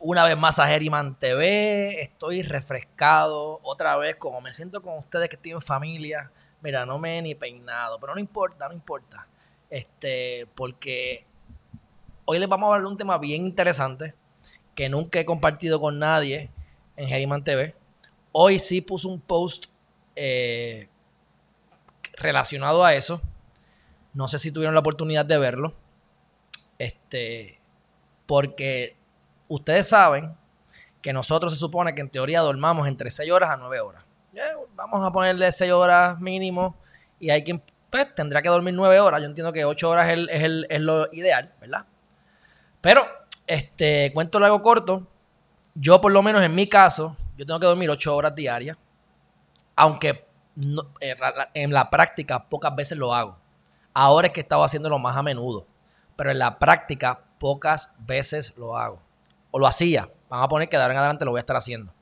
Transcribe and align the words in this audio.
una 0.00 0.24
vez 0.24 0.36
más 0.36 0.58
a 0.58 0.72
Herriman 0.72 1.18
TV. 1.18 2.00
Estoy 2.00 2.42
refrescado 2.42 3.60
otra 3.62 3.96
vez, 3.96 4.16
como 4.16 4.40
me 4.40 4.52
siento 4.52 4.82
con 4.82 4.98
ustedes 4.98 5.28
que 5.28 5.36
estoy 5.36 5.52
en 5.52 5.60
familia. 5.60 6.30
Mira, 6.62 6.86
no 6.86 6.98
me 6.98 7.18
he 7.18 7.22
ni 7.22 7.34
peinado, 7.34 7.98
pero 8.00 8.14
no 8.14 8.20
importa, 8.20 8.68
no 8.68 8.74
importa. 8.74 9.26
Este, 9.70 10.46
porque 10.54 11.26
hoy 12.24 12.38
les 12.38 12.48
vamos 12.48 12.64
a 12.64 12.68
hablar 12.68 12.82
de 12.82 12.88
un 12.88 12.96
tema 12.96 13.18
bien 13.18 13.46
interesante 13.46 14.14
que 14.74 14.88
nunca 14.88 15.20
he 15.20 15.24
compartido 15.24 15.80
con 15.80 15.98
nadie 15.98 16.50
en 16.96 17.08
Herriman 17.08 17.44
TV. 17.44 17.74
Hoy 18.32 18.58
sí 18.58 18.80
puse 18.80 19.08
un 19.08 19.20
post 19.20 19.66
eh, 20.14 20.88
relacionado 22.14 22.84
a 22.84 22.94
eso. 22.94 23.20
No 24.12 24.28
sé 24.28 24.38
si 24.38 24.50
tuvieron 24.50 24.74
la 24.74 24.80
oportunidad 24.80 25.24
de 25.24 25.38
verlo. 25.38 25.74
Este, 26.78 27.58
porque 28.26 28.95
ustedes 29.48 29.88
saben 29.88 30.36
que 31.00 31.12
nosotros 31.12 31.52
se 31.52 31.58
supone 31.58 31.94
que 31.94 32.00
en 32.00 32.10
teoría 32.10 32.40
dormamos 32.40 32.88
entre 32.88 33.10
6 33.10 33.30
horas 33.30 33.50
a 33.50 33.56
9 33.56 33.80
horas. 33.80 34.04
vamos 34.74 35.06
a 35.06 35.12
ponerle 35.12 35.50
6 35.50 35.72
horas 35.72 36.20
mínimo 36.20 36.76
y 37.18 37.30
hay 37.30 37.44
quien 37.44 37.62
pues, 37.90 38.14
tendrá 38.14 38.42
que 38.42 38.48
dormir 38.48 38.74
9 38.74 39.00
horas. 39.00 39.20
Yo 39.20 39.26
entiendo 39.26 39.52
que 39.52 39.64
8 39.64 39.88
horas 39.88 40.08
es, 40.08 40.64
es, 40.68 40.80
lo 40.80 41.12
ideal, 41.12 41.52
¿verdad? 41.60 41.86
Pero, 42.80 43.06
este, 43.46 44.10
cuento 44.12 44.40
largo 44.40 44.60
corto, 44.62 45.06
yo 45.74 46.00
por 46.00 46.12
lo 46.12 46.22
menos 46.22 46.42
en 46.42 46.54
mi 46.54 46.68
caso, 46.68 47.16
yo 47.36 47.46
tengo 47.46 47.60
que 47.60 47.66
dormir 47.66 47.90
8 47.90 48.16
horas 48.16 48.34
diarias, 48.34 48.76
aunque 49.76 50.26
eh, 51.00 51.16
en 51.54 51.72
la 51.72 51.90
práctica 51.90 52.48
pocas 52.48 52.74
veces 52.74 52.98
lo 52.98 53.14
hago. 53.14 53.38
Ahora 53.94 54.26
es 54.26 54.32
que 54.32 54.40
he 54.40 54.42
estado 54.42 54.64
haciéndolo 54.64 54.98
más 54.98 55.16
a 55.16 55.22
menudo, 55.22 55.66
pero 56.16 56.30
en 56.30 56.38
la 56.38 56.58
práctica 56.58 57.20
pocas 57.38 57.94
veces 57.98 58.54
lo 58.56 58.76
hago. 58.76 59.05
O 59.50 59.58
lo 59.58 59.66
hacía. 59.66 60.10
Van 60.28 60.42
a 60.42 60.48
poner 60.48 60.68
que 60.68 60.76
de 60.76 60.82
ahora 60.82 60.94
en 60.94 60.98
adelante 60.98 61.24
lo 61.24 61.30
voy 61.30 61.38
a 61.38 61.40
estar 61.40 61.56
haciendo. 61.56 61.92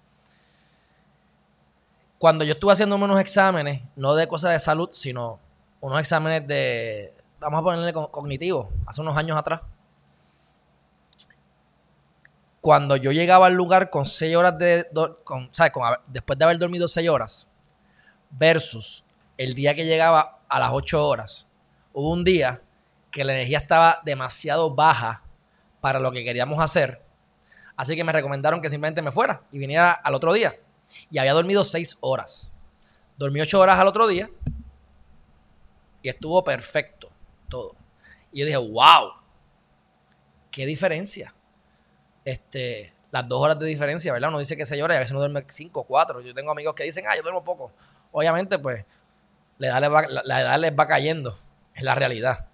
Cuando 2.19 2.45
yo 2.45 2.55
estuve 2.55 2.73
haciendo 2.73 2.97
unos 2.97 3.21
exámenes, 3.21 3.83
no 3.97 4.15
de 4.15 4.27
cosas 4.27 4.53
de 4.53 4.59
salud, 4.59 4.89
sino 4.93 5.41
unos 5.81 6.01
exámenes 6.01 6.47
de, 6.49 7.13
vamos 7.39 7.61
a 7.61 7.63
ponerle 7.63 7.93
cognitivo, 7.93 8.71
hace 8.87 9.03
unos 9.03 9.17
años 9.17 9.37
atrás. 9.37 9.61
Cuando 12.63 12.97
yo 12.97 13.13
llegaba 13.13 13.47
al 13.47 13.53
lugar 13.53 13.91
con 13.91 14.07
seis 14.07 14.35
horas 14.35 14.57
de, 14.57 14.89
con, 15.23 15.51
¿sabes? 15.53 15.73
después 16.07 16.39
de 16.39 16.45
haber 16.47 16.59
dormido 16.59 16.89
seis 16.89 17.11
horas, 17.11 17.47
versus 18.31 19.05
el 19.37 19.55
día 19.55 19.75
que 19.75 19.85
llegaba 19.85 20.39
a 20.49 20.59
las 20.59 20.71
ocho 20.73 21.07
horas, 21.07 21.47
hubo 21.93 22.11
un 22.11 22.25
día 22.25 22.63
que 23.11 23.25
la 23.25 23.35
energía 23.35 23.59
estaba 23.59 24.01
demasiado 24.05 24.75
baja 24.75 25.23
para 25.83 25.99
lo 26.01 26.11
que 26.11 26.25
queríamos 26.25 26.59
hacer. 26.59 27.04
Así 27.77 27.97
que 27.97 28.05
me 28.05 28.13
recomendaron 28.13 28.61
que 28.61 28.71
simplemente 28.71 29.03
me 29.03 29.13
fuera 29.13 29.43
y 29.51 29.59
viniera 29.59 29.93
al 29.93 30.15
otro 30.15 30.33
día. 30.33 30.55
Y 31.11 31.19
había 31.19 31.33
dormido 31.33 31.65
seis 31.65 31.97
horas. 32.01 32.53
Dormí 33.17 33.41
ocho 33.41 33.61
horas 33.61 33.79
al 33.79 33.87
otro 33.87 34.07
día 34.07 34.29
y 36.03 36.09
estuvo 36.09 36.43
perfecto 36.45 37.11
todo. 37.49 37.75
Y 38.33 38.41
yo 38.41 38.47
dije, 38.47 38.59
wow, 38.59 39.13
qué 40.51 40.67
diferencia. 40.67 41.35
Este, 42.25 42.93
las 43.11 43.29
dos 43.29 43.41
horas 43.41 43.59
de 43.59 43.67
diferencia, 43.67 44.13
¿verdad? 44.13 44.31
Uno 44.31 44.39
dice 44.39 44.57
que 44.57 44.67
seis 44.67 44.83
horas 44.83 44.95
y 44.95 44.97
a 44.97 45.01
veces 45.01 45.13
uno 45.13 45.21
duerme 45.21 45.45
cinco 45.49 45.81
o 45.81 45.85
cuatro. 45.85 46.21
Yo 46.21 46.35
tengo 46.35 46.51
amigos 46.51 46.75
que 46.75 46.85
dicen, 46.85 47.05
ah, 47.09 47.17
yo 47.17 47.23
duermo 47.23 47.45
poco. 47.45 47.73
Obviamente, 48.13 48.59
pues, 48.59 48.85
la 49.59 49.69
edad 49.69 49.91
va, 49.91 50.03
la 50.25 50.41
edad 50.41 50.59
les 50.59 50.73
va 50.73 50.87
cayendo. 50.87 51.37
Es 51.75 51.83
la 51.83 51.95
realidad. 51.95 52.47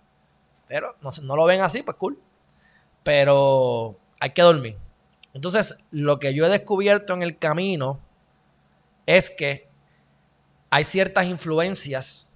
Pero 0.67 0.97
no, 1.01 1.11
no 1.23 1.37
lo 1.37 1.45
ven 1.45 1.63
así, 1.63 1.83
pues 1.83 1.97
cool 1.97 2.19
pero 3.03 3.97
hay 4.21 4.31
que 4.31 4.43
dormir. 4.43 4.77
Entonces, 5.33 5.79
lo 5.91 6.19
que 6.19 6.35
yo 6.35 6.45
he 6.47 6.49
descubierto 6.49 7.15
en 7.15 7.23
el 7.23 7.39
camino 7.39 8.01
es 9.07 9.31
que 9.31 9.69
hay 10.71 10.85
ciertas 10.85 11.27
influencias 11.27 12.33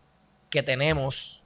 que 0.50 0.62
tenemos 0.62 1.42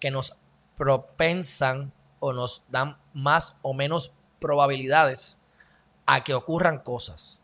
que 0.00 0.10
nos 0.10 0.36
propensan 0.76 1.92
o 2.18 2.32
nos 2.32 2.64
dan 2.68 2.96
más 3.12 3.56
o 3.62 3.74
menos 3.74 4.12
probabilidades 4.40 5.38
a 6.06 6.22
que 6.22 6.34
ocurran 6.34 6.78
cosas. 6.78 7.40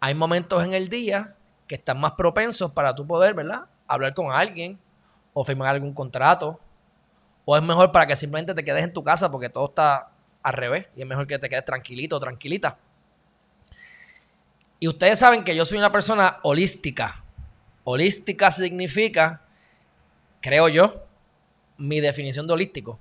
Hay 0.00 0.14
momentos 0.14 0.64
en 0.64 0.74
el 0.74 0.88
día 0.88 1.36
que 1.66 1.76
están 1.76 2.00
más 2.00 2.12
propensos 2.12 2.72
para 2.72 2.94
tú 2.94 3.06
poder, 3.06 3.34
¿verdad? 3.34 3.66
Hablar 3.86 4.14
con 4.14 4.32
alguien 4.32 4.78
o 5.32 5.44
firmar 5.44 5.68
algún 5.68 5.94
contrato 5.94 6.60
o 7.44 7.56
es 7.56 7.62
mejor 7.62 7.92
para 7.92 8.06
que 8.06 8.16
simplemente 8.16 8.54
te 8.54 8.64
quedes 8.64 8.84
en 8.84 8.92
tu 8.92 9.04
casa 9.04 9.30
porque 9.30 9.48
todo 9.48 9.66
está 9.66 10.10
al 10.44 10.52
revés 10.52 10.86
y 10.94 11.00
es 11.00 11.06
mejor 11.06 11.26
que 11.26 11.38
te 11.38 11.48
quedes 11.48 11.64
tranquilito 11.64 12.20
tranquilita. 12.20 12.78
Y 14.78 14.86
ustedes 14.86 15.18
saben 15.18 15.42
que 15.42 15.56
yo 15.56 15.64
soy 15.64 15.78
una 15.78 15.90
persona 15.90 16.38
holística. 16.42 17.24
Holística 17.84 18.50
significa, 18.50 19.42
creo 20.40 20.68
yo, 20.68 21.02
mi 21.78 22.00
definición 22.00 22.46
de 22.46 22.52
holístico, 22.52 22.98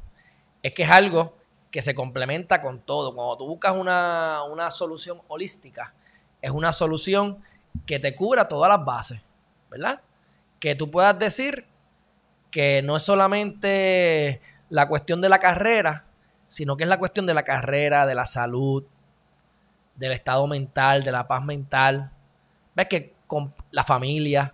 es 0.63 0.73
que 0.73 0.83
es 0.83 0.89
algo 0.89 1.37
que 1.69 1.81
se 1.81 1.93
complementa 1.93 2.61
con 2.61 2.79
todo. 2.79 3.13
Cuando 3.13 3.37
tú 3.37 3.47
buscas 3.47 3.75
una, 3.75 4.43
una 4.49 4.71
solución 4.71 5.21
holística, 5.27 5.93
es 6.41 6.51
una 6.51 6.71
solución 6.71 7.43
que 7.85 7.99
te 7.99 8.15
cubra 8.15 8.47
todas 8.47 8.69
las 8.69 8.85
bases, 8.85 9.21
¿verdad? 9.69 9.99
Que 10.59 10.75
tú 10.75 10.89
puedas 10.89 11.19
decir, 11.19 11.65
que 12.51 12.81
no 12.83 12.95
es 12.95 13.03
solamente 13.03 14.39
la 14.69 14.87
cuestión 14.87 15.19
de 15.19 15.27
la 15.27 15.39
carrera, 15.39 16.05
sino 16.53 16.77
que 16.77 16.83
es 16.83 16.89
la 16.89 16.99
cuestión 16.99 17.25
de 17.25 17.33
la 17.33 17.41
carrera, 17.41 18.05
de 18.05 18.13
la 18.13 18.27
salud, 18.27 18.83
del 19.95 20.11
estado 20.11 20.45
mental, 20.45 21.03
de 21.03 21.11
la 21.11 21.27
paz 21.27 21.43
mental. 21.43 22.11
Ves 22.75 22.87
que 22.87 23.15
con 23.25 23.55
la 23.71 23.83
familia, 23.83 24.53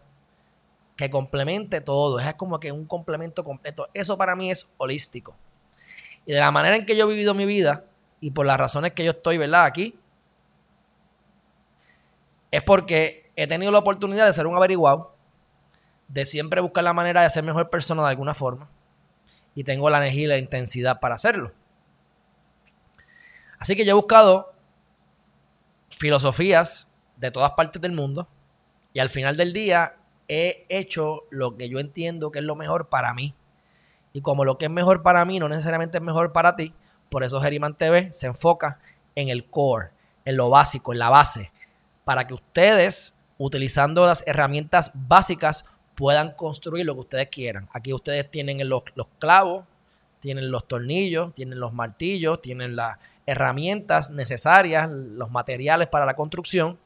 que 0.96 1.09
complemente 1.09 1.82
todo, 1.82 2.18
es 2.18 2.34
como 2.36 2.58
que 2.58 2.72
un 2.72 2.86
complemento 2.86 3.44
completo. 3.44 3.90
Eso 3.94 4.18
para 4.18 4.34
mí 4.34 4.50
es 4.50 4.72
holístico. 4.78 5.36
Y 6.26 6.32
de 6.32 6.40
la 6.40 6.52
manera 6.52 6.78
en 6.78 6.86
que 6.86 6.96
yo 6.96 7.04
he 7.04 7.09
vivido 7.09 7.34
mi 7.34 7.46
vida 7.46 7.84
y 8.22 8.32
por 8.32 8.46
las 8.46 8.58
razones 8.58 8.94
que 8.94 9.04
yo 9.04 9.12
estoy, 9.12 9.38
¿verdad? 9.38 9.66
Aquí, 9.66 10.00
es 12.50 12.64
porque 12.64 13.30
he 13.36 13.46
tenido 13.46 13.74
la 13.74 13.80
oportunidad 13.80 14.26
de 14.26 14.32
ser 14.32 14.48
un 14.48 14.56
averiguado 14.56 15.18
de 16.08 16.24
siempre 16.24 16.62
buscar 16.62 16.86
la 16.86 16.94
manera 16.94 17.24
de 17.24 17.30
ser 17.30 17.44
mejor 17.44 17.70
persona 17.70 18.04
de 18.04 18.09
alguna 18.09 18.34
forma. 18.34 18.70
Y 19.54 19.66
tengo 19.66 19.90
la 19.90 19.98
energía 19.98 20.24
y 20.24 20.28
la 20.28 20.38
intensidad 20.38 21.02
para 21.02 21.16
hacerlo. 21.16 21.59
Así 23.59 23.75
que 23.75 23.86
yo 23.86 23.92
he 23.92 23.96
buscado 23.96 24.53
filosofías 25.90 26.92
de 27.18 27.31
todas 27.31 27.52
partes 27.52 27.81
del 27.81 27.92
mundo. 27.92 28.28
Y 28.94 29.00
al 29.00 29.09
final 29.09 29.38
del 29.38 29.53
día 29.53 29.96
he 30.28 30.66
hecho 30.70 31.24
lo 31.30 31.58
que 31.58 31.70
yo 31.70 31.80
entiendo 31.80 32.31
que 32.31 32.40
es 32.40 32.46
lo 32.46 32.56
mejor 32.56 32.90
para 32.90 33.14
mí. 33.14 33.36
Y 34.14 34.22
como 34.22 34.46
lo 34.46 34.58
que 34.58 34.66
es 34.66 34.72
mejor 34.72 35.03
para 35.03 35.25
mí 35.25 35.40
no 35.40 35.50
necesariamente 35.50 35.97
es 35.97 36.03
mejor 36.03 36.31
para 36.31 36.56
ti, 36.56 36.74
por 37.09 37.24
eso 37.24 37.42
Geriman 37.42 37.75
TV 37.75 38.12
se 38.14 38.28
enfoca 38.28 38.80
en 39.16 39.30
el 39.30 39.50
core, 39.50 39.90
en 40.26 40.38
lo 40.38 40.50
básico, 40.50 40.94
en 40.94 41.00
la 41.00 41.09
base, 41.09 41.52
para 42.06 42.26
que 42.26 42.34
ustedes, 42.34 43.16
utilizando 43.38 44.06
las 44.06 44.23
herramientas 44.28 44.91
básicas, 44.94 45.66
puedan 45.96 46.32
construir 46.32 46.85
lo 46.85 46.94
que 46.94 47.02
ustedes 47.02 47.28
quieran. 47.29 47.67
Aquí 47.73 47.94
ustedes 47.94 48.29
tienen 48.32 48.67
los, 48.70 48.84
clavos, 49.20 49.66
tienen 50.20 50.52
los 50.52 50.68
tornillos, 50.68 51.34
tienen 51.34 51.60
los 51.60 51.74
martillos, 51.74 52.42
tienen 52.42 52.76
las 52.76 52.98
herramientas 53.26 54.12
necesarias, 54.12 54.90
los 54.90 55.32
materiales 55.32 55.88
para 55.88 56.06
la 56.06 56.16
construcción, 56.16 56.78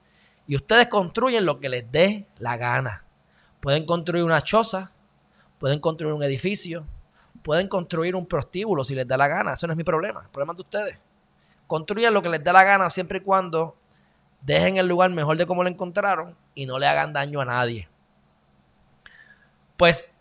y 0.46 0.56
ustedes 0.56 0.88
construyen 0.88 1.46
lo 1.46 1.60
que 1.60 1.70
les 1.70 1.92
dé 1.92 2.28
la 2.40 2.58
gana. 2.58 3.04
Pueden 3.60 3.86
construir 3.86 4.24
una 4.24 4.42
choza, 4.42 4.92
pueden 5.58 5.80
construir 5.80 6.14
un 6.14 6.24
edificio, 6.24 6.86
pueden 7.42 7.68
construir 7.68 8.16
un 8.16 8.26
prostíbulo 8.26 8.84
si 8.84 8.94
les 8.94 9.08
da 9.08 9.18
la 9.18 9.28
gana. 9.28 9.54
Eso 9.54 9.68
no 9.68 9.74
es 9.74 9.78
mi 9.78 9.84
problema, 9.84 10.22
el 10.22 10.30
problema 10.30 10.54
es 10.54 10.58
de 10.58 10.62
ustedes. 10.62 10.98
Construyan 11.68 12.14
lo 12.14 12.22
que 12.22 12.30
les 12.30 12.44
dé 12.44 12.52
la 12.52 12.64
gana 12.64 12.90
siempre 12.90 13.20
y 13.20 13.22
cuando 13.22 13.78
dejen 14.42 14.78
el 14.78 14.88
lugar 14.88 15.10
mejor 15.12 15.38
de 15.38 15.48
como 15.48 15.64
lo 15.64 15.70
encontraron 15.70 16.36
y 16.54 16.66
no 16.66 16.78
le 16.78 16.88
hagan 16.88 17.14
daño 17.14 17.40
a 17.40 17.46
nadie. 17.46 17.88
Pues 19.78 20.13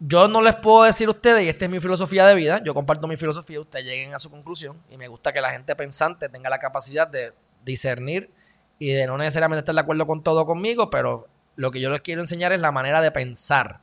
yo 0.00 0.28
no 0.28 0.42
les 0.42 0.56
puedo 0.56 0.84
decir 0.84 1.08
a 1.08 1.10
ustedes, 1.10 1.44
y 1.44 1.48
esta 1.48 1.64
es 1.64 1.70
mi 1.70 1.80
filosofía 1.80 2.26
de 2.26 2.34
vida, 2.34 2.62
yo 2.64 2.74
comparto 2.74 3.06
mi 3.06 3.16
filosofía, 3.16 3.60
ustedes 3.60 3.84
lleguen 3.84 4.14
a 4.14 4.18
su 4.18 4.30
conclusión, 4.30 4.80
y 4.90 4.96
me 4.96 5.08
gusta 5.08 5.32
que 5.32 5.40
la 5.40 5.50
gente 5.50 5.74
pensante 5.74 6.28
tenga 6.28 6.48
la 6.50 6.58
capacidad 6.58 7.08
de 7.08 7.32
discernir 7.64 8.30
y 8.78 8.90
de 8.92 9.06
no 9.06 9.18
necesariamente 9.18 9.60
estar 9.60 9.74
de 9.74 9.80
acuerdo 9.80 10.06
con 10.06 10.22
todo 10.22 10.46
conmigo, 10.46 10.88
pero 10.90 11.26
lo 11.56 11.70
que 11.70 11.80
yo 11.80 11.90
les 11.90 12.00
quiero 12.00 12.20
enseñar 12.20 12.52
es 12.52 12.60
la 12.60 12.70
manera 12.70 13.00
de 13.00 13.10
pensar, 13.10 13.80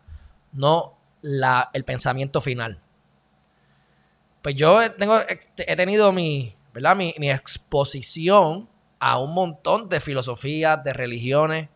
no 0.53 0.97
la, 1.21 1.69
el 1.73 1.83
pensamiento 1.83 2.39
final. 2.39 2.79
Pues 4.41 4.56
yo 4.56 4.91
tengo, 4.94 5.19
he 5.57 5.75
tenido 5.75 6.12
mi, 6.13 6.56
¿verdad? 6.73 6.95
Mi, 6.95 7.13
mi 7.17 7.31
exposición 7.31 8.69
a 9.00 9.19
un 9.19 9.33
montón 9.33 9.89
de 9.89 10.00
filosofías, 10.00 10.83
de 10.83 10.94
religiones, 10.94 11.69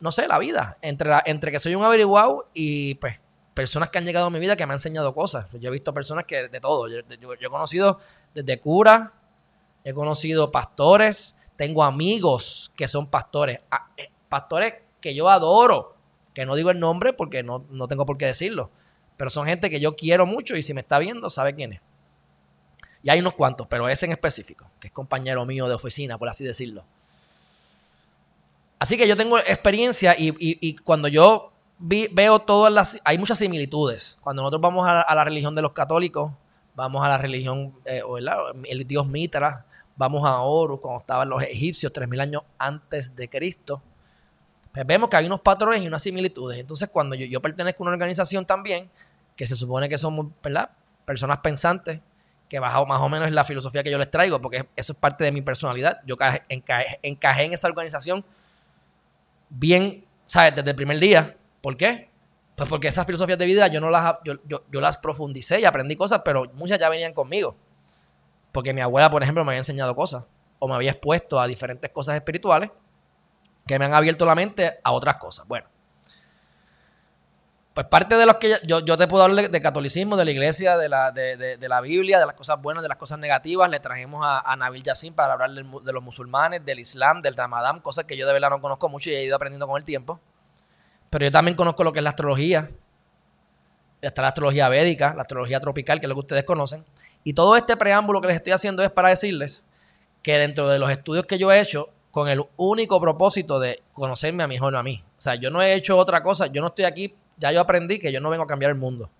no 0.00 0.12
sé, 0.12 0.28
la 0.28 0.38
vida, 0.38 0.78
entre, 0.82 1.10
entre 1.26 1.50
que 1.50 1.58
soy 1.58 1.74
un 1.74 1.84
averiguado 1.84 2.48
y 2.54 2.96
pues 2.96 3.20
personas 3.54 3.88
que 3.88 3.98
han 3.98 4.04
llegado 4.04 4.26
a 4.26 4.30
mi 4.30 4.38
vida 4.38 4.54
que 4.54 4.66
me 4.66 4.74
han 4.74 4.76
enseñado 4.76 5.14
cosas. 5.14 5.46
Yo 5.58 5.68
he 5.70 5.72
visto 5.72 5.94
personas 5.94 6.24
que 6.24 6.48
de 6.48 6.60
todo. 6.60 6.88
Yo, 6.88 6.98
he 6.98 7.48
conocido 7.48 7.98
desde 8.34 8.60
curas, 8.60 9.10
he 9.82 9.94
conocido 9.94 10.52
pastores, 10.52 11.38
tengo 11.56 11.82
amigos 11.82 12.70
que 12.76 12.86
son 12.86 13.06
pastores, 13.06 13.60
eh, 13.96 14.10
pastores 14.28 14.74
que 15.00 15.14
yo 15.14 15.30
adoro, 15.30 15.96
que 16.34 16.44
no 16.44 16.54
digo 16.54 16.70
el 16.70 16.78
nombre 16.78 17.14
porque 17.14 17.42
no, 17.42 17.64
no 17.70 17.88
tengo 17.88 18.04
por 18.04 18.18
qué 18.18 18.26
decirlo, 18.26 18.70
pero 19.16 19.30
son 19.30 19.46
gente 19.46 19.70
que 19.70 19.80
yo 19.80 19.96
quiero 19.96 20.26
mucho 20.26 20.54
y 20.54 20.62
si 20.62 20.74
me 20.74 20.82
está 20.82 20.98
viendo 20.98 21.30
sabe 21.30 21.54
quién 21.54 21.72
es. 21.72 21.80
Y 23.02 23.08
hay 23.08 23.20
unos 23.20 23.34
cuantos, 23.34 23.68
pero 23.68 23.88
ese 23.88 24.04
en 24.04 24.12
específico, 24.12 24.70
que 24.80 24.88
es 24.88 24.92
compañero 24.92 25.46
mío 25.46 25.66
de 25.68 25.74
oficina, 25.74 26.18
por 26.18 26.28
así 26.28 26.44
decirlo. 26.44 26.84
Así 28.78 28.96
que 28.96 29.08
yo 29.08 29.16
tengo 29.16 29.38
experiencia 29.38 30.14
y 30.18 30.76
cuando 30.76 31.08
yo 31.08 31.52
veo 31.78 32.38
todas 32.40 32.72
las... 32.72 33.00
Hay 33.04 33.18
muchas 33.18 33.38
similitudes. 33.38 34.18
Cuando 34.20 34.42
nosotros 34.42 34.62
vamos 34.62 34.86
a, 34.88 35.14
la 35.14 35.24
religión 35.24 35.54
de 35.54 35.62
los 35.62 35.72
católicos, 35.72 36.32
vamos 36.74 37.04
a 37.04 37.08
la 37.08 37.18
religión, 37.18 37.74
eh, 37.84 38.02
el 38.64 38.86
dios 38.86 39.06
Mitra, 39.06 39.66
vamos 39.96 40.24
a 40.24 40.40
Horus, 40.40 40.80
cuando 40.80 41.00
estaban 41.00 41.28
los 41.28 41.42
egipcios, 41.42 41.92
3.000 41.92 42.20
años 42.20 42.42
antes 42.58 43.14
de 43.14 43.28
Cristo, 43.28 43.82
pues 44.72 44.86
vemos 44.86 45.08
que 45.08 45.16
hay 45.16 45.26
unos 45.26 45.40
patrones 45.40 45.82
y 45.82 45.86
unas 45.86 46.02
similitudes. 46.02 46.58
Entonces, 46.58 46.88
cuando 46.90 47.14
yo, 47.16 47.40
pertenezco 47.40 47.82
a 47.82 47.84
una 47.84 47.92
organización 47.92 48.44
también, 48.44 48.90
que 49.34 49.46
se 49.46 49.56
supone 49.56 49.88
que 49.88 49.98
somos 49.98 50.26
¿verdad? 50.42 50.70
personas 51.04 51.38
pensantes, 51.38 52.00
que 52.48 52.58
bajo 52.58 52.86
más 52.86 53.00
o 53.00 53.08
menos 53.08 53.26
es 53.26 53.34
la 53.34 53.44
filosofía 53.44 53.82
que 53.82 53.90
yo 53.90 53.98
les 53.98 54.10
traigo, 54.10 54.40
porque 54.40 54.68
eso 54.76 54.92
es 54.92 54.98
parte 54.98 55.24
de 55.24 55.32
mi 55.32 55.42
personalidad. 55.42 56.00
Yo 56.06 56.16
encajé, 56.48 57.00
encajé 57.02 57.44
en 57.44 57.52
esa 57.54 57.68
organización 57.68 58.24
bien, 59.48 60.04
¿sabes? 60.26 60.54
Desde 60.54 60.70
el 60.70 60.76
primer 60.76 60.98
día 60.98 61.36
¿Por 61.66 61.76
qué? 61.76 62.08
Pues 62.54 62.68
porque 62.68 62.86
esas 62.86 63.04
filosofías 63.06 63.40
de 63.40 63.44
vida 63.44 63.66
yo 63.66 63.80
no 63.80 63.90
las, 63.90 64.18
yo, 64.22 64.60
las 64.70 64.98
profundicé 64.98 65.58
y 65.58 65.64
aprendí 65.64 65.96
cosas, 65.96 66.22
pero 66.24 66.44
muchas 66.54 66.78
ya 66.78 66.88
venían 66.88 67.12
conmigo. 67.12 67.56
Porque 68.52 68.72
mi 68.72 68.82
abuela, 68.82 69.10
por 69.10 69.24
ejemplo, 69.24 69.44
me 69.44 69.50
había 69.50 69.62
enseñado 69.62 69.96
cosas 69.96 70.22
o 70.60 70.68
me 70.68 70.76
había 70.76 70.92
expuesto 70.92 71.40
a 71.40 71.48
diferentes 71.48 71.90
cosas 71.90 72.14
espirituales 72.14 72.70
que 73.66 73.80
me 73.80 73.84
han 73.84 73.94
abierto 73.94 74.24
la 74.24 74.36
mente 74.36 74.78
a 74.84 74.92
otras 74.92 75.16
cosas. 75.16 75.44
Bueno, 75.48 75.66
pues 77.76 77.88
parte 77.88 78.16
de 78.16 78.24
los 78.24 78.36
que 78.36 78.58
yo, 78.66 78.80
yo 78.80 78.96
te 78.96 79.06
puedo 79.06 79.22
hablar 79.22 79.50
de, 79.50 79.60
catolicismo, 79.60 80.16
de 80.16 80.24
la 80.24 80.30
iglesia, 80.30 80.78
de 80.78 80.88
la, 80.88 81.12
de, 81.12 81.58
la 81.60 81.82
Biblia, 81.82 82.18
de 82.18 82.24
las 82.24 82.34
cosas 82.34 82.58
buenas, 82.62 82.82
de 82.82 82.88
las 82.88 82.96
cosas 82.96 83.18
negativas. 83.18 83.68
Le 83.68 83.80
trajimos 83.80 84.24
a, 84.24 84.40
a 84.50 84.56
Nabil 84.56 84.82
Yassin 84.82 85.12
para 85.12 85.34
hablar 85.34 85.50
de 85.50 85.92
los 85.92 86.02
musulmanes, 86.02 86.64
del 86.64 86.78
Islam, 86.78 87.20
del 87.20 87.36
Ramadán, 87.36 87.80
cosas 87.80 88.06
que 88.06 88.16
yo 88.16 88.26
de 88.26 88.32
verdad 88.32 88.48
no 88.48 88.62
conozco 88.62 88.88
mucho 88.88 89.10
y 89.10 89.14
he 89.16 89.24
ido 89.24 89.36
aprendiendo 89.36 89.66
con 89.66 89.76
el 89.76 89.84
tiempo. 89.84 90.18
Pero 91.10 91.26
yo 91.26 91.30
también 91.30 91.54
conozco 91.54 91.84
lo 91.84 91.92
que 91.92 91.98
es 91.98 92.02
la 92.02 92.08
astrología. 92.08 92.70
Está 94.00 94.22
la 94.22 94.28
astrología 94.28 94.70
védica, 94.70 95.12
la 95.12 95.20
astrología 95.20 95.60
tropical, 95.60 96.00
que 96.00 96.06
es 96.06 96.08
lo 96.08 96.14
que 96.14 96.20
ustedes 96.20 96.44
conocen. 96.44 96.82
Y 97.24 97.34
todo 97.34 97.56
este 97.56 97.76
preámbulo 97.76 98.22
que 98.22 98.28
les 98.28 98.36
estoy 98.36 98.54
haciendo 98.54 98.84
es 98.84 98.90
para 98.90 99.10
decirles 99.10 99.66
que 100.22 100.38
dentro 100.38 100.66
de 100.68 100.78
los 100.78 100.90
estudios 100.90 101.26
que 101.26 101.36
yo 101.36 101.52
he 101.52 101.60
hecho, 101.60 101.90
con 102.10 102.30
el 102.30 102.42
único 102.56 102.98
propósito 103.02 103.60
de 103.60 103.82
conocerme 103.92 104.44
a 104.44 104.46
mi 104.46 104.54
hijo 104.54 104.68
a 104.68 104.82
mí. 104.82 105.04
O 105.18 105.20
sea, 105.20 105.34
yo 105.34 105.50
no 105.50 105.60
he 105.60 105.74
hecho 105.74 105.98
otra 105.98 106.22
cosa, 106.22 106.46
yo 106.46 106.62
no 106.62 106.68
estoy 106.68 106.86
aquí, 106.86 107.14
ya 107.36 107.52
yo 107.52 107.60
aprendí 107.60 107.98
que 107.98 108.12
yo 108.12 108.20
no 108.20 108.30
vengo 108.30 108.44
a 108.44 108.46
cambiar 108.46 108.70
el 108.70 108.78
mundo. 108.78 109.10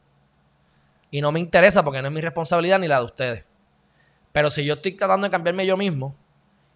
Y 1.10 1.20
no 1.20 1.32
me 1.32 1.40
interesa 1.40 1.84
porque 1.84 2.02
no 2.02 2.08
es 2.08 2.14
mi 2.14 2.20
responsabilidad 2.20 2.78
ni 2.78 2.88
la 2.88 2.98
de 2.98 3.04
ustedes. 3.04 3.44
Pero 4.32 4.50
si 4.50 4.64
yo 4.64 4.74
estoy 4.74 4.92
tratando 4.92 5.26
de 5.26 5.30
cambiarme 5.30 5.66
yo 5.66 5.76
mismo 5.76 6.14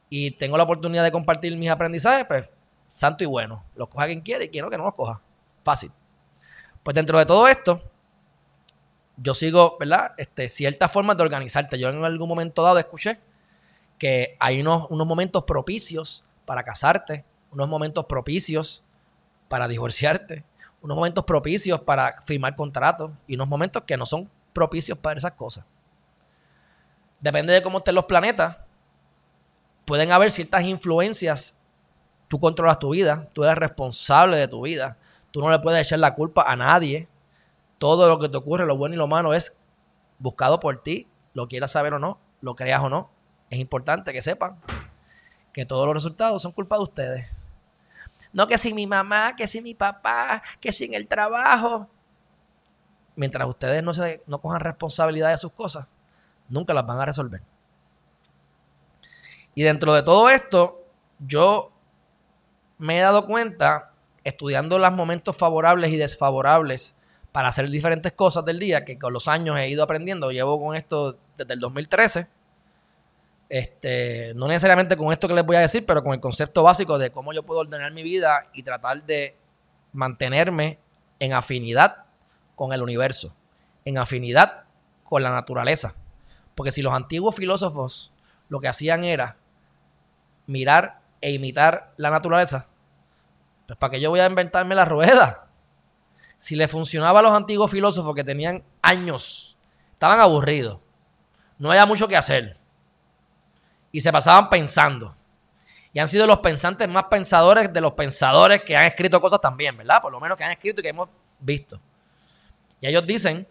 y 0.09 0.31
tengo 0.33 0.57
la 0.57 0.63
oportunidad 0.63 1.05
de 1.05 1.13
compartir 1.13 1.57
mis 1.57 1.71
aprendizajes, 1.71 2.25
pues 2.27 2.51
santo 2.93 3.25
y 3.25 3.27
bueno. 3.27 3.65
Lo 3.75 3.89
coja 3.89 4.07
quien 4.07 4.21
quiere 4.21 4.47
y 4.47 4.49
quien 4.49 4.65
no, 4.65 4.71
que 4.71 4.79
no 4.79 4.85
lo 4.85 4.95
coja. 4.95 5.21
Fácil. 5.65 5.93
Pues 6.83 6.95
dentro 6.95 7.19
de 7.19 7.27
todo 7.27 7.47
esto, 7.49 7.83
yo 9.17 9.35
sigo, 9.35 9.77
¿verdad? 9.79 10.13
Este, 10.17 10.49
ciertas 10.49 10.91
formas 10.91 11.17
de 11.17 11.23
organizarte. 11.23 11.79
Yo 11.79 11.91
en 11.91 12.05
algún 12.05 12.29
momento 12.29 12.63
dado 12.63 12.79
escuché 12.79 13.21
que 13.99 14.37
hay 14.41 14.61
unos 14.63 14.91
momentos 14.91 15.45
propicios 15.45 16.25
para 16.47 16.63
casarte, 16.63 17.25
unos 17.53 17.69
momentos 17.69 18.07
propicios 18.07 18.83
para 19.49 19.69
divorciarte, 19.69 20.45
unos 20.83 20.97
momentos 20.97 21.25
propicios 21.25 21.81
para 21.81 22.15
firmar 22.25 22.57
contratos 22.57 23.11
y 23.27 23.35
unos 23.35 23.49
momentos 23.49 23.83
que 23.87 23.97
no 23.97 24.07
son 24.07 24.31
propicios 24.53 24.99
para 24.99 25.19
esas 25.19 25.33
cosas. 25.33 25.65
Depende 27.21 27.53
de 27.53 27.63
cómo 27.63 27.79
estén 27.79 27.95
los 27.95 28.07
planetas. 28.07 28.57
Pueden 29.85 30.13
haber 30.13 30.31
ciertas 30.31 30.63
influencias 30.65 31.61
Tú 32.31 32.39
controlas 32.39 32.79
tu 32.79 32.91
vida, 32.91 33.29
tú 33.33 33.43
eres 33.43 33.59
responsable 33.59 34.37
de 34.37 34.47
tu 34.47 34.63
vida. 34.63 34.97
Tú 35.33 35.41
no 35.41 35.51
le 35.51 35.59
puedes 35.59 35.85
echar 35.85 35.99
la 35.99 36.15
culpa 36.15 36.45
a 36.47 36.55
nadie. 36.55 37.09
Todo 37.79 38.09
lo 38.09 38.21
que 38.21 38.29
te 38.29 38.37
ocurre, 38.37 38.67
lo 38.67 38.77
bueno 38.77 38.95
y 38.95 38.99
lo 38.99 39.09
malo, 39.09 39.35
es 39.35 39.57
buscado 40.21 40.61
por 40.61 40.81
ti, 40.81 41.09
lo 41.35 41.49
quieras 41.49 41.73
saber 41.73 41.93
o 41.95 41.99
no, 41.99 42.21
lo 42.41 42.55
creas 42.55 42.83
o 42.83 42.89
no. 42.89 43.11
Es 43.51 43.59
importante 43.59 44.13
que 44.13 44.23
sepan 44.23 44.61
que 45.53 45.67
todos 45.67 45.87
los 45.87 45.95
resultados 45.95 46.41
son 46.41 46.53
culpa 46.53 46.77
de 46.77 46.83
ustedes. 46.85 47.40
No 48.33 48.47
que 48.47 48.59
si 48.59 48.73
mi 48.75 48.87
mamá, 48.87 49.35
que 49.37 49.47
si 49.47 49.61
mi 49.61 49.75
papá, 49.75 50.43
que 50.61 50.73
si 50.73 50.85
en 50.85 50.95
el 50.95 51.07
trabajo. 51.09 51.89
Mientras 53.17 53.49
ustedes 53.49 53.83
no, 53.83 53.93
se, 53.93 54.23
no 54.27 54.41
cojan 54.41 54.61
responsabilidad 54.61 55.31
de 55.31 55.39
sus 55.39 55.53
cosas, 55.53 55.87
nunca 56.49 56.73
las 56.73 56.87
van 56.87 57.01
a 57.01 57.07
resolver. 57.07 57.43
Y 59.55 59.63
dentro 59.63 59.93
de 59.95 60.03
todo 60.03 60.31
esto, 60.31 60.85
yo 61.19 61.73
me 62.79 62.99
he 62.99 63.01
dado 63.01 63.27
cuenta, 63.27 63.93
estudiando 64.25 64.79
los 64.79 64.93
momentos 64.93 65.37
favorables 65.37 65.91
y 65.91 65.97
desfavorables 65.97 66.95
para 67.33 67.49
hacer 67.49 67.69
diferentes 67.69 68.13
cosas 68.13 68.45
del 68.45 68.59
día, 68.59 68.85
que 68.85 68.99
con 68.99 69.13
los 69.13 69.29
años 69.29 69.59
he 69.59 69.69
ido 69.69 69.83
aprendiendo, 69.83 70.31
llevo 70.31 70.61
con 70.61 70.77
esto 70.77 71.19
desde 71.37 71.55
el 71.55 71.61
2013. 71.61 72.29
Este, 73.51 74.33
no 74.37 74.47
necesariamente 74.47 74.97
con 74.97 75.11
esto 75.11 75.27
que 75.27 75.35
les 75.35 75.45
voy 75.45 75.57
a 75.57 75.61
decir, 75.61 75.85
pero 75.85 76.05
con 76.05 76.15
el 76.15 76.21
concepto 76.21 76.63
básico 76.63 76.99
de 76.99 77.11
cómo 77.11 77.33
yo 77.33 77.43
puedo 77.43 77.61
ordenar 77.61 77.91
mi 77.91 78.05
vida 78.05 78.47
y 78.55 78.63
tratar 78.63 79.03
de 79.05 79.37
mantenerme 79.93 80.79
en 81.19 81.33
afinidad 81.33 82.05
con 82.55 82.73
el 82.73 82.81
universo, 82.81 83.35
en 83.85 83.99
afinidad 83.99 84.67
con 85.03 85.25
la 85.25 85.31
naturaleza. 85.31 85.97
Porque 86.55 86.71
si 86.71 86.81
los 86.81 86.95
antiguos 86.95 87.35
filósofos 87.35 88.13
lo 88.49 88.61
que 88.61 88.69
hacían 88.69 89.03
era 89.03 89.37
mirar 90.47 91.01
e 91.21 91.33
imitar 91.33 91.93
la 91.97 92.11
naturaleza, 92.11 92.69
pues 93.67 93.77
¿para 93.81 93.91
qué 93.91 94.01
yo 94.01 94.11
voy 94.11 94.21
a 94.21 94.27
inventarme 94.27 94.77
la 94.77 94.85
rueda? 94.85 95.49
Si 96.37 96.55
le 96.55 96.69
funcionaba 96.69 97.19
a 97.19 97.23
los 97.23 97.33
antiguos 97.33 97.69
filósofos 97.69 98.15
que 98.15 98.23
tenían 98.23 98.63
años, 98.81 99.59
estaban 99.93 100.21
aburridos, 100.21 100.79
no 101.59 101.73
había 101.73 101.85
mucho 101.85 102.07
que 102.07 102.17
hacer 102.17 102.60
y 103.93 104.01
se 104.01 104.13
pasaban 104.13 104.49
pensando. 104.49 105.17
Y 105.93 105.99
han 105.99 106.09
sido 106.09 106.27
los 106.27 106.39
pensantes 106.39 106.89
más 106.89 107.05
pensadores 107.05 107.73
de 107.73 107.81
los 107.81 107.93
pensadores 107.93 108.63
que 108.63 108.77
han 108.77 108.87
escrito 108.87 109.21
cosas 109.21 109.41
también, 109.41 109.77
¿verdad? 109.77 110.01
Por 110.01 110.13
lo 110.13 110.21
menos 110.21 110.37
que 110.37 110.45
han 110.45 110.53
escrito 110.53 110.81
y 110.81 110.83
que 110.85 110.91
hemos 110.91 111.09
visto. 111.39 111.81
Y 112.81 112.87
ellos 112.87 113.05
dicen, 113.05 113.47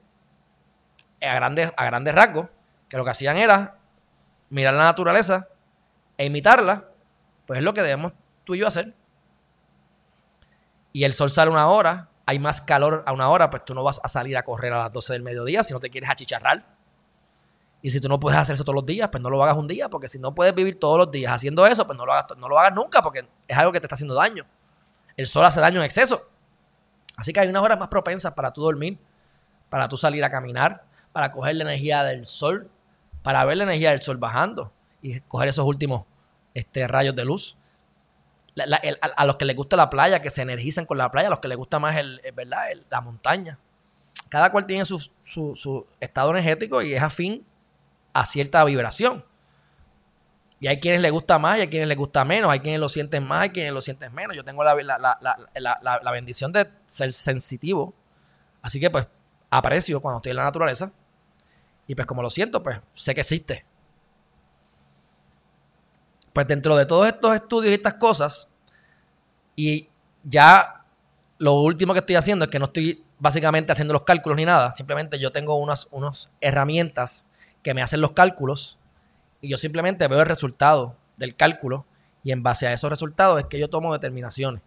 a 1.22 1.36
grandes, 1.36 1.72
a 1.76 1.86
grandes 1.86 2.16
rasgos, 2.16 2.48
que 2.88 2.98
lo 2.98 3.04
que 3.04 3.12
hacían 3.12 3.38
era 3.38 3.78
mirar 4.50 4.74
la 4.74 4.84
naturaleza 4.84 5.48
e 6.18 6.26
imitarla, 6.26 6.86
pues 7.46 7.60
es 7.60 7.64
lo 7.64 7.74
que 7.74 7.82
debemos 7.82 8.14
tú 8.46 8.56
y 8.56 8.60
yo 8.60 8.68
hacer 8.68 8.94
y 10.94 11.04
el 11.04 11.14
sol 11.14 11.30
sale 11.30 11.52
una 11.52 11.68
hora, 11.68 12.10
hay 12.26 12.40
más 12.40 12.62
calor 12.62 13.04
a 13.06 13.14
una 13.14 13.30
hora, 13.30 13.50
pues 13.50 13.66
tú 13.66 13.74
no 13.74 13.84
vas 13.84 14.00
a 14.04 14.08
salir 14.08 14.38
a 14.38 14.44
correr 14.44 14.74
a 14.74 14.80
las 14.80 14.92
12 14.92 15.14
del 15.14 15.22
mediodía 15.22 15.64
si 15.64 15.74
no 15.74 15.80
te 15.80 15.90
quieres 15.90 16.10
achicharrar. 16.10 16.66
Y 17.82 17.92
si 17.92 18.02
tú 18.02 18.10
no 18.10 18.20
puedes 18.20 18.38
hacer 18.38 18.56
eso 18.56 18.64
todos 18.64 18.76
los 18.76 18.86
días, 18.86 19.10
pues 19.10 19.22
no 19.22 19.30
lo 19.30 19.42
hagas 19.42 19.58
un 19.58 19.68
día, 19.68 19.90
porque 19.90 20.08
si 20.08 20.20
no 20.20 20.36
puedes 20.36 20.54
vivir 20.54 20.80
todos 20.80 20.98
los 20.98 21.12
días 21.12 21.32
haciendo 21.32 21.66
eso, 21.66 21.86
pues 21.86 21.98
no 21.98 22.06
lo 22.06 22.14
hagas, 22.14 22.38
no 22.38 22.50
lo 22.50 22.60
hagas 22.60 22.74
nunca, 22.74 23.02
porque 23.02 23.28
es 23.48 23.58
algo 23.58 23.72
que 23.72 23.80
te 23.80 23.86
está 23.86 23.96
haciendo 23.96 24.16
daño. 24.16 24.46
El 25.16 25.28
sol 25.28 25.46
hace 25.46 25.62
daño 25.62 25.80
en 25.80 25.86
exceso. 25.86 26.30
Así 27.16 27.32
que 27.32 27.40
hay 27.40 27.48
unas 27.48 27.64
horas 27.64 27.80
más 27.80 27.88
propensas 27.88 28.34
para 28.34 28.52
tú 28.52 28.62
dormir, 28.62 28.98
para 29.70 29.88
tú 29.88 29.98
salir 29.98 30.24
a 30.24 30.30
caminar, 30.30 30.84
para 31.12 31.32
coger 31.32 31.56
la 31.56 31.64
energía 31.64 32.04
del 32.04 32.26
sol, 32.26 32.70
para 33.24 33.44
ver 33.46 33.58
la 33.58 33.64
energía 33.64 33.92
del 33.92 34.02
sol 34.02 34.18
bajando 34.18 34.72
y 35.02 35.20
coger 35.22 35.50
esos 35.50 35.66
últimos 35.66 36.06
este, 36.54 36.88
rayos 36.88 37.16
de 37.16 37.26
luz 37.26 37.58
a, 39.16 39.26
los 39.26 39.36
que 39.36 39.46
les 39.46 39.56
gusta 39.56 39.76
la 39.76 39.90
playa, 39.90 40.22
que 40.22 40.30
se 40.30 40.42
energizan 40.42 40.86
con 40.86 40.98
la 40.98 41.12
playa, 41.12 41.28
a 41.28 41.30
los 41.32 41.40
que 41.40 41.48
les 41.48 41.58
gusta 41.58 41.80
más 41.80 41.98
el, 41.98 42.22
¿verdad? 42.34 42.66
la 42.90 43.02
montaña. 43.02 43.60
Cada 44.30 44.52
cual 44.52 44.66
tiene 44.66 44.86
su, 44.86 45.00
su, 45.24 45.88
estado 46.00 46.32
energético 46.32 46.82
y 46.82 46.94
es 46.94 47.02
afín 47.02 47.46
a 48.14 48.26
cierta 48.26 48.64
vibración. 48.66 49.26
Y 50.60 50.68
hay 50.68 50.80
quienes 50.80 51.02
les 51.02 51.12
gusta 51.12 51.40
más 51.40 51.58
y 51.58 51.62
hay 51.62 51.70
quienes 51.70 51.88
les 51.88 51.98
gusta 51.98 52.26
menos. 52.26 52.52
Hay 52.52 52.60
quienes 52.60 52.80
lo 52.80 52.90
sienten 52.90 53.26
más 53.26 53.48
y 53.48 53.50
quienes 53.52 53.72
lo 53.72 53.80
sienten 53.82 54.14
menos. 54.14 54.36
Yo 54.36 54.44
tengo 54.44 54.64
la, 54.64 54.76
la, 54.76 56.12
bendición 56.12 56.52
de 56.52 56.70
ser 56.86 57.14
sensitivo. 57.14 57.94
Así 58.62 58.80
que 58.80 58.90
pues 58.90 59.08
aprecio 59.50 60.02
cuando 60.02 60.18
estoy 60.18 60.32
en 60.32 60.36
la 60.36 60.44
naturaleza. 60.44 60.92
Y 61.88 61.96
pues 61.96 62.06
como 62.06 62.22
lo 62.22 62.30
siento, 62.30 62.62
pues 62.62 62.80
sé 62.92 63.16
que 63.16 63.22
existe. 63.22 63.66
Pues 66.34 66.46
dentro 66.46 66.76
de 66.76 66.86
todos 66.86 67.08
estos 67.08 67.34
estudios 67.36 67.72
y 67.72 67.76
estas 67.76 67.96
cosas, 67.96 68.50
y 69.56 69.90
ya 70.24 70.86
lo 71.38 71.54
último 71.54 71.94
que 71.94 72.00
estoy 72.00 72.16
haciendo 72.16 72.46
es 72.46 72.52
que 72.52 72.60
no 72.60 72.66
estoy 72.66 73.04
básicamente 73.18 73.72
haciendo 73.72 73.94
los 73.94 74.04
cálculos 74.04 74.36
ni 74.36 74.46
nada. 74.46 74.72
Simplemente 74.72 75.18
yo 75.20 75.32
tengo 75.32 75.56
unas, 75.56 75.88
unas 75.92 76.30
herramientas 76.42 77.26
que 77.64 77.74
me 77.74 77.82
hacen 77.82 78.02
los 78.02 78.12
cálculos 78.12 78.78
y 79.42 79.50
yo 79.50 79.58
simplemente 79.58 80.08
veo 80.08 80.20
el 80.20 80.26
resultado 80.26 80.96
del 81.18 81.36
cálculo 81.36 81.86
y 82.24 82.32
en 82.32 82.44
base 82.44 82.68
a 82.68 82.74
esos 82.74 82.90
resultados 82.90 83.40
es 83.40 83.46
que 83.46 83.60
yo 83.60 83.70
tomo 83.70 83.94
determinaciones. 83.94 84.62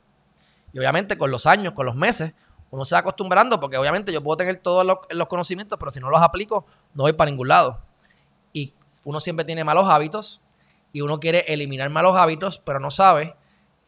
Y 0.73 0.79
obviamente 0.79 1.19
con 1.19 1.31
los 1.31 1.47
años, 1.47 1.75
con 1.75 1.87
los 1.87 1.95
meses, 1.95 2.35
uno 2.71 2.85
se 2.85 2.95
va 2.95 3.01
acostumbrando 3.01 3.61
porque 3.61 3.77
obviamente 3.77 4.13
yo 4.13 4.23
puedo 4.23 4.39
tener 4.39 4.57
todos 4.57 4.87
los, 4.87 5.27
conocimientos, 5.29 5.79
pero 5.79 5.91
si 5.91 6.01
no 6.01 6.09
los 6.09 6.23
aplico, 6.23 6.65
no 6.95 7.03
voy 7.03 7.13
para 7.13 7.31
ningún 7.31 7.49
lado. 7.49 7.83
Y 8.53 8.75
uno 9.05 9.21
siempre 9.21 9.45
tiene 9.45 9.65
malos 9.65 9.89
hábitos 9.89 10.41
y 10.93 11.03
uno 11.03 11.21
quiere 11.21 11.41
eliminar 11.53 11.91
malos 11.91 12.17
hábitos, 12.17 12.59
pero 12.59 12.81
no 12.81 12.91
sabe 12.91 13.37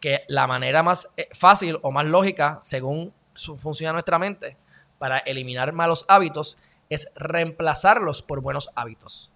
que 0.00 0.24
la 0.28 0.46
manera 0.46 0.82
más 0.82 1.08
eh, 1.16 1.28
fácil 1.32 1.78
o 1.80 1.90
más 1.90 2.04
lógica, 2.04 2.58
según 2.60 3.14
funciona 3.34 3.94
nuestra 3.94 4.18
mente, 4.18 4.58
para 4.98 5.18
eliminar 5.18 5.72
malos 5.72 6.04
hábitos 6.08 6.58
es 6.94 7.12
reemplazarlos 7.16 8.22
por 8.22 8.40
buenos 8.40 8.70
hábitos. 8.74 9.32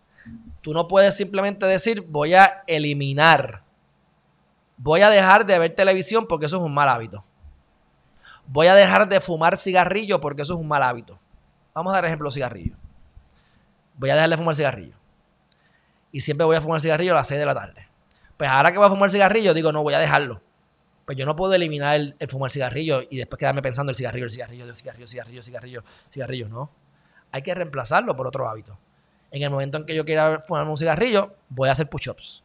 Tú 0.63 0.73
no 0.73 0.89
puedes 0.89 1.17
simplemente 1.17 1.67
decir 1.67 2.03
voy 2.09 2.35
a 2.35 2.63
eliminar, 2.67 3.63
voy 4.77 5.01
a 5.03 5.11
dejar 5.11 5.47
de 5.47 5.59
ver 5.59 5.75
televisión 5.75 6.27
porque 6.27 6.47
eso 6.47 6.57
es 6.59 6.63
un 6.63 6.75
mal 6.75 6.89
hábito. 6.89 7.25
Voy 8.47 8.67
a 8.67 8.75
dejar 8.75 9.09
de 9.09 9.21
fumar 9.21 9.57
cigarrillo 9.57 10.21
porque 10.21 10.43
eso 10.43 10.55
es 10.55 10.61
un 10.61 10.69
mal 10.69 10.83
hábito. 10.83 11.21
Vamos 11.75 11.93
a 11.93 11.97
dar 11.97 12.07
ejemplo 12.07 12.31
cigarrillo. 12.31 12.77
Voy 13.95 14.11
a 14.11 14.15
dejar 14.15 14.31
de 14.31 14.37
fumar 14.37 14.55
cigarrillo. 14.55 14.97
Y 16.11 16.23
siempre 16.23 16.47
voy 16.47 16.57
a 16.57 16.61
fumar 16.61 16.81
cigarrillo 16.81 17.13
a 17.13 17.17
las 17.17 17.29
6 17.29 17.41
de 17.41 17.47
la 17.47 17.55
tarde. 17.55 17.89
Pues 18.37 18.49
ahora 18.49 18.73
que 18.73 18.79
voy 18.79 18.87
a 18.87 18.91
fumar 18.91 19.11
cigarrillo, 19.11 19.53
digo, 19.53 19.73
no, 19.73 19.83
voy 19.83 19.95
a 19.95 19.99
dejarlo. 19.99 20.41
Pues 21.05 21.17
yo 21.19 21.27
no 21.27 21.37
puedo 21.37 21.55
eliminar 21.55 21.97
el, 21.97 22.17
fumar 22.29 22.51
cigarrillo 22.51 23.03
y 23.09 23.17
después 23.17 23.39
quedarme 23.39 23.63
pensando 23.63 23.91
el 23.91 23.97
cigarrillo, 23.97 24.25
el 24.25 24.31
cigarrillo, 24.31 24.65
el 24.65 24.77
cigarrillo, 24.77 25.07
cigarrillo, 25.07 25.43
cigarrillo, 25.43 25.85
cigarrillo, 26.11 26.49
no. 26.49 26.71
Hay 27.33 27.43
que 27.43 27.55
reemplazarlo 27.55 28.17
por 28.17 28.27
otro 28.27 28.49
hábito. 28.49 28.79
En 29.31 29.43
el 29.43 29.51
momento 29.51 29.79
en 29.79 29.87
que 29.87 29.95
yo 29.95 30.05
quiera 30.05 30.41
fumar 30.41 30.67
un 30.67 30.77
cigarrillo, 30.77 31.35
voy 31.49 31.69
a 31.69 31.73
hacer 31.73 31.89
push-ups. 31.89 32.45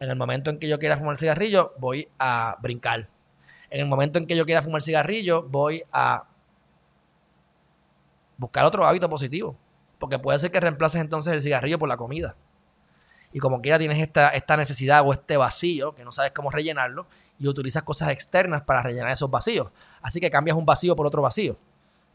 En 0.00 0.10
el 0.10 0.16
momento 0.16 0.50
en 0.50 0.58
que 0.58 0.68
yo 0.68 0.78
quiera 0.78 0.96
fumar 0.96 1.16
cigarrillo, 1.16 1.72
voy 1.78 2.08
a 2.18 2.56
brincar. 2.60 3.08
En 3.70 3.80
el 3.80 3.86
momento 3.86 4.18
en 4.18 4.26
que 4.26 4.36
yo 4.36 4.44
quiera 4.44 4.62
fumar 4.62 4.82
cigarrillo, 4.82 5.42
voy 5.42 5.82
a 5.92 6.24
buscar 8.36 8.64
otro 8.64 8.84
hábito 8.84 9.08
positivo. 9.08 9.56
Porque 9.98 10.18
puede 10.18 10.38
ser 10.38 10.50
que 10.50 10.60
reemplaces 10.60 11.00
entonces 11.00 11.32
el 11.32 11.42
cigarrillo 11.42 11.78
por 11.78 11.88
la 11.88 11.96
comida. 11.96 12.36
Y 13.32 13.40
como 13.40 13.60
quiera 13.60 13.78
tienes 13.78 13.98
esta, 13.98 14.28
esta 14.28 14.56
necesidad 14.56 15.06
o 15.06 15.12
este 15.12 15.36
vacío 15.36 15.94
que 15.94 16.04
no 16.04 16.12
sabes 16.12 16.32
cómo 16.32 16.50
rellenarlo 16.50 17.06
y 17.38 17.48
utilizas 17.48 17.82
cosas 17.82 18.10
externas 18.10 18.62
para 18.62 18.82
rellenar 18.82 19.10
esos 19.10 19.30
vacíos. 19.30 19.70
Así 20.02 20.20
que 20.20 20.30
cambias 20.30 20.56
un 20.56 20.64
vacío 20.64 20.94
por 20.94 21.06
otro 21.06 21.22
vacío. 21.22 21.56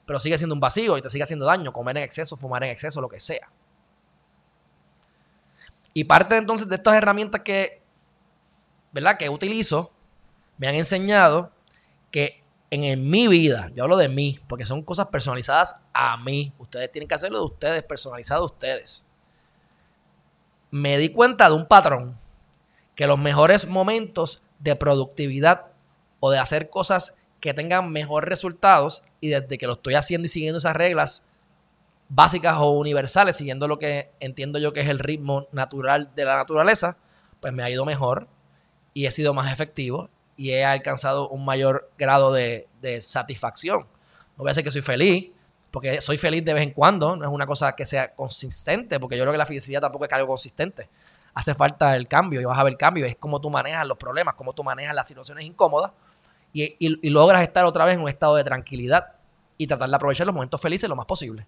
Pero 0.10 0.20
sigue 0.20 0.39
siendo 0.39 0.56
un 0.56 0.60
vacío 0.60 0.98
y 0.98 1.04
te 1.04 1.10
sigue 1.12 1.24
haciendo 1.24 1.46
daño, 1.46 1.72
comer 1.72 1.96
en 1.98 2.04
exceso, 2.04 2.36
fumar 2.36 2.63
en 2.63 2.72
exceso, 2.72 3.00
lo 3.00 3.08
que 3.08 3.20
sea. 3.20 3.48
Y 5.94 6.06
parte 6.06 6.36
entonces 6.36 6.68
de 6.68 6.78
estas 6.78 6.96
herramientas 6.96 7.42
que, 7.42 7.84
¿verdad? 8.92 9.20
que 9.20 9.30
utilizo, 9.30 9.92
me 10.58 10.68
han 10.68 10.74
enseñado 10.74 11.51
que 12.10 12.44
en, 12.72 13.08
mi 13.08 13.28
vida, 13.28 13.70
yo 13.75 13.84
hablo 13.84 13.98
de 13.98 14.10
mí, 14.10 14.39
porque 14.48 14.66
son 14.66 14.82
cosas 14.82 15.06
personalizadas 15.10 15.80
a 15.94 16.18
mí. 16.18 16.54
Ustedes 16.58 16.92
tienen 16.92 17.08
que 17.08 17.13
hacerlo 17.13 17.38
de 17.38 17.46
ustedes, 17.46 17.84
personalizado 17.84 18.42
a 18.42 18.46
ustedes. 18.46 19.06
Me 20.72 20.98
di 20.98 21.10
cuenta 21.10 21.50
de 21.50 21.56
un 21.56 21.68
patrón 21.68 22.18
que 22.96 23.06
los 23.06 23.20
mejores 23.20 23.68
momentos 23.68 24.42
de 24.58 24.75
productividad 24.75 25.68
o 26.20 26.32
de 26.32 26.39
hacer 26.39 26.72
cosas 26.72 27.13
que 27.39 27.53
tengan 27.53 27.91
mejores 27.91 28.27
resultados 28.27 29.03
y 29.22 29.29
desde 29.29 29.58
que 29.58 29.67
lo 29.67 29.74
estoy 29.74 29.96
haciendo 29.96 30.25
y 30.25 30.29
siguiendo 30.29 30.58
esas 30.58 30.75
reglas 30.75 31.24
básicas 32.10 32.55
o 32.58 32.72
universales, 32.72 33.38
siguiendo 33.38 33.67
lo 33.67 33.77
que 33.79 34.10
entiendo 34.19 34.60
yo 34.60 34.74
que 34.74 34.81
es 34.81 34.89
el 34.89 35.00
ritmo 35.00 35.48
natural 35.51 36.12
de 36.15 36.25
la 36.25 36.36
naturaleza, 36.36 36.98
pues 37.39 37.53
me 37.53 37.63
ha 37.63 37.69
ido 37.69 37.86
mejor 37.86 38.27
y 38.93 39.05
he 39.05 39.12
sido 39.12 39.34
más 39.34 39.53
efectivo 39.53 40.10
y 40.36 40.51
he 40.51 40.65
alcanzado 40.65 41.29
un 41.29 41.46
mayor 41.46 41.91
grado 41.98 42.34
de, 42.34 42.67
satisfacción. 43.01 43.81
No 43.81 44.43
voy 44.43 44.48
a 44.48 44.51
decir 44.51 44.63
que 44.63 44.72
soy 44.72 44.81
feliz, 44.81 45.31
porque 45.69 46.01
soy 46.01 46.17
feliz 46.17 46.43
de 46.43 46.53
vez 46.53 46.63
en 46.63 46.72
cuando, 46.72 47.15
no 47.15 47.25
es 47.25 47.31
una 47.31 47.46
cosa 47.46 47.75
que 47.75 47.86
sea 47.86 48.13
consistente, 48.15 49.00
porque 49.00 49.17
yo 49.17 49.24
creo 49.24 49.34
que 49.34 49.38
la 49.38 49.46
felicidad 49.46 49.81
tampoco 49.81 50.05
es 50.05 50.13
algo 50.13 50.27
consistente. 50.27 50.89
Hace 51.34 51.53
falta 51.53 51.96
el 51.96 52.08
cambio 52.08 52.41
y 52.41 52.46
vas 52.46 52.58
a 52.58 52.63
ver 52.63 52.74
el 52.74 52.77
cambio, 52.77 53.05
es 53.05 53.15
cómo 53.17 53.39
tú 53.39 53.50
manejas 53.50 53.86
los 53.86 53.98
problemas, 53.98 54.34
cómo 54.36 54.53
tú 54.53 54.63
manejas 54.63 54.96
las 54.96 55.08
situaciones 55.08 55.46
incómodas 55.46 55.91
y, 56.53 57.10
logras 57.10 57.41
estar 57.41 57.65
otra 57.65 57.86
vez 57.86 57.96
en 57.96 58.01
un 58.01 58.10
estado 58.10 58.36
de 58.36 58.44
tranquilidad 58.44 59.13
y 59.58 59.68
tratar 59.68 59.89
de 59.89 59.96
aprovechar 59.96 60.25
los 60.25 60.34
momentos 60.34 60.60
felices 60.60 60.89
lo 60.89 60.96
más 60.96 61.06
posible. 61.06 61.46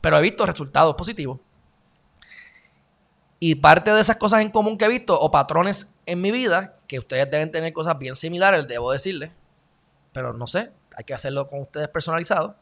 Pero 0.00 0.18
he 0.18 0.22
visto 0.22 0.46
resultados 0.46 0.94
positivos. 0.94 1.40
Y 3.38 3.56
parte 3.56 3.92
de 3.92 4.00
esas 4.00 4.16
cosas 4.16 4.40
en 4.40 4.50
común 4.50 4.78
que 4.78 4.86
he 4.86 4.88
visto, 4.88 5.18
o 5.18 5.30
patrones 5.30 5.92
en 6.06 6.20
mi 6.20 6.30
vida, 6.30 6.76
que 6.86 6.98
ustedes 6.98 7.30
deben 7.30 7.50
tener 7.50 7.72
cosas 7.72 7.98
bien 7.98 8.16
similares, 8.16 8.66
debo 8.66 8.92
decirles, 8.92 9.30
pero 10.12 10.32
no 10.32 10.46
sé, 10.46 10.70
hay 10.96 11.04
que 11.04 11.14
hacerlo 11.14 11.48
con 11.48 11.60
ustedes 11.60 11.88
personalizados. 11.88 12.54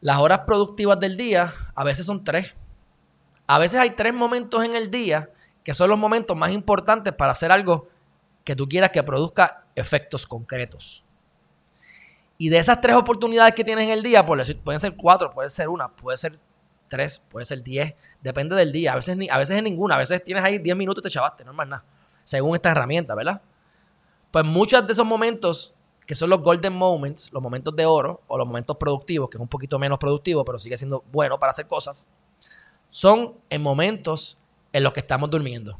Las 0.00 0.18
horas 0.18 0.40
productivas 0.40 1.00
del 1.00 1.16
día 1.16 1.54
a 1.74 1.84
veces 1.84 2.04
son 2.04 2.22
tres. 2.22 2.54
A 3.46 3.58
veces 3.58 3.80
hay 3.80 3.90
tres 3.90 4.12
momentos 4.12 4.62
en 4.64 4.74
el 4.74 4.90
día 4.90 5.30
que 5.64 5.74
son 5.74 5.90
los 5.90 5.98
momentos 5.98 6.36
más 6.36 6.52
importantes 6.52 7.12
para 7.14 7.32
hacer 7.32 7.50
algo 7.50 7.88
que 8.44 8.54
tú 8.54 8.68
quieras 8.68 8.90
que 8.90 9.02
produzca 9.02 9.65
efectos 9.76 10.26
concretos. 10.26 11.04
Y 12.38 12.48
de 12.48 12.58
esas 12.58 12.80
tres 12.80 12.96
oportunidades 12.96 13.54
que 13.54 13.64
tienes 13.64 13.84
en 13.84 13.90
el 13.90 14.02
día, 14.02 14.26
por 14.26 14.36
decir, 14.36 14.58
pueden 14.58 14.80
ser 14.80 14.96
cuatro, 14.96 15.30
puede 15.30 15.48
ser 15.48 15.68
una, 15.68 15.88
puede 15.88 16.18
ser 16.18 16.32
tres, 16.88 17.18
puede 17.18 17.46
ser 17.46 17.62
diez, 17.62 17.94
depende 18.20 18.54
del 18.56 18.72
día. 18.72 18.92
A 18.92 18.96
veces, 18.96 19.16
a 19.30 19.38
veces 19.38 19.56
es 19.56 19.62
ninguna, 19.62 19.94
a 19.94 19.98
veces 19.98 20.22
tienes 20.22 20.42
ahí 20.42 20.58
diez 20.58 20.76
minutos 20.76 21.02
y 21.02 21.04
te 21.04 21.10
chavaste, 21.10 21.44
no 21.44 21.52
es 21.52 21.56
más 21.56 21.68
nada, 21.68 21.84
según 22.24 22.54
esta 22.56 22.70
herramienta, 22.70 23.14
¿verdad? 23.14 23.40
Pues 24.30 24.44
muchos 24.44 24.86
de 24.86 24.92
esos 24.92 25.06
momentos, 25.06 25.72
que 26.04 26.14
son 26.14 26.28
los 26.28 26.42
golden 26.42 26.74
moments, 26.74 27.32
los 27.32 27.42
momentos 27.42 27.74
de 27.74 27.86
oro, 27.86 28.22
o 28.26 28.36
los 28.36 28.46
momentos 28.46 28.76
productivos, 28.76 29.30
que 29.30 29.38
es 29.38 29.40
un 29.40 29.48
poquito 29.48 29.78
menos 29.78 29.98
productivo, 29.98 30.44
pero 30.44 30.58
sigue 30.58 30.76
siendo 30.76 31.04
bueno 31.12 31.38
para 31.38 31.50
hacer 31.50 31.66
cosas, 31.66 32.06
son 32.90 33.34
en 33.48 33.62
momentos 33.62 34.38
en 34.72 34.82
los 34.82 34.92
que 34.92 35.00
estamos 35.00 35.30
durmiendo. 35.30 35.78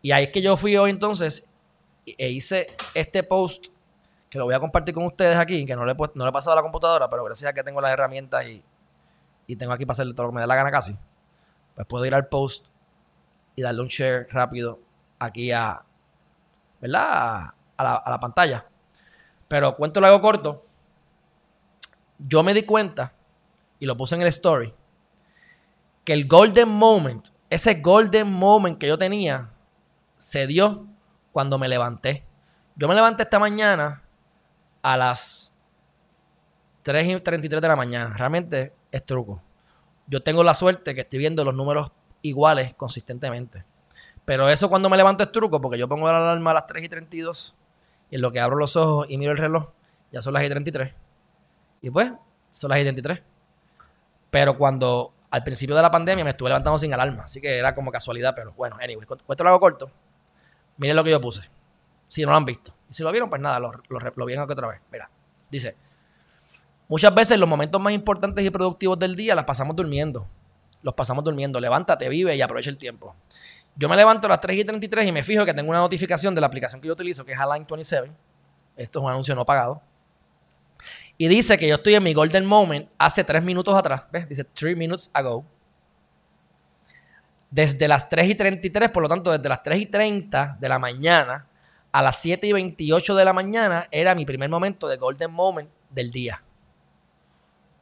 Y 0.00 0.12
ahí 0.12 0.24
es 0.24 0.30
que 0.30 0.42
yo 0.42 0.56
fui 0.56 0.76
hoy 0.76 0.90
entonces 0.90 1.46
e 2.06 2.28
hice 2.30 2.66
este 2.94 3.22
post 3.22 3.66
que 4.28 4.38
lo 4.38 4.46
voy 4.46 4.54
a 4.54 4.60
compartir 4.60 4.94
con 4.94 5.06
ustedes 5.06 5.36
aquí, 5.36 5.64
que 5.64 5.76
no 5.76 5.84
le, 5.84 5.92
he, 5.92 5.96
no 6.14 6.24
le 6.24 6.30
he 6.30 6.32
pasado 6.32 6.54
a 6.54 6.56
la 6.56 6.62
computadora, 6.62 7.08
pero 7.08 7.22
gracias 7.22 7.50
a 7.50 7.54
que 7.54 7.62
tengo 7.62 7.80
las 7.80 7.92
herramientas 7.92 8.44
y, 8.46 8.64
y 9.46 9.56
tengo 9.56 9.72
aquí 9.72 9.86
para 9.86 9.92
hacerle 9.92 10.12
todo 10.12 10.26
lo 10.26 10.32
que 10.32 10.34
me 10.34 10.40
dé 10.40 10.46
la 10.48 10.56
gana 10.56 10.72
casi, 10.72 10.96
pues 11.74 11.86
puedo 11.86 12.04
ir 12.04 12.14
al 12.14 12.26
post 12.26 12.66
y 13.54 13.62
darle 13.62 13.82
un 13.82 13.88
share 13.88 14.26
rápido 14.30 14.80
aquí 15.20 15.52
a, 15.52 15.82
¿verdad? 16.80 17.54
A, 17.76 17.84
la, 17.84 17.94
a 17.94 18.10
la 18.10 18.18
pantalla. 18.18 18.66
Pero 19.46 19.76
cuento 19.76 20.00
lo 20.00 20.08
hago 20.08 20.20
corto. 20.20 20.66
Yo 22.18 22.42
me 22.42 22.54
di 22.54 22.64
cuenta, 22.64 23.12
y 23.78 23.86
lo 23.86 23.96
puse 23.96 24.16
en 24.16 24.22
el 24.22 24.28
story, 24.28 24.74
que 26.04 26.12
el 26.12 26.26
golden 26.26 26.70
moment, 26.70 27.28
ese 27.50 27.74
golden 27.74 28.32
moment 28.32 28.78
que 28.78 28.88
yo 28.88 28.98
tenía, 28.98 29.50
se 30.16 30.46
dio 30.48 30.88
cuando 31.34 31.58
me 31.58 31.68
levanté. 31.68 32.24
Yo 32.76 32.86
me 32.86 32.94
levanté 32.94 33.24
esta 33.24 33.40
mañana 33.40 34.04
a 34.82 34.96
las 34.96 35.52
3 36.84 37.08
y 37.08 37.20
33 37.20 37.60
de 37.60 37.68
la 37.68 37.74
mañana. 37.74 38.14
Realmente 38.16 38.72
es 38.92 39.04
truco. 39.04 39.42
Yo 40.06 40.22
tengo 40.22 40.44
la 40.44 40.54
suerte 40.54 40.94
que 40.94 41.00
estoy 41.00 41.18
viendo 41.18 41.44
los 41.44 41.52
números 41.52 41.90
iguales 42.22 42.72
consistentemente. 42.74 43.64
Pero 44.24 44.48
eso 44.48 44.70
cuando 44.70 44.88
me 44.88 44.96
levanto 44.96 45.24
es 45.24 45.32
truco 45.32 45.60
porque 45.60 45.76
yo 45.76 45.88
pongo 45.88 46.06
la 46.06 46.18
alarma 46.18 46.52
a 46.52 46.54
las 46.54 46.66
3 46.68 46.84
y 46.84 46.88
32 46.88 47.56
y 48.10 48.14
en 48.14 48.22
lo 48.22 48.30
que 48.30 48.38
abro 48.38 48.56
los 48.56 48.76
ojos 48.76 49.06
y 49.08 49.18
miro 49.18 49.32
el 49.32 49.38
reloj 49.38 49.70
ya 50.12 50.22
son 50.22 50.34
las 50.34 50.44
y 50.44 50.48
33. 50.48 50.94
Y 51.82 51.90
pues 51.90 52.12
son 52.52 52.70
las 52.70 52.78
y 52.78 52.82
33. 52.82 53.22
Pero 54.30 54.56
cuando 54.56 55.14
al 55.32 55.42
principio 55.42 55.74
de 55.74 55.82
la 55.82 55.90
pandemia 55.90 56.22
me 56.22 56.30
estuve 56.30 56.50
levantando 56.50 56.78
sin 56.78 56.94
alarma, 56.94 57.24
así 57.24 57.40
que 57.40 57.58
era 57.58 57.74
como 57.74 57.90
casualidad, 57.90 58.34
pero 58.36 58.52
bueno, 58.52 58.76
anyway, 58.80 59.04
cuento 59.04 59.42
lo 59.42 59.50
hago 59.50 59.58
corto. 59.58 59.90
Miren 60.76 60.96
lo 60.96 61.04
que 61.04 61.10
yo 61.10 61.20
puse. 61.20 61.42
Si 62.08 62.22
no 62.22 62.30
lo 62.30 62.36
han 62.36 62.44
visto. 62.44 62.74
Si 62.90 63.02
lo 63.02 63.10
vieron, 63.10 63.28
pues 63.28 63.40
nada, 63.40 63.58
lo, 63.58 63.72
lo, 63.88 63.98
lo 64.14 64.24
vieron 64.26 64.48
otra 64.50 64.68
vez. 64.68 64.80
Mira, 64.92 65.10
dice, 65.50 65.76
muchas 66.88 67.14
veces 67.14 67.38
los 67.38 67.48
momentos 67.48 67.80
más 67.80 67.92
importantes 67.92 68.44
y 68.44 68.50
productivos 68.50 68.98
del 68.98 69.16
día 69.16 69.34
las 69.34 69.44
pasamos 69.44 69.74
durmiendo. 69.74 70.26
Los 70.82 70.94
pasamos 70.94 71.24
durmiendo. 71.24 71.58
Levántate, 71.60 72.08
vive 72.08 72.36
y 72.36 72.42
aprovecha 72.42 72.70
el 72.70 72.78
tiempo. 72.78 73.16
Yo 73.76 73.88
me 73.88 73.96
levanto 73.96 74.26
a 74.26 74.30
las 74.30 74.40
3 74.40 74.58
y 74.58 74.64
33 74.64 75.08
y 75.08 75.12
me 75.12 75.22
fijo 75.22 75.44
que 75.44 75.52
tengo 75.52 75.70
una 75.70 75.80
notificación 75.80 76.34
de 76.34 76.40
la 76.40 76.46
aplicación 76.46 76.80
que 76.80 76.86
yo 76.86 76.92
utilizo, 76.92 77.24
que 77.24 77.32
es 77.32 77.38
Align 77.38 77.66
27. 77.68 78.12
Esto 78.76 78.98
es 78.98 79.04
un 79.04 79.10
anuncio 79.10 79.34
no 79.34 79.44
pagado. 79.44 79.82
Y 81.16 81.28
dice 81.28 81.58
que 81.58 81.68
yo 81.68 81.76
estoy 81.76 81.94
en 81.94 82.02
mi 82.02 82.12
golden 82.14 82.44
moment 82.44 82.88
hace 82.98 83.24
3 83.24 83.42
minutos 83.42 83.74
atrás. 83.74 84.04
¿Ves? 84.12 84.28
Dice 84.28 84.44
3 84.44 84.76
minutes 84.76 85.10
ago. 85.12 85.44
Desde 87.54 87.86
las 87.86 88.08
3 88.08 88.30
y 88.30 88.34
33, 88.34 88.90
por 88.90 89.04
lo 89.04 89.08
tanto, 89.08 89.30
desde 89.30 89.48
las 89.48 89.62
3 89.62 89.78
y 89.78 89.86
30 89.86 90.56
de 90.58 90.68
la 90.68 90.80
mañana 90.80 91.46
a 91.92 92.02
las 92.02 92.18
7 92.18 92.48
y 92.48 92.52
28 92.52 93.14
de 93.14 93.24
la 93.24 93.32
mañana 93.32 93.86
era 93.92 94.16
mi 94.16 94.26
primer 94.26 94.50
momento 94.50 94.88
de 94.88 94.96
golden 94.96 95.30
moment 95.30 95.70
del 95.88 96.10
día. 96.10 96.42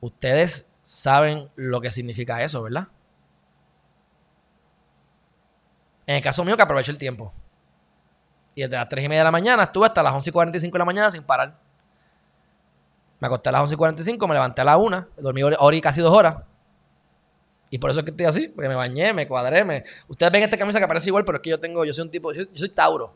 Ustedes 0.01 0.71
saben 0.83 1.49
lo 1.57 1.81
que 1.81 1.91
significa 1.91 2.43
eso, 2.43 2.63
¿verdad? 2.63 2.89
En 6.07 6.17
el 6.17 6.23
caso 6.23 6.45
mío, 6.45 6.55
que 6.55 6.63
aproveché 6.65 6.93
el 6.93 6.99
tiempo. 6.99 7.33
Y 8.55 8.61
desde 8.61 8.77
las 8.77 8.91
3 8.91 9.07
y 9.07 9.09
media 9.09 9.21
de 9.21 9.25
la 9.25 9.33
mañana 9.33 9.63
estuve 9.63 9.87
hasta 9.87 10.03
las 10.03 10.13
11 10.13 10.29
y 10.29 10.33
45 10.35 10.75
de 10.75 10.79
la 10.79 10.85
mañana 10.85 11.11
sin 11.11 11.23
parar. 11.23 11.59
Me 13.21 13.27
acosté 13.27 13.49
a 13.49 13.53
las 13.53 13.63
11 13.63 13.73
y 13.73 13.79
45, 13.79 14.29
me 14.29 14.35
levanté 14.35 14.61
a 14.61 14.65
las 14.65 14.77
1, 14.77 15.09
dormí 15.17 15.43
hora 15.43 15.77
y 15.77 15.81
casi 15.81 16.03
dos 16.03 16.13
horas. 16.13 16.52
Y 17.73 17.79
por 17.79 17.89
eso 17.89 18.01
es 18.01 18.05
que 18.05 18.11
estoy 18.11 18.27
así, 18.27 18.49
porque 18.49 18.69
me 18.69 18.75
bañé, 18.75 19.15
me 19.15 19.27
cuadré. 19.27 19.65
Me... 19.65 19.83
Ustedes 20.07 20.31
ven 20.31 20.43
esta 20.43 20.59
camisa 20.59 20.79
que 20.79 20.87
parece 20.87 21.09
igual, 21.09 21.25
pero 21.25 21.39
es 21.39 21.43
que 21.43 21.49
yo 21.49 21.59
tengo, 21.59 21.87
yo 21.87 21.95
soy 21.95 22.05
un 22.05 22.11
tipo, 22.11 22.31
yo 22.31 22.45
soy, 22.53 22.69
Tauro. 22.69 23.15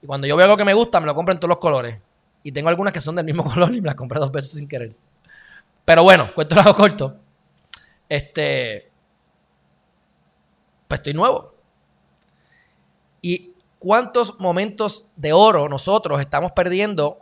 Y 0.00 0.06
cuando 0.06 0.26
yo 0.26 0.34
veo 0.34 0.44
algo 0.44 0.56
que 0.56 0.64
me 0.64 0.72
gusta, 0.72 0.98
me 0.98 1.04
lo 1.04 1.14
compro 1.14 1.34
en 1.34 1.38
todos 1.38 1.50
los 1.50 1.58
colores. 1.58 1.98
Y 2.42 2.52
tengo 2.52 2.70
algunas 2.70 2.90
que 2.94 3.02
son 3.02 3.16
del 3.16 3.26
mismo 3.26 3.44
color 3.52 3.74
y 3.74 3.82
me 3.82 3.88
las 3.88 3.94
compré 3.94 4.18
dos 4.18 4.32
veces 4.32 4.52
sin 4.52 4.66
querer. 4.66 4.96
Pero 5.84 6.04
bueno, 6.04 6.30
cuento 6.34 6.54
lado 6.54 6.74
corto. 6.74 7.16
Este. 8.08 8.90
Pues 10.88 11.00
estoy 11.00 11.12
nuevo. 11.12 11.54
¿Y 13.20 13.56
cuántos 13.78 14.40
momentos 14.40 15.06
de 15.16 15.34
oro 15.34 15.68
nosotros 15.68 16.18
estamos 16.18 16.52
perdiendo 16.52 17.18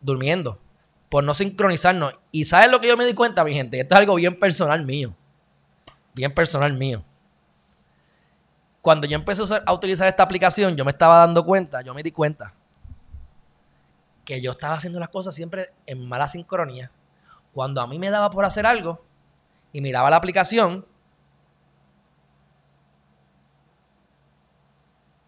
durmiendo? 0.00 0.58
Por 1.10 1.22
no 1.22 1.34
sincronizarnos. 1.34 2.14
Y 2.32 2.46
¿sabes 2.46 2.70
lo 2.70 2.80
que 2.80 2.88
yo 2.88 2.96
me 2.96 3.04
di 3.04 3.12
cuenta, 3.12 3.44
mi 3.44 3.52
gente? 3.52 3.78
Esto 3.78 3.94
es 3.94 4.00
algo 4.00 4.14
bien 4.14 4.38
personal 4.38 4.86
mío. 4.86 5.14
Bien 6.18 6.34
personal 6.34 6.72
mío. 6.72 7.04
Cuando 8.82 9.06
yo 9.06 9.14
empecé 9.14 9.44
a 9.64 9.72
utilizar 9.72 10.08
esta 10.08 10.24
aplicación, 10.24 10.76
yo 10.76 10.84
me 10.84 10.90
estaba 10.90 11.18
dando 11.18 11.44
cuenta, 11.44 11.80
yo 11.82 11.94
me 11.94 12.02
di 12.02 12.10
cuenta 12.10 12.54
que 14.24 14.40
yo 14.40 14.50
estaba 14.50 14.74
haciendo 14.74 14.98
las 14.98 15.10
cosas 15.10 15.32
siempre 15.32 15.72
en 15.86 16.08
mala 16.08 16.26
sincronía. 16.26 16.90
Cuando 17.52 17.80
a 17.80 17.86
mí 17.86 18.00
me 18.00 18.10
daba 18.10 18.30
por 18.30 18.44
hacer 18.44 18.66
algo 18.66 19.00
y 19.72 19.80
miraba 19.80 20.10
la 20.10 20.16
aplicación, 20.16 20.84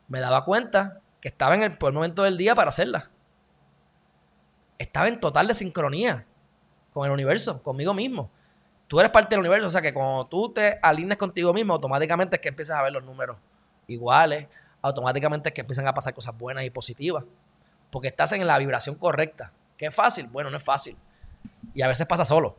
me 0.09 0.19
daba 0.19 0.45
cuenta 0.45 0.99
que 1.21 1.29
estaba 1.29 1.55
en 1.55 1.63
el 1.63 1.79
peor 1.79 1.93
momento 1.93 2.25
del 2.25 2.37
día 2.37 2.57
para 2.57 2.71
hacerla. 2.71 3.11
Estaba 4.77 5.07
en 5.07 5.21
total 5.21 5.47
de 5.47 5.55
sincronía 5.55 6.27
con 6.93 7.07
el 7.07 7.13
universo, 7.13 7.63
conmigo 7.63 7.95
mismo. 7.95 8.33
Tú 8.91 8.99
eres 8.99 9.13
parte 9.13 9.37
del 9.37 9.39
universo, 9.39 9.69
o 9.69 9.71
sea 9.71 9.81
que 9.81 9.95
cuando 9.95 10.27
tú 10.27 10.53
te 10.53 10.81
alineas 10.83 11.17
contigo 11.17 11.55
mismo, 11.55 11.75
automáticamente 11.75 12.35
es 12.35 12.43
que 12.43 12.49
empiezas 12.49 12.77
a 12.77 12.83
ver 12.83 12.93
los 12.93 13.05
números 13.05 13.37
iguales, 13.87 14.49
automáticamente 14.83 15.51
es 15.51 15.55
que 15.55 15.61
empiezan 15.61 15.87
a 15.87 15.95
pasar 15.95 16.13
cosas 16.13 16.37
buenas 16.37 16.65
y 16.65 16.71
positivas, 16.71 17.23
porque 17.89 18.09
estás 18.09 18.33
en 18.33 18.45
la 18.45 18.59
vibración 18.59 18.97
correcta. 18.97 19.53
¿Qué 19.77 19.87
es 19.87 19.95
fácil? 19.95 20.27
Bueno, 20.27 20.51
no 20.51 20.57
es 20.57 20.65
fácil. 20.65 20.97
Y 21.73 21.83
a 21.83 21.87
veces 21.87 22.05
pasa 22.05 22.25
solo. 22.25 22.57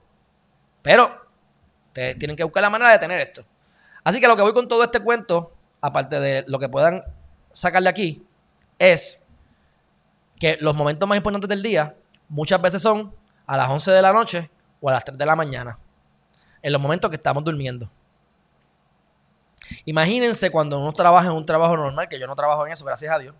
Pero 0.81 1.11
ustedes 1.87 2.17
tienen 2.17 2.37
que 2.37 2.45
buscar 2.45 2.63
la 2.63 2.69
manera 2.69 2.91
de 2.91 2.99
tener 2.99 3.19
esto. 3.19 3.43
Así 4.01 4.21
que 4.21 4.27
lo 4.29 4.37
que 4.37 4.41
voy 4.41 4.53
con 4.53 4.69
todo 4.69 4.85
este 4.85 5.01
cuento, 5.01 5.51
aparte 5.81 6.21
de 6.21 6.45
lo 6.47 6.59
que 6.59 6.69
puedan 6.69 7.03
sacarle 7.51 7.89
aquí 7.89 8.25
es 8.79 9.19
que 10.39 10.57
los 10.61 10.77
momentos 10.77 11.09
más 11.09 11.17
importantes 11.17 11.49
del 11.49 11.61
día 11.61 11.93
muchas 12.29 12.61
veces 12.61 12.81
son 12.81 13.13
a 13.45 13.57
las 13.57 13.69
11 13.69 13.91
de 13.91 14.01
la 14.01 14.13
noche 14.13 14.49
o 14.79 14.87
a 14.87 14.93
las 14.93 15.03
3 15.03 15.17
de 15.17 15.25
la 15.25 15.35
mañana, 15.35 15.77
en 16.61 16.71
los 16.71 16.81
momentos 16.81 17.09
que 17.09 17.15
estamos 17.15 17.43
durmiendo. 17.43 17.89
Imagínense 19.85 20.49
cuando 20.49 20.79
uno 20.79 20.91
trabaja 20.91 21.27
en 21.27 21.33
un 21.33 21.45
trabajo 21.45 21.77
normal, 21.77 22.07
que 22.07 22.19
yo 22.19 22.27
no 22.27 22.35
trabajo 22.35 22.65
en 22.65 22.73
eso, 22.73 22.85
gracias 22.85 23.13
a 23.13 23.19
Dios. 23.19 23.35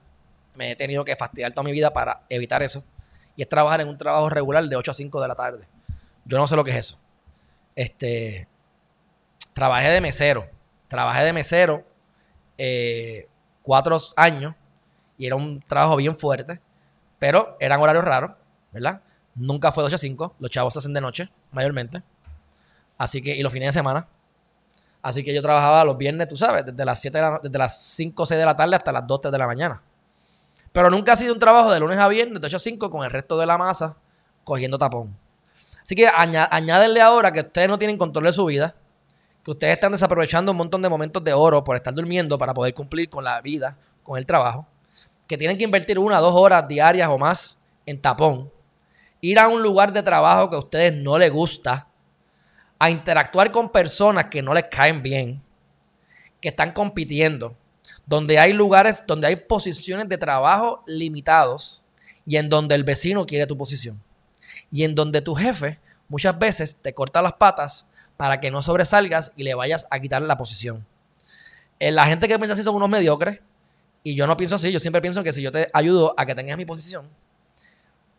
Me 0.56 0.72
he 0.72 0.76
tenido 0.76 1.04
que 1.04 1.16
fastidiar 1.16 1.52
toda 1.52 1.64
mi 1.64 1.72
vida 1.72 1.92
para 1.92 2.22
evitar 2.30 2.64
eso. 2.64 2.84
Y 3.36 3.42
es 3.42 3.50
trabajar 3.50 3.82
en 3.82 3.88
un 3.88 3.98
trabajo 3.98 4.30
regular 4.30 4.64
de 4.64 4.76
8 4.76 4.92
a 4.92 4.94
5 4.94 5.22
de 5.22 5.28
la 5.28 5.36
tarde. 5.36 5.68
Yo 6.26 6.38
no 6.38 6.48
sé 6.48 6.56
lo 6.56 6.64
que 6.64 6.72
es 6.72 6.78
eso. 6.78 7.00
Este, 7.76 8.48
trabajé 9.54 9.90
de 9.90 10.02
mesero. 10.02 10.48
Trabajé 10.88 11.24
de 11.24 11.34
mesero 11.34 11.86
eh, 12.58 13.28
cuatro 13.62 13.98
años 14.18 14.56
y 15.18 15.26
era 15.26 15.36
un 15.36 15.60
trabajo 15.62 15.96
bien 15.96 16.16
fuerte, 16.16 16.60
pero 17.20 17.56
eran 17.60 17.80
horarios 17.80 18.04
raros, 18.04 18.32
¿verdad? 18.72 19.02
Nunca 19.36 19.72
fue 19.72 19.84
de 19.84 19.88
8 19.88 19.96
a 19.96 20.00
5, 20.00 20.36
los 20.40 20.52
chavos 20.52 20.74
se 20.74 20.80
hacen 20.80 20.94
de 20.94 21.02
noche, 21.02 21.30
mayormente. 21.52 22.04
Así 23.02 23.20
que, 23.20 23.36
y 23.36 23.42
los 23.42 23.52
fines 23.52 23.70
de 23.70 23.80
semana. 23.80 24.08
Así 25.02 25.24
que 25.24 25.34
yo 25.34 25.42
trabajaba 25.42 25.84
los 25.84 25.98
viernes, 25.98 26.28
tú 26.28 26.38
sabes, 26.38 26.64
desde 26.68 26.86
las, 26.86 27.02
7 27.02 27.20
desde 27.42 27.58
las 27.58 27.82
5 27.82 28.22
o 28.22 28.26
6 28.28 28.38
de 28.38 28.46
la 28.46 28.56
tarde 28.56 28.76
hasta 28.76 28.92
las 28.92 29.08
2 29.08 29.22
de 29.24 29.38
la 29.40 29.48
mañana. 29.48 29.82
Pero 30.72 30.92
nunca 30.92 31.14
ha 31.14 31.16
sido 31.16 31.34
un 31.34 31.40
trabajo 31.40 31.72
de 31.72 31.80
lunes 31.80 31.98
a 31.98 32.08
viernes, 32.08 32.40
de 32.40 32.46
8 32.46 32.58
a 32.58 32.60
5, 32.60 32.92
con 32.92 33.04
el 33.04 33.10
resto 33.10 33.40
de 33.40 33.48
la 33.48 33.58
masa 33.58 33.96
cogiendo 34.44 34.78
tapón. 34.78 35.18
Así 35.82 35.96
que 35.96 36.08
añádenle 36.08 37.02
ahora 37.02 37.34
que 37.34 37.40
ustedes 37.40 37.68
no 37.68 37.80
tienen 37.80 37.98
control 37.98 38.26
de 38.26 38.34
su 38.34 38.46
vida, 38.46 38.76
que 39.44 39.50
ustedes 39.50 39.74
están 39.74 39.94
desaprovechando 39.94 40.52
un 40.52 40.60
montón 40.60 40.84
de 40.84 40.90
momentos 40.90 41.24
de 41.24 41.34
oro 41.34 41.64
por 41.64 41.76
estar 41.76 41.96
durmiendo 41.96 42.38
para 42.38 42.54
poder 42.54 42.76
cumplir 42.76 43.10
con 43.10 43.24
la 43.24 43.42
vida, 43.42 43.78
con 44.04 44.20
el 44.20 44.28
trabajo, 44.28 44.68
que 45.28 45.40
tienen 45.40 45.58
que 45.58 45.64
invertir 45.64 45.98
una 45.98 46.20
o 46.20 46.22
dos 46.22 46.36
horas 46.36 46.68
diarias 46.68 47.10
o 47.10 47.18
más 47.18 47.58
en 47.88 48.00
tapón, 48.00 48.52
ir 49.22 49.40
a 49.40 49.48
un 49.48 49.64
lugar 49.64 49.92
de 49.92 50.04
trabajo 50.04 50.52
que 50.52 50.56
a 50.56 50.60
ustedes 50.60 50.94
no 50.94 51.18
les 51.18 51.32
gusta, 51.32 51.88
a 52.82 52.90
interactuar 52.90 53.52
con 53.52 53.72
personas 53.72 54.26
que 54.26 54.42
no 54.42 54.56
les 54.56 54.64
caen 54.64 55.04
bien, 55.04 55.40
que 56.42 56.50
están 56.50 56.72
compitiendo, 56.72 57.56
donde 58.08 58.40
hay 58.40 58.54
lugares, 58.54 59.04
donde 59.06 59.28
hay 59.28 59.36
posiciones 59.36 60.10
de 60.10 60.18
trabajo 60.18 60.84
limitados 60.88 61.84
y 62.26 62.38
en 62.38 62.50
donde 62.50 62.74
el 62.74 62.84
vecino 62.84 63.28
quiere 63.28 63.46
tu 63.46 63.56
posición. 63.56 64.02
Y 64.72 64.84
en 64.84 64.96
donde 64.96 65.22
tu 65.22 65.36
jefe 65.36 65.78
muchas 66.08 66.40
veces 66.40 66.76
te 66.76 66.92
corta 66.96 67.22
las 67.22 67.34
patas 67.34 67.88
para 68.18 68.40
que 68.40 68.50
no 68.50 68.64
sobresalgas 68.64 69.32
y 69.36 69.44
le 69.44 69.54
vayas 69.54 69.86
a 69.92 70.00
quitar 70.00 70.24
la 70.24 70.36
posición. 70.36 70.84
Eh, 71.78 71.92
la 71.92 72.08
gente 72.08 72.28
que 72.28 72.36
piensa 72.38 72.54
así 72.54 72.64
son 72.64 72.76
unos 72.76 72.90
mediocres 72.90 73.42
y 74.02 74.16
yo 74.16 74.26
no 74.26 74.36
pienso 74.36 74.56
así. 74.56 74.72
Yo 74.72 74.80
siempre 74.80 75.04
pienso 75.04 75.22
que 75.22 75.34
si 75.34 75.44
yo 75.44 75.52
te 75.52 75.70
ayudo 75.72 76.16
a 76.18 76.26
que 76.26 76.34
tengas 76.34 76.58
mi 76.58 76.66
posición, 76.66 77.08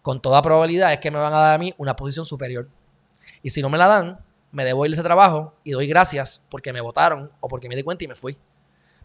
con 0.03 0.23
toda 0.23 0.41
probabilidad 0.41 0.93
es 0.93 1.01
que 1.01 1.11
me 1.11 1.19
van 1.19 1.33
a 1.33 1.39
dar 1.39 1.55
a 1.57 1.59
mí 1.59 1.75
una 1.79 1.97
posición 1.97 2.25
superior. 2.25 2.69
Y 3.43 3.51
si 3.51 3.61
no 3.61 3.69
me 3.69 3.77
la 3.77 3.89
dan, 3.89 4.19
me 4.53 4.65
debo 4.65 4.85
ir 4.85 4.91
de 4.91 4.97
ese 4.97 5.03
trabajo 5.03 5.55
y 5.65 5.73
doy 5.73 5.89
gracias 5.89 6.47
porque 6.51 6.73
me 6.73 6.81
votaron 6.81 7.33
o 7.41 7.49
porque 7.49 7.69
me 7.69 7.75
di 7.75 7.83
cuenta 7.83 8.05
y 8.05 8.09
me 8.09 8.15
fui. 8.15 8.39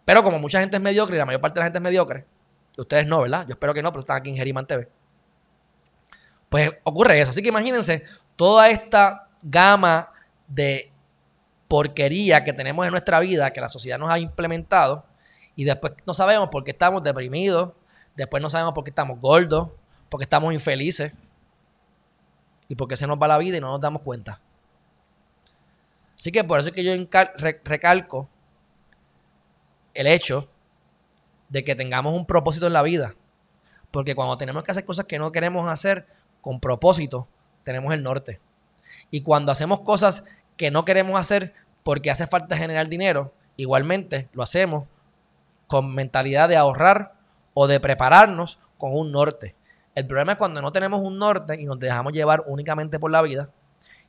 Pero 0.05 0.23
como 0.23 0.39
mucha 0.39 0.59
gente 0.59 0.77
es 0.77 0.81
mediocre 0.81 1.15
y 1.15 1.19
la 1.19 1.25
mayor 1.25 1.41
parte 1.41 1.55
de 1.55 1.61
la 1.61 1.65
gente 1.65 1.79
es 1.79 1.83
mediocre, 1.83 2.25
ustedes 2.77 3.07
no, 3.07 3.21
¿verdad? 3.21 3.45
Yo 3.47 3.51
espero 3.51 3.73
que 3.73 3.81
no, 3.81 3.91
pero 3.91 4.01
están 4.01 4.17
aquí 4.17 4.29
en 4.29 4.35
Geriman 4.35 4.67
TV. 4.67 4.89
Pues 6.49 6.71
ocurre 6.83 7.19
eso. 7.19 7.31
Así 7.31 7.41
que 7.41 7.49
imagínense 7.49 8.03
toda 8.35 8.69
esta 8.69 9.29
gama 9.41 10.11
de 10.47 10.91
porquería 11.67 12.43
que 12.43 12.53
tenemos 12.53 12.85
en 12.85 12.91
nuestra 12.91 13.19
vida, 13.19 13.51
que 13.51 13.59
la 13.59 13.69
sociedad 13.69 13.97
nos 13.97 14.09
ha 14.09 14.19
implementado, 14.19 15.05
y 15.55 15.65
después 15.65 15.93
no 16.05 16.13
sabemos 16.13 16.49
por 16.49 16.63
qué 16.63 16.71
estamos 16.71 17.03
deprimidos, 17.03 17.73
después 18.15 18.41
no 18.41 18.49
sabemos 18.49 18.73
por 18.73 18.83
qué 18.83 18.91
estamos 18.91 19.19
gordos, 19.19 19.69
por 20.07 20.19
qué 20.19 20.23
estamos 20.23 20.53
infelices, 20.53 21.11
y 22.69 22.75
por 22.75 22.87
qué 22.87 22.95
se 22.95 23.07
nos 23.07 23.17
va 23.17 23.27
la 23.27 23.37
vida 23.37 23.57
y 23.57 23.59
no 23.59 23.71
nos 23.71 23.81
damos 23.81 24.01
cuenta. 24.01 24.39
Así 26.17 26.31
que 26.31 26.43
por 26.43 26.59
eso 26.59 26.69
es 26.69 26.75
que 26.75 26.83
yo 26.83 26.93
recalco 27.63 28.29
el 29.93 30.07
hecho 30.07 30.49
de 31.49 31.63
que 31.63 31.75
tengamos 31.75 32.13
un 32.13 32.25
propósito 32.25 32.67
en 32.67 32.73
la 32.73 32.81
vida. 32.81 33.15
Porque 33.91 34.15
cuando 34.15 34.37
tenemos 34.37 34.63
que 34.63 34.71
hacer 34.71 34.85
cosas 34.85 35.05
que 35.05 35.19
no 35.19 35.31
queremos 35.31 35.69
hacer 35.69 36.07
con 36.41 36.59
propósito, 36.59 37.27
tenemos 37.63 37.93
el 37.93 38.03
norte. 38.03 38.39
Y 39.11 39.21
cuando 39.21 39.51
hacemos 39.51 39.81
cosas 39.81 40.23
que 40.55 40.71
no 40.71 40.85
queremos 40.85 41.19
hacer 41.19 41.53
porque 41.83 42.11
hace 42.11 42.27
falta 42.27 42.57
generar 42.57 42.89
dinero, 42.89 43.33
igualmente 43.55 44.27
lo 44.33 44.43
hacemos 44.43 44.85
con 45.67 45.93
mentalidad 45.93 46.49
de 46.49 46.57
ahorrar 46.57 47.13
o 47.53 47.67
de 47.67 47.79
prepararnos 47.79 48.59
con 48.77 48.93
un 48.93 49.11
norte. 49.11 49.55
El 49.95 50.07
problema 50.07 50.33
es 50.33 50.37
cuando 50.37 50.61
no 50.61 50.71
tenemos 50.71 51.01
un 51.01 51.17
norte 51.17 51.59
y 51.59 51.65
nos 51.65 51.79
dejamos 51.79 52.13
llevar 52.13 52.43
únicamente 52.47 52.99
por 52.99 53.11
la 53.11 53.21
vida. 53.21 53.49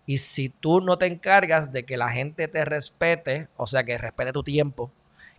Y 0.09 0.17
si 0.17 0.49
tú 0.49 0.81
no 0.81 0.97
te 0.97 1.05
encargas 1.05 1.71
de 1.71 1.85
que 1.85 1.99
la 1.99 2.09
gente 2.09 2.49
te 2.49 2.65
respete, 2.65 3.49
o 3.59 3.67
sea, 3.67 3.85
que 3.85 3.99
respete 3.99 4.33
tu 4.33 4.43
tiempo, 4.43 4.91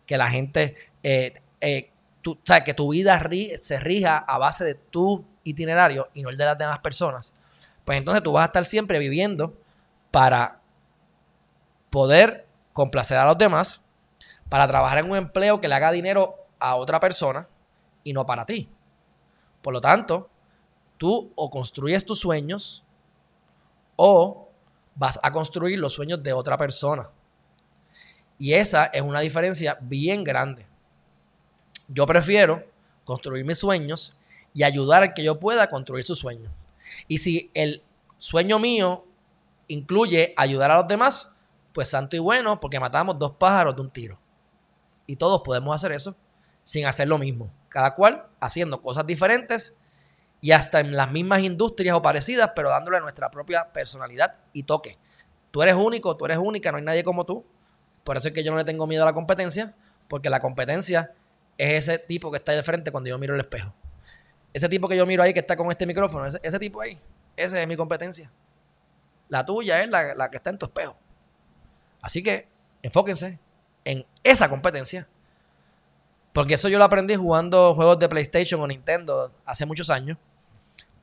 que 0.05 0.15
la 0.15 0.29
gente, 0.29 0.75
eh, 1.01 1.41
eh, 1.59 1.89
o 2.23 2.37
sea, 2.43 2.63
que 2.63 2.75
tu 2.75 2.91
vida 2.91 3.19
se 3.61 3.79
rija 3.79 4.19
a 4.19 4.37
base 4.37 4.63
de 4.63 4.75
tu 4.75 5.25
itinerario 5.43 6.09
y 6.13 6.21
no 6.21 6.29
el 6.29 6.37
de 6.37 6.45
las 6.45 6.55
demás 6.55 6.77
personas, 6.81 7.33
pues 7.83 7.97
entonces 7.97 8.21
tú 8.21 8.31
vas 8.31 8.43
a 8.43 8.45
estar 8.45 8.63
siempre 8.63 8.99
viviendo 8.99 9.57
para 10.11 10.59
poder 11.89 12.45
complacer 12.71 13.17
a 13.17 13.25
los 13.25 13.39
demás, 13.39 13.81
para 14.49 14.67
trabajar 14.67 14.99
en 14.99 15.09
un 15.09 15.17
empleo 15.17 15.59
que 15.59 15.67
le 15.67 15.73
haga 15.73 15.91
dinero 15.91 16.45
a 16.59 16.75
otra 16.75 16.99
persona 16.99 17.47
y 18.03 18.13
no 18.13 18.23
para 18.23 18.45
ti. 18.45 18.69
Por 19.63 19.73
lo 19.73 19.81
tanto, 19.81 20.29
tú 20.99 21.31
o 21.33 21.49
construyes 21.49 22.05
tus 22.05 22.19
sueños 22.19 22.83
o 23.95 24.48
vas 24.99 25.17
a 25.23 25.31
construir 25.31 25.79
los 25.79 25.93
sueños 25.93 26.21
de 26.21 26.33
otra 26.33 26.57
persona. 26.57 27.09
Y 28.37 28.53
esa 28.53 28.87
es 28.87 29.01
una 29.01 29.21
diferencia 29.21 29.77
bien 29.81 30.25
grande. 30.25 30.67
Yo 31.87 32.05
prefiero 32.05 32.63
construir 33.05 33.45
mis 33.45 33.57
sueños 33.57 34.17
y 34.53 34.63
ayudar 34.63 35.01
a 35.03 35.13
que 35.13 35.23
yo 35.23 35.39
pueda 35.39 35.69
construir 35.69 36.03
sus 36.03 36.19
sueños. 36.19 36.51
Y 37.07 37.19
si 37.19 37.49
el 37.53 37.81
sueño 38.17 38.59
mío 38.59 39.05
incluye 39.69 40.33
ayudar 40.35 40.71
a 40.71 40.77
los 40.77 40.87
demás, 40.87 41.33
pues 41.73 41.89
santo 41.89 42.17
y 42.17 42.19
bueno, 42.19 42.59
porque 42.59 42.79
matamos 42.79 43.17
dos 43.17 43.31
pájaros 43.37 43.75
de 43.75 43.81
un 43.81 43.89
tiro. 43.89 44.19
Y 45.07 45.15
todos 45.15 45.41
podemos 45.43 45.73
hacer 45.73 45.93
eso 45.93 46.15
sin 46.63 46.85
hacer 46.85 47.07
lo 47.07 47.17
mismo. 47.17 47.49
Cada 47.69 47.95
cual 47.95 48.25
haciendo 48.41 48.81
cosas 48.81 49.07
diferentes 49.07 49.77
y 50.41 50.51
hasta 50.51 50.79
en 50.79 50.95
las 50.95 51.11
mismas 51.11 51.41
industrias 51.41 51.95
o 51.95 52.01
parecidas, 52.01 52.51
pero 52.55 52.69
dándole 52.69 52.99
nuestra 53.01 53.29
propia 53.29 53.71
personalidad 53.73 54.35
y 54.53 54.63
toque. 54.63 54.97
Tú 55.51 55.61
eres 55.61 55.75
único, 55.75 56.15
tú 56.15 56.25
eres 56.25 56.37
única, 56.37 56.71
no 56.71 56.77
hay 56.77 56.83
nadie 56.83 57.03
como 57.03 57.25
tú. 57.25 57.45
Por 58.03 58.17
eso 58.17 58.29
es 58.29 58.33
que 58.33 58.43
yo 58.43 58.51
no 58.51 58.57
le 58.57 58.63
tengo 58.63 58.87
miedo 58.87 59.03
a 59.03 59.05
la 59.05 59.13
competencia, 59.13 59.73
porque 60.07 60.29
la 60.29 60.39
competencia 60.39 61.11
es 61.57 61.89
ese 61.89 61.99
tipo 61.99 62.31
que 62.31 62.37
está 62.37 62.51
ahí 62.51 62.57
de 62.57 62.63
frente 62.63 62.91
cuando 62.91 63.09
yo 63.09 63.17
miro 63.17 63.33
el 63.33 63.41
espejo. 63.41 63.73
Ese 64.53 64.69
tipo 64.69 64.87
que 64.87 64.95
yo 64.95 65.05
miro 65.05 65.21
ahí 65.21 65.33
que 65.33 65.39
está 65.39 65.57
con 65.57 65.69
este 65.69 65.85
micrófono, 65.85 66.25
ese, 66.25 66.59
tipo 66.59 66.81
ahí, 66.81 66.99
ese 67.35 67.61
es 67.61 67.67
mi 67.67 67.75
competencia. 67.75 68.31
La 69.27 69.45
tuya 69.45 69.81
es 69.83 69.89
la, 69.89 70.15
la 70.15 70.31
que 70.31 70.37
está 70.37 70.49
en 70.49 70.57
tu 70.57 70.65
espejo. 70.65 70.95
Así 72.01 72.23
que 72.23 72.47
enfóquense 72.81 73.37
en 73.83 74.05
esa 74.23 74.49
competencia. 74.49 75.07
Porque 76.33 76.53
eso 76.55 76.69
yo 76.69 76.77
lo 76.77 76.85
aprendí 76.85 77.15
jugando 77.15 77.75
juegos 77.75 77.99
de 77.99 78.07
PlayStation 78.07 78.61
o 78.61 78.67
Nintendo 78.67 79.31
hace 79.45 79.65
muchos 79.65 79.89
años. 79.89 80.17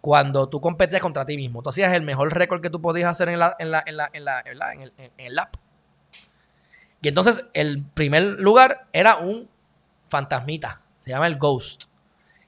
Cuando 0.06 0.48
tú 0.48 0.60
competías 0.60 1.02
contra 1.02 1.26
ti 1.26 1.36
mismo. 1.36 1.64
Tú 1.64 1.70
hacías 1.70 1.92
el 1.92 2.02
mejor 2.02 2.32
récord 2.32 2.60
que 2.60 2.70
tú 2.70 2.80
podías 2.80 3.10
hacer 3.10 3.28
en, 3.28 3.40
el, 3.40 3.40
app. 5.40 5.56
Y 7.02 7.08
entonces 7.08 7.44
el 7.54 7.82
primer 7.82 8.22
lugar 8.22 8.86
era 8.92 9.16
un 9.16 9.50
fantasmita. 10.04 10.80
Se 11.00 11.10
llama 11.10 11.26
el 11.26 11.38
Ghost. 11.38 11.86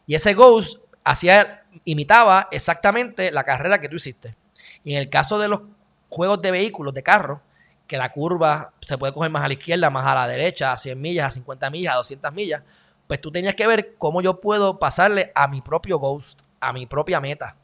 Y 0.07 0.15
ese 0.15 0.35
Ghost 0.35 0.85
hacía, 1.03 1.65
imitaba 1.83 2.47
exactamente 2.53 3.33
la 3.33 3.43
carrera 3.43 3.81
que 3.81 3.89
tú 3.89 3.97
hiciste. 3.97 4.37
Y 4.85 4.93
en 4.93 4.99
el 4.99 5.11
caso 5.11 5.41
de 5.41 5.49
los 5.49 5.63
juegos 6.11 6.39
de 6.39 6.53
vehículos, 6.53 6.95
de 6.95 7.03
carro, 7.03 7.43
que 7.89 7.97
la 7.97 8.13
curva 8.13 8.73
se 8.79 8.97
puede 8.99 9.13
coger 9.13 9.33
más 9.33 9.43
a 9.43 9.49
la 9.49 9.55
izquierda, 9.55 9.91
más 9.91 10.07
a 10.07 10.15
la 10.15 10.29
derecha, 10.29 10.71
a 10.71 10.79
100 10.79 11.01
millas, 11.01 11.27
a 11.27 11.31
50 11.33 11.71
millas, 11.71 11.95
a 11.95 11.97
200 11.97 12.33
millas, 12.33 12.63
pues 13.09 13.21
tú 13.21 13.33
tenías 13.33 13.57
que 13.57 13.67
ver 13.67 13.97
cómo 13.99 14.23
yo 14.23 14.41
puedo 14.41 14.79
pasarle 14.79 15.33
a 15.35 15.49
mi 15.49 15.61
propio 15.61 15.99
Ghost, 15.99 16.43
a 16.61 16.73
mi 16.73 16.87
propia 16.87 17.21
meta. 17.21 17.57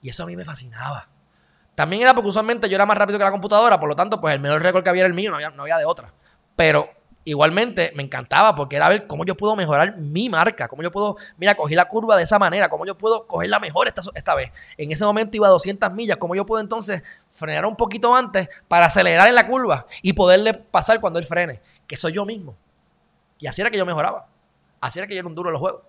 Y 0.00 0.08
eso 0.08 0.24
a 0.24 0.26
mí 0.26 0.36
me 0.36 0.44
fascinaba. 0.44 1.08
También 1.74 2.02
era 2.02 2.14
porque 2.14 2.28
usualmente 2.28 2.68
yo 2.68 2.74
era 2.74 2.86
más 2.86 2.98
rápido 2.98 3.18
que 3.18 3.24
la 3.24 3.30
computadora, 3.30 3.80
por 3.80 3.88
lo 3.88 3.96
tanto, 3.96 4.20
pues 4.20 4.34
el 4.34 4.40
mejor 4.40 4.62
récord 4.62 4.82
que 4.82 4.90
había 4.90 5.02
era 5.02 5.08
el 5.08 5.14
mío, 5.14 5.30
no 5.30 5.36
había, 5.36 5.50
no 5.50 5.62
había 5.62 5.78
de 5.78 5.84
otra. 5.84 6.12
Pero 6.54 6.90
igualmente 7.24 7.92
me 7.94 8.02
encantaba 8.02 8.54
porque 8.54 8.76
era 8.76 8.88
ver 8.88 9.06
cómo 9.06 9.24
yo 9.24 9.36
puedo 9.36 9.54
mejorar 9.56 9.96
mi 9.96 10.28
marca, 10.28 10.68
cómo 10.68 10.82
yo 10.82 10.90
puedo, 10.90 11.16
mira, 11.36 11.54
cogí 11.54 11.74
la 11.74 11.86
curva 11.86 12.16
de 12.16 12.24
esa 12.24 12.38
manera, 12.38 12.68
cómo 12.68 12.84
yo 12.84 12.98
puedo 12.98 13.26
cogerla 13.26 13.60
mejor 13.60 13.86
esta, 13.88 14.02
esta 14.14 14.34
vez. 14.34 14.50
En 14.76 14.90
ese 14.92 15.04
momento 15.04 15.36
iba 15.36 15.46
a 15.46 15.50
200 15.50 15.92
millas, 15.92 16.18
cómo 16.18 16.34
yo 16.34 16.44
puedo 16.44 16.60
entonces 16.60 17.02
frenar 17.28 17.64
un 17.64 17.76
poquito 17.76 18.14
antes 18.14 18.48
para 18.68 18.86
acelerar 18.86 19.28
en 19.28 19.34
la 19.34 19.46
curva 19.46 19.86
y 20.02 20.12
poderle 20.12 20.54
pasar 20.54 21.00
cuando 21.00 21.18
él 21.18 21.24
frene, 21.24 21.60
que 21.86 21.96
soy 21.96 22.12
yo 22.12 22.24
mismo. 22.24 22.56
Y 23.38 23.46
así 23.46 23.60
era 23.60 23.70
que 23.70 23.78
yo 23.78 23.86
mejoraba. 23.86 24.26
Así 24.80 24.98
era 24.98 25.06
que 25.06 25.14
yo 25.14 25.20
era 25.20 25.28
un 25.28 25.34
duro 25.34 25.48
en 25.48 25.52
los 25.54 25.60
juegos. 25.60 25.82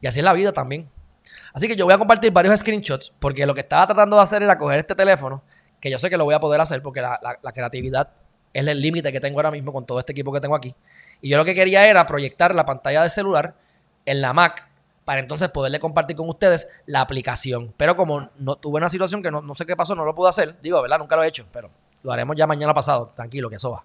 Y 0.00 0.06
así 0.06 0.20
es 0.20 0.24
la 0.24 0.32
vida 0.32 0.52
también. 0.52 0.88
Así 1.52 1.66
que 1.68 1.76
yo 1.76 1.84
voy 1.84 1.94
a 1.94 1.98
compartir 1.98 2.32
varios 2.32 2.60
screenshots 2.60 3.12
porque 3.18 3.46
lo 3.46 3.54
que 3.54 3.60
estaba 3.60 3.86
tratando 3.86 4.16
de 4.16 4.22
hacer 4.22 4.42
era 4.42 4.58
coger 4.58 4.80
este 4.80 4.94
teléfono, 4.94 5.42
que 5.80 5.90
yo 5.90 5.98
sé 5.98 6.10
que 6.10 6.16
lo 6.16 6.24
voy 6.24 6.34
a 6.34 6.40
poder 6.40 6.60
hacer 6.60 6.82
porque 6.82 7.00
la, 7.00 7.18
creatividad 7.54 8.10
es 8.52 8.66
el 8.66 8.80
límite 8.80 9.12
que 9.12 9.20
tengo 9.20 9.38
ahora 9.38 9.50
mismo 9.50 9.72
con 9.72 9.86
todo 9.86 9.98
este 9.98 10.12
equipo 10.12 10.32
que 10.32 10.40
tengo 10.40 10.54
aquí. 10.54 10.74
Y 11.20 11.30
yo 11.30 11.36
lo 11.36 11.44
que 11.44 11.54
quería 11.54 11.88
era 11.88 12.06
proyectar 12.06 12.54
la 12.54 12.64
pantalla 12.64 13.02
de 13.02 13.10
celular 13.10 13.54
en 14.06 14.20
la 14.20 14.32
Mac 14.32 14.66
para 15.04 15.20
entonces 15.20 15.48
poderle 15.48 15.80
compartir 15.80 16.16
con 16.16 16.28
ustedes 16.28 16.68
la 16.86 17.00
aplicación. 17.00 17.74
Pero 17.76 17.96
como 17.96 18.30
no 18.38 18.56
tuve 18.56 18.78
una 18.78 18.88
situación 18.88 19.22
que 19.22 19.30
no, 19.30 19.54
sé 19.54 19.66
qué 19.66 19.74
pasó, 19.74 19.94
no 19.94 20.04
lo 20.04 20.14
pude 20.14 20.28
hacer. 20.28 20.56
Digo, 20.60 20.80
¿verdad? 20.82 20.98
Nunca 20.98 21.16
lo 21.16 21.24
he 21.24 21.28
hecho, 21.28 21.46
pero 21.50 21.70
lo 22.02 22.12
haremos 22.12 22.36
ya 22.36 22.46
mañana 22.46 22.74
pasado. 22.74 23.12
Tranquilo, 23.16 23.48
que 23.48 23.56
eso 23.56 23.70
va. 23.70 23.84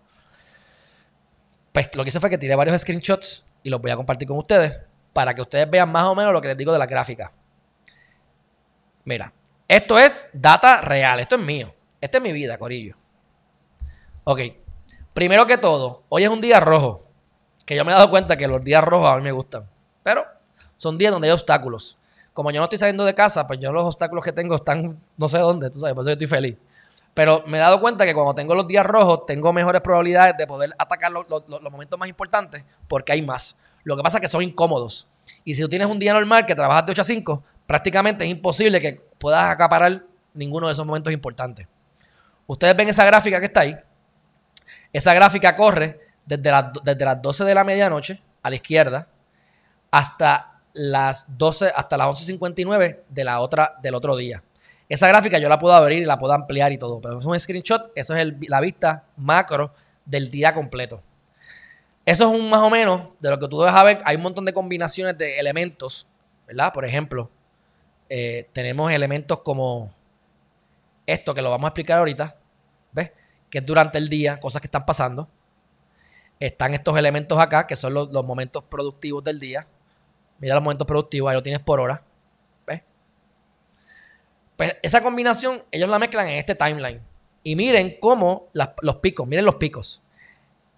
Pues 1.71 1.89
lo 1.95 2.03
que 2.03 2.09
hice 2.09 2.19
fue 2.19 2.29
que 2.29 2.37
tiré 2.37 2.55
varios 2.55 2.79
screenshots 2.81 3.45
y 3.63 3.69
los 3.69 3.81
voy 3.81 3.91
a 3.91 3.95
compartir 3.95 4.27
con 4.27 4.37
ustedes 4.37 4.79
para 5.13 5.33
que 5.33 5.41
ustedes 5.41 5.69
vean 5.69 5.91
más 5.91 6.05
o 6.05 6.15
menos 6.15 6.33
lo 6.33 6.41
que 6.41 6.49
les 6.49 6.57
digo 6.57 6.73
de 6.73 6.79
la 6.79 6.87
gráfica. 6.87 7.31
Mira, 9.05 9.31
esto 9.67 9.97
es 9.97 10.29
data 10.33 10.81
real, 10.81 11.19
esto 11.19 11.35
es 11.35 11.41
mío. 11.41 11.73
Esta 12.01 12.17
es 12.17 12.23
mi 12.23 12.33
vida, 12.33 12.57
Corillo. 12.57 12.97
Ok. 14.23 14.39
Primero 15.13 15.45
que 15.45 15.57
todo, 15.57 16.03
hoy 16.09 16.23
es 16.23 16.29
un 16.29 16.41
día 16.41 16.59
rojo. 16.59 17.07
Que 17.65 17.75
yo 17.75 17.85
me 17.85 17.91
he 17.91 17.95
dado 17.95 18.09
cuenta 18.09 18.35
que 18.35 18.47
los 18.47 18.61
días 18.63 18.83
rojos 18.83 19.09
a 19.09 19.15
mí 19.17 19.21
me 19.21 19.31
gustan. 19.31 19.69
Pero 20.01 20.25
son 20.77 20.97
días 20.97 21.11
donde 21.11 21.27
hay 21.27 21.33
obstáculos. 21.33 21.97
Como 22.33 22.51
yo 22.51 22.59
no 22.59 22.65
estoy 22.65 22.79
saliendo 22.79 23.05
de 23.05 23.13
casa, 23.13 23.45
pues 23.47 23.59
yo 23.59 23.71
los 23.71 23.83
obstáculos 23.83 24.25
que 24.25 24.33
tengo 24.33 24.55
están 24.55 24.99
no 25.17 25.29
sé 25.29 25.37
dónde, 25.37 25.69
tú 25.69 25.79
sabes, 25.79 25.93
por 25.93 26.01
eso 26.01 26.09
yo 26.09 26.13
estoy 26.13 26.27
feliz. 26.27 26.57
Pero 27.13 27.43
me 27.45 27.57
he 27.57 27.61
dado 27.61 27.79
cuenta 27.79 28.05
que 28.05 28.13
cuando 28.13 28.33
tengo 28.33 28.55
los 28.55 28.67
días 28.67 28.85
rojos, 28.85 29.25
tengo 29.27 29.53
mejores 29.53 29.81
probabilidades 29.81 30.35
de 30.35 30.47
poder 30.47 30.73
atacar 30.77 31.11
los, 31.11 31.25
momentos 31.71 31.99
más 31.99 32.09
importantes 32.09 32.63
porque 32.87 33.11
hay 33.11 33.21
más. 33.21 33.55
Lo 33.83 33.97
que 33.97 34.03
pasa 34.03 34.17
es 34.17 34.21
que 34.21 34.27
son 34.27 34.41
incómodos. 34.43 35.07
Y 35.43 35.55
si 35.55 35.61
tú 35.61 35.69
tienes 35.69 35.87
un 35.87 35.99
día 35.99 36.13
normal 36.13 36.45
que 36.45 36.55
trabajas 36.55 36.85
de 36.85 36.91
8 36.91 37.01
a 37.01 37.05
5, 37.05 37.43
prácticamente 37.67 38.25
es 38.25 38.31
imposible 38.31 38.81
que 38.81 39.01
puedas 39.17 39.49
acaparar 39.49 40.03
ninguno 40.33 40.67
de 40.67 40.73
esos 40.73 40.85
momentos 40.85 41.11
importantes. 41.13 41.67
Ustedes 42.47 42.75
ven 42.75 42.89
esa 42.89 43.05
gráfica 43.05 43.39
que 43.39 43.45
está 43.45 43.61
ahí. 43.61 43.77
Esa 44.91 45.13
gráfica 45.13 45.55
corre 45.55 45.99
desde, 46.25 46.51
desde 46.83 47.05
las 47.05 47.21
12 47.21 47.45
de 47.45 47.55
la 47.55 47.63
medianoche 47.63 48.21
a 48.41 48.49
la 48.49 48.55
izquierda 48.55 49.07
hasta 49.91 50.61
las 50.73 51.37
12, 51.37 51.71
hasta 51.75 51.97
las 51.97 52.07
11.59 52.07 52.99
de 53.07 53.23
la 53.23 53.39
otra, 53.39 53.75
del 53.81 53.95
otro 53.95 54.15
día. 54.15 54.43
Esa 54.89 55.07
gráfica 55.07 55.37
yo 55.37 55.47
la 55.49 55.57
puedo 55.57 55.73
abrir 55.73 55.99
y 55.99 56.05
la 56.05 56.17
puedo 56.17 56.33
ampliar 56.33 56.71
y 56.71 56.77
todo, 56.77 56.99
pero 56.99 57.19
es 57.19 57.25
un 57.25 57.39
screenshot, 57.39 57.91
eso 57.95 58.15
es 58.15 58.33
la 58.47 58.59
vista 58.59 59.05
macro 59.17 59.73
del 60.05 60.29
día 60.29 60.53
completo. 60.53 61.01
Eso 62.05 62.25
es 62.25 62.39
un 62.39 62.49
más 62.49 62.61
o 62.61 62.69
menos 62.69 63.01
de 63.19 63.29
lo 63.29 63.39
que 63.39 63.47
tú 63.47 63.59
debes 63.59 63.73
saber. 63.73 63.99
Hay 64.03 64.17
un 64.17 64.23
montón 64.23 64.45
de 64.45 64.53
combinaciones 64.53 65.17
de 65.17 65.39
elementos, 65.39 66.07
¿verdad? 66.45 66.73
Por 66.73 66.85
ejemplo, 66.85 67.29
eh, 68.09 68.49
tenemos 68.51 68.91
elementos 68.91 69.39
como 69.39 69.91
esto 71.05 71.33
que 71.33 71.41
lo 71.41 71.49
vamos 71.49 71.65
a 71.65 71.69
explicar 71.69 71.99
ahorita, 71.99 72.35
¿ves? 72.91 73.11
que 73.49 73.59
es 73.59 73.65
durante 73.65 73.97
el 73.97 74.09
día, 74.09 74.39
cosas 74.39 74.61
que 74.61 74.67
están 74.67 74.85
pasando. 74.85 75.29
Están 76.39 76.73
estos 76.73 76.97
elementos 76.97 77.39
acá, 77.39 77.67
que 77.67 77.75
son 77.75 77.93
los, 77.93 78.11
momentos 78.25 78.63
productivos 78.63 79.23
del 79.23 79.39
día. 79.39 79.65
Mira 80.39 80.55
los 80.55 80.63
momentos 80.63 80.85
productivos, 80.85 81.29
ahí 81.29 81.35
lo 81.35 81.43
tienes 81.43 81.61
por 81.61 81.79
hora. 81.79 82.03
¿Ves? 82.67 82.81
Pues 84.57 84.75
esa 84.81 85.01
combinación, 85.01 85.63
ellos 85.71 85.87
la 85.87 85.99
mezclan 85.99 86.27
en 86.27 86.35
este 86.35 86.55
timeline. 86.55 87.01
Y 87.43 87.55
miren 87.55 87.97
cómo 87.99 88.49
los 88.81 88.95
picos, 88.97 89.25
miren 89.27 89.45
los 89.45 89.55
picos. 89.55 90.01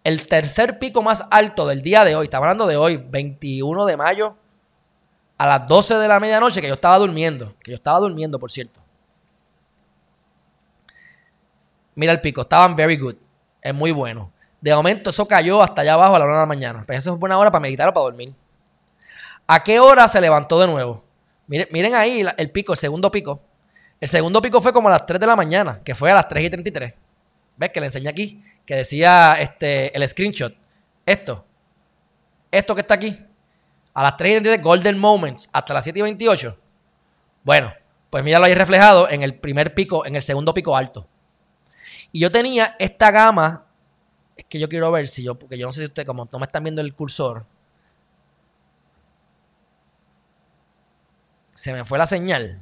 El 0.06 0.28
tercer 0.28 0.78
pico 0.78 1.02
más 1.02 1.26
alto 1.32 1.66
del 1.66 1.82
día 1.82 2.06
de 2.06 2.16
hoy, 2.16 2.26
estamos 2.26 2.46
hablando 2.46 2.68
de 2.68 2.78
hoy, 2.78 2.98
21 2.98 3.86
de 3.86 3.98
mayo, 3.98 4.36
a 5.36 5.48
las 5.48 5.68
12 5.68 5.96
de 5.96 6.08
la 6.08 6.20
medianoche, 6.20 6.62
que 6.62 6.68
yo 6.68 6.76
estaba 6.76 7.00
durmiendo, 7.00 7.56
que 7.64 7.72
yo 7.72 7.76
estaba 7.76 7.98
durmiendo, 8.00 8.38
por 8.38 8.52
cierto. 8.52 8.80
Mira 11.96 12.12
el 12.12 12.22
pico, 12.22 12.42
estaban 12.42 12.76
very 12.76 12.98
good. 12.98 13.16
Es 13.60 13.74
muy 13.74 13.92
bueno. 13.92 14.32
De 14.62 14.76
momento 14.76 15.10
eso 15.10 15.28
cayó 15.28 15.64
hasta 15.64 15.82
allá 15.82 15.96
abajo 15.96 16.16
a 16.16 16.20
la 16.20 16.26
hora 16.26 16.36
de 16.36 16.42
la 16.42 16.46
mañana. 16.46 16.84
Pero 16.86 17.00
esa 17.00 17.12
es 17.12 17.18
buena 17.18 17.40
hora 17.40 17.50
para 17.50 17.62
meditar 17.62 17.90
o 17.90 17.94
para 17.94 18.04
dormir. 18.04 18.32
¿A 19.48 19.64
qué 19.64 19.80
hora 19.80 20.08
se 20.08 20.22
levantó 20.22 20.60
de 20.60 20.68
nuevo? 20.68 21.04
Miren, 21.48 21.68
miren 21.72 21.96
ahí 21.96 22.24
el 22.38 22.52
pico, 22.52 22.74
el 22.74 22.80
segundo 22.80 23.10
pico. 23.10 23.42
El 24.00 24.08
segundo 24.08 24.40
pico 24.40 24.62
fue 24.62 24.72
como 24.72 24.88
a 24.88 24.92
las 24.92 25.06
3 25.08 25.20
de 25.20 25.26
la 25.26 25.36
mañana, 25.36 25.82
que 25.84 25.96
fue 25.96 26.12
a 26.12 26.14
las 26.14 26.28
3 26.28 26.44
y 26.44 26.50
33. 26.52 26.94
¿Ves? 27.58 27.70
Que 27.72 27.80
le 27.80 27.88
enseñé 27.88 28.10
aquí, 28.10 28.44
que 28.66 28.76
decía 28.76 29.38
este, 29.40 29.96
el 29.96 30.08
screenshot. 30.08 30.56
Esto. 31.06 31.46
Esto 32.52 32.76
que 32.76 32.82
está 32.82 32.96
aquí. 32.96 33.18
A 33.94 34.04
las 34.04 34.18
3 34.18 34.30
y 34.30 34.34
33, 34.36 34.64
Golden 34.64 34.98
Moments, 34.98 35.50
hasta 35.54 35.74
las 35.74 35.84
7 35.84 36.00
y 36.00 36.02
28. 36.02 36.58
Bueno, 37.44 37.74
pues 38.10 38.24
míralo 38.24 38.46
ahí 38.46 38.56
reflejado 38.56 39.10
en 39.10 39.24
el 39.24 39.40
primer 39.40 39.74
pico, 39.74 40.06
en 40.06 40.16
el 40.16 40.22
segundo 40.22 40.54
pico 40.54 40.76
alto. 40.76 41.08
Y 42.12 42.20
yo 42.20 42.32
tenía 42.32 42.76
esta 42.80 43.12
gama, 43.12 43.66
es 44.36 44.46
que 44.46 44.60
yo 44.60 44.68
quiero 44.68 44.92
ver 44.92 45.08
si 45.08 45.24
yo, 45.24 45.36
porque 45.36 45.58
yo 45.58 45.66
no 45.66 45.72
sé 45.72 45.82
si 45.82 45.86
ustedes, 45.86 46.06
como 46.06 46.28
no 46.32 46.40
me 46.40 46.46
están 46.46 46.64
viendo 46.64 46.82
el 46.82 46.94
cursor, 46.94 47.46
se 51.54 51.72
me 51.72 51.86
fue 51.86 51.98
la 51.98 52.08
señal. 52.08 52.62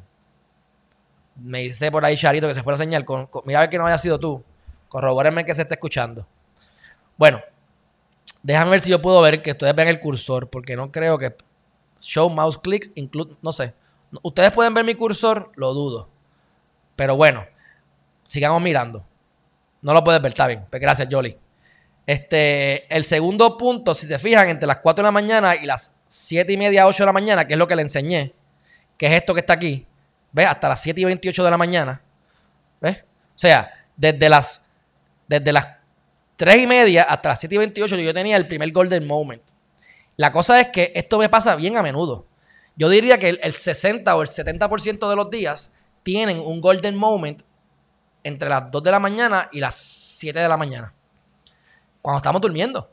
Me 1.36 1.60
dice 1.60 1.92
por 1.92 2.06
ahí 2.06 2.16
Charito 2.16 2.48
que 2.48 2.54
se 2.54 2.64
fue 2.64 2.74
la 2.74 2.78
señal. 2.78 3.06
mira 3.46 3.60
a 3.60 3.62
ver 3.62 3.70
que 3.70 3.78
no 3.78 3.88
haya 3.88 3.98
sido 3.98 4.20
tú. 4.20 4.44
Corrobórenme 4.94 5.44
que 5.44 5.54
se 5.54 5.64
está 5.64 5.74
escuchando. 5.74 6.26
Bueno, 7.18 7.42
Déjame 8.44 8.72
ver 8.72 8.82
si 8.82 8.90
yo 8.90 9.02
puedo 9.02 9.22
ver 9.22 9.42
que 9.42 9.52
ustedes 9.52 9.74
vean 9.74 9.88
el 9.88 10.02
cursor, 10.02 10.50
porque 10.50 10.76
no 10.76 10.92
creo 10.92 11.18
que 11.18 11.34
show 12.02 12.30
mouse 12.30 12.58
clicks 12.58 12.92
include, 12.96 13.36
no 13.42 13.54
sé. 13.54 13.74
Ustedes 14.22 14.52
pueden 14.52 14.74
ver 14.74 14.84
mi 14.84 14.96
cursor, 14.96 15.52
lo 15.56 15.74
dudo. 15.74 16.10
Pero 16.98 17.16
bueno, 17.16 17.46
sigamos 18.26 18.62
mirando. 18.62 19.06
No 19.82 19.94
lo 19.94 20.04
puedes 20.04 20.22
ver, 20.22 20.32
está 20.32 20.46
bien. 20.48 20.66
Pues 20.70 20.82
gracias, 20.82 21.08
Jolly. 21.10 21.38
Este, 22.06 22.94
el 22.94 23.06
segundo 23.06 23.58
punto, 23.58 23.94
si 23.94 24.06
se 24.08 24.20
fijan, 24.20 24.50
entre 24.50 24.68
las 24.68 24.78
4 24.78 25.02
de 25.02 25.08
la 25.08 25.12
mañana 25.12 25.56
y 25.56 25.66
las 25.66 25.96
7 26.08 26.52
y 26.52 26.58
media, 26.58 26.86
8 26.86 27.04
de 27.04 27.06
la 27.06 27.14
mañana, 27.14 27.48
que 27.48 27.54
es 27.54 27.58
lo 27.58 27.66
que 27.66 27.78
le 27.78 27.82
enseñé, 27.82 28.34
que 28.98 29.06
es 29.06 29.14
esto 29.14 29.34
que 29.34 29.40
está 29.40 29.54
aquí, 29.54 29.88
¿ves? 30.34 30.48
Hasta 30.48 30.68
las 30.68 30.82
7 30.82 31.00
y 31.00 31.06
28 31.06 31.46
de 31.46 31.50
la 31.50 31.58
mañana, 31.58 32.02
¿ves? 32.82 32.98
O 33.00 33.38
sea, 33.38 33.72
desde 33.96 34.28
las, 34.28 34.66
desde 35.40 35.52
las 35.52 35.68
3 36.36 36.58
y 36.58 36.68
media 36.68 37.04
hasta 37.04 37.30
las 37.30 37.40
7 37.40 37.56
y 37.56 37.58
28 37.58 37.96
yo 37.96 38.14
tenía 38.14 38.38
el 38.38 38.48
primer 38.48 38.72
golden 38.72 39.08
moment. 39.08 39.42
La 40.16 40.32
cosa 40.32 40.60
es 40.60 40.68
que 40.68 40.92
esto 40.94 41.18
me 41.18 41.28
pasa 41.28 41.56
bien 41.56 41.76
a 41.76 41.82
menudo. 41.82 42.28
Yo 42.76 42.88
diría 42.90 43.18
que 43.18 43.30
el, 43.30 43.54
60 43.54 44.16
o 44.16 44.22
el 44.22 44.28
70% 44.28 45.10
de 45.10 45.16
los 45.16 45.30
días 45.30 45.72
tienen 46.04 46.40
un 46.40 46.62
golden 46.62 46.96
moment 46.96 47.42
entre 48.24 48.50
las 48.50 48.70
2 48.70 48.84
de 48.84 48.92
la 48.92 49.00
mañana 49.00 49.50
y 49.52 49.60
las 49.60 49.76
7 49.76 50.40
de 50.40 50.48
la 50.48 50.58
mañana. 50.58 50.94
Cuando 52.02 52.18
estamos 52.18 52.42
durmiendo. 52.42 52.90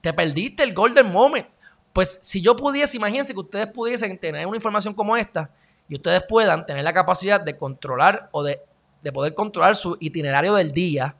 Te 0.00 0.12
perdiste 0.12 0.62
el 0.62 0.72
golden 0.72 1.10
moment. 1.10 1.46
Pues 1.92 2.20
si 2.22 2.40
yo 2.40 2.56
pudiese, 2.56 2.96
imagínense 2.96 3.34
que 3.34 3.40
ustedes 3.40 3.66
pudiesen 3.68 4.18
tener 4.18 4.46
una 4.46 4.56
información 4.56 4.94
como 4.94 5.16
esta 5.16 5.50
y 5.88 5.94
ustedes 5.94 6.22
puedan 6.26 6.64
tener 6.66 6.84
la 6.84 6.92
capacidad 6.92 7.40
de 7.40 7.56
controlar 7.56 8.28
o 8.32 8.42
de, 8.42 8.60
de 9.02 9.12
poder 9.12 9.34
controlar 9.34 9.76
su 9.76 9.96
itinerario 10.00 10.54
del 10.54 10.72
día 10.72 11.16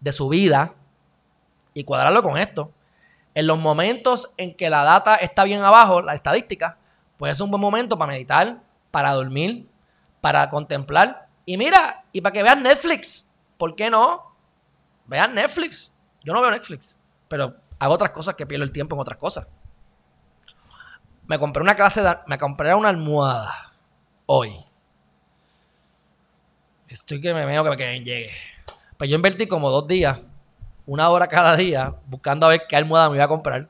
de 0.00 0.12
su 0.12 0.28
vida 0.28 0.74
y 1.74 1.84
cuadrarlo 1.84 2.22
con 2.22 2.38
esto. 2.38 2.72
En 3.34 3.46
los 3.46 3.58
momentos 3.58 4.32
en 4.36 4.54
que 4.54 4.70
la 4.70 4.82
data 4.84 5.16
está 5.16 5.44
bien 5.44 5.62
abajo, 5.62 6.02
la 6.02 6.14
estadística, 6.14 6.78
pues 7.16 7.32
es 7.32 7.40
un 7.40 7.50
buen 7.50 7.60
momento 7.60 7.98
para 7.98 8.12
meditar, 8.12 8.60
para 8.90 9.12
dormir, 9.12 9.68
para 10.20 10.48
contemplar. 10.50 11.28
Y 11.46 11.56
mira, 11.56 12.04
y 12.12 12.20
para 12.20 12.32
que 12.32 12.42
vean 12.42 12.62
Netflix. 12.62 13.28
¿Por 13.56 13.74
qué 13.74 13.90
no? 13.90 14.34
Vean 15.06 15.34
Netflix. 15.34 15.92
Yo 16.24 16.32
no 16.32 16.42
veo 16.42 16.50
Netflix, 16.50 16.98
pero 17.28 17.56
hago 17.78 17.94
otras 17.94 18.10
cosas 18.10 18.34
que 18.34 18.46
pierdo 18.46 18.64
el 18.64 18.72
tiempo 18.72 18.96
en 18.96 19.00
otras 19.00 19.18
cosas. 19.18 19.46
Me 21.26 21.38
compré 21.38 21.62
una 21.62 21.76
clase 21.76 22.02
de, 22.02 22.16
me 22.26 22.38
compré 22.38 22.74
una 22.74 22.88
almohada 22.88 23.72
hoy. 24.26 24.64
Estoy 26.88 27.20
que 27.20 27.34
me 27.34 27.44
veo 27.44 27.64
que 27.76 27.86
me 27.86 28.00
llegue. 28.00 28.32
Pues 28.98 29.08
yo 29.08 29.14
invertí 29.14 29.46
como 29.46 29.70
dos 29.70 29.86
días, 29.86 30.18
una 30.84 31.08
hora 31.10 31.28
cada 31.28 31.56
día, 31.56 31.94
buscando 32.06 32.46
a 32.46 32.48
ver 32.50 32.62
qué 32.68 32.74
almohada 32.74 33.08
me 33.08 33.16
iba 33.16 33.24
a 33.24 33.28
comprar. 33.28 33.68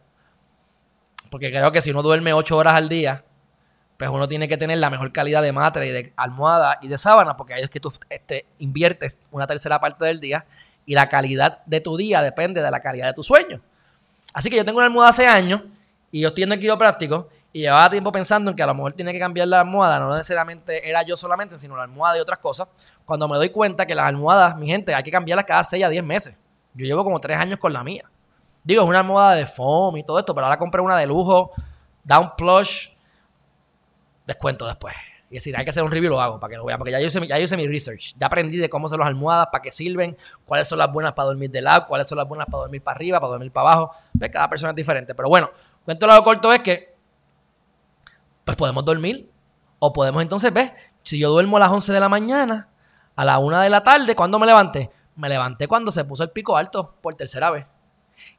Porque 1.31 1.51
creo 1.51 1.71
que 1.71 1.83
si 1.83 1.91
uno 1.91 2.03
duerme 2.03 2.33
ocho 2.33 2.57
horas 2.57 2.73
al 2.73 2.89
día, 2.89 3.25
pues 3.99 4.09
uno 4.09 4.27
tiene 4.27 4.49
que 4.49 4.57
tener 4.57 4.79
la 4.79 4.89
mejor 4.89 5.13
calidad 5.13 5.43
de 5.43 5.53
matre 5.53 5.87
y 5.87 5.91
de 5.91 6.13
almohada 6.17 6.79
y 6.81 6.89
de 6.89 6.97
sábana, 6.97 7.37
porque 7.37 7.53
ahí 7.53 7.63
es 7.63 7.69
que 7.69 7.79
tú 7.79 7.93
este, 8.09 8.47
inviertes 8.59 9.19
una 9.31 9.47
tercera 9.47 9.79
parte 9.79 10.07
del 10.07 10.19
día 10.19 10.47
y 10.87 10.95
la 10.95 11.11
calidad 11.11 11.63
de 11.67 11.83
tu 11.83 11.99
día 11.99 12.23
depende 12.23 12.63
de 12.63 12.71
la 12.71 12.81
calidad 12.81 13.09
de 13.09 13.13
tu 13.13 13.23
sueño. 13.23 13.61
Así 14.33 14.49
que 14.49 14.57
yo 14.57 14.65
tengo 14.65 14.79
una 14.79 14.87
almohada 14.87 15.11
hace 15.11 15.27
años 15.27 15.61
y 16.11 16.21
yo 16.21 16.29
estoy 16.29 16.45
en 16.45 16.53
el 16.53 16.61
quiropráctico 16.61 17.29
y 17.59 17.63
llevaba 17.63 17.91
tiempo 17.91 18.13
pensando 18.13 18.53
en 18.53 18.57
que 18.57 18.63
a 18.63 18.67
lo 18.67 18.75
mejor 18.75 18.93
tiene 18.93 19.13
que 19.13 19.19
cambiar 19.19 19.49
la 19.49 19.59
almohada, 19.59 19.99
no 19.99 20.15
necesariamente 20.15 20.89
era 20.89 21.03
yo 21.03 21.17
solamente, 21.17 21.59
sino 21.59 21.77
la 21.77 21.83
almohada 21.83 22.17
y 22.17 22.21
otras 22.21 22.39
cosas. 22.39 22.69
Cuando 23.05 23.27
me 23.27 23.37
doy 23.37 23.51
cuenta 23.51 23.85
que 23.85 23.97
las 23.97 24.07
almohadas, 24.07 24.57
mi 24.57 24.69
gente, 24.69 24.95
hay 24.95 25.03
que 25.03 25.11
cambiarlas 25.11 25.45
cada 25.45 25.65
6 25.65 25.85
a 25.85 25.89
10 25.89 26.05
meses. 26.05 26.37
Yo 26.75 26.87
llevo 26.87 27.03
como 27.03 27.21
3 27.21 27.37
años 27.37 27.59
con 27.59 27.73
la 27.73 27.83
mía. 27.83 28.09
Digo, 28.63 28.83
es 28.85 28.89
una 28.89 29.01
almohada 29.01 29.35
de 29.35 29.45
foam 29.45 29.97
y 29.97 30.05
todo 30.05 30.21
esto, 30.21 30.37
pero 30.37 30.47
ahora 30.47 30.57
compré 30.57 30.81
una 30.81 30.97
de 30.97 31.09
lujo, 31.09 31.51
down 32.05 32.31
plush, 32.37 32.91
descuento 34.25 34.65
después. 34.65 34.95
Y 35.29 35.35
decir, 35.35 35.57
hay 35.57 35.65
que 35.65 35.71
hacer 35.71 35.83
un 35.83 35.91
review, 35.91 36.11
lo 36.11 36.21
hago 36.21 36.39
para 36.39 36.53
que 36.53 36.59
lo 36.59 36.65
vean, 36.65 36.79
porque 36.79 36.93
ya 36.93 37.01
yo, 37.01 37.07
hice, 37.09 37.27
ya 37.27 37.41
hice 37.41 37.57
mi 37.57 37.67
research. 37.67 38.15
Ya 38.17 38.29
aprendí 38.29 38.59
de 38.59 38.71
cómo 38.71 38.89
son 38.89 39.01
las 39.01 39.09
almohadas, 39.09 39.49
para 39.51 39.63
qué 39.63 39.73
sirven, 39.73 40.17
cuáles 40.45 40.69
son 40.69 40.79
las 40.79 40.93
buenas 40.93 41.13
para 41.13 41.27
dormir 41.27 41.51
de 41.51 41.61
lado, 41.61 41.87
cuáles 41.89 42.07
son 42.07 42.19
las 42.19 42.29
buenas 42.29 42.47
para 42.47 42.61
dormir 42.61 42.85
para 42.85 42.95
arriba, 42.95 43.19
para 43.19 43.31
dormir 43.31 43.51
para 43.51 43.73
abajo. 43.73 43.91
Cada 44.31 44.49
persona 44.49 44.71
es 44.71 44.77
diferente. 44.77 45.13
Pero 45.17 45.29
bueno, 45.29 45.51
cuento 45.85 46.07
lo 46.07 46.23
corto 46.23 46.53
es 46.53 46.61
que 46.61 46.98
pues 48.49 48.57
podemos 48.57 48.83
dormir. 48.83 49.31
O 49.79 49.93
podemos 49.93 50.23
entonces 50.23 50.51
ver, 50.55 50.75
si 51.03 51.19
yo 51.19 51.29
duermo 51.29 51.59
a 51.59 51.61
las 51.61 51.71
11 51.71 51.93
de 51.93 52.01
la 52.01 52.09
mañana, 52.09 52.69
a 53.15 53.25
la 53.27 53.39
1 53.39 53.61
de 53.61 53.69
la 53.69 53.85
tarde, 53.85 54.17
¿cuándo 54.17 54.39
me 54.39 54.47
levanté? 54.47 54.91
Me 55.17 55.29
levanté 55.29 55.69
cuando 55.69 55.91
se 55.91 56.03
puso 56.07 56.23
el 56.23 56.31
pico 56.31 56.57
alto 56.57 56.95
por 57.03 57.15
tercera 57.15 57.51
vez. 57.51 57.67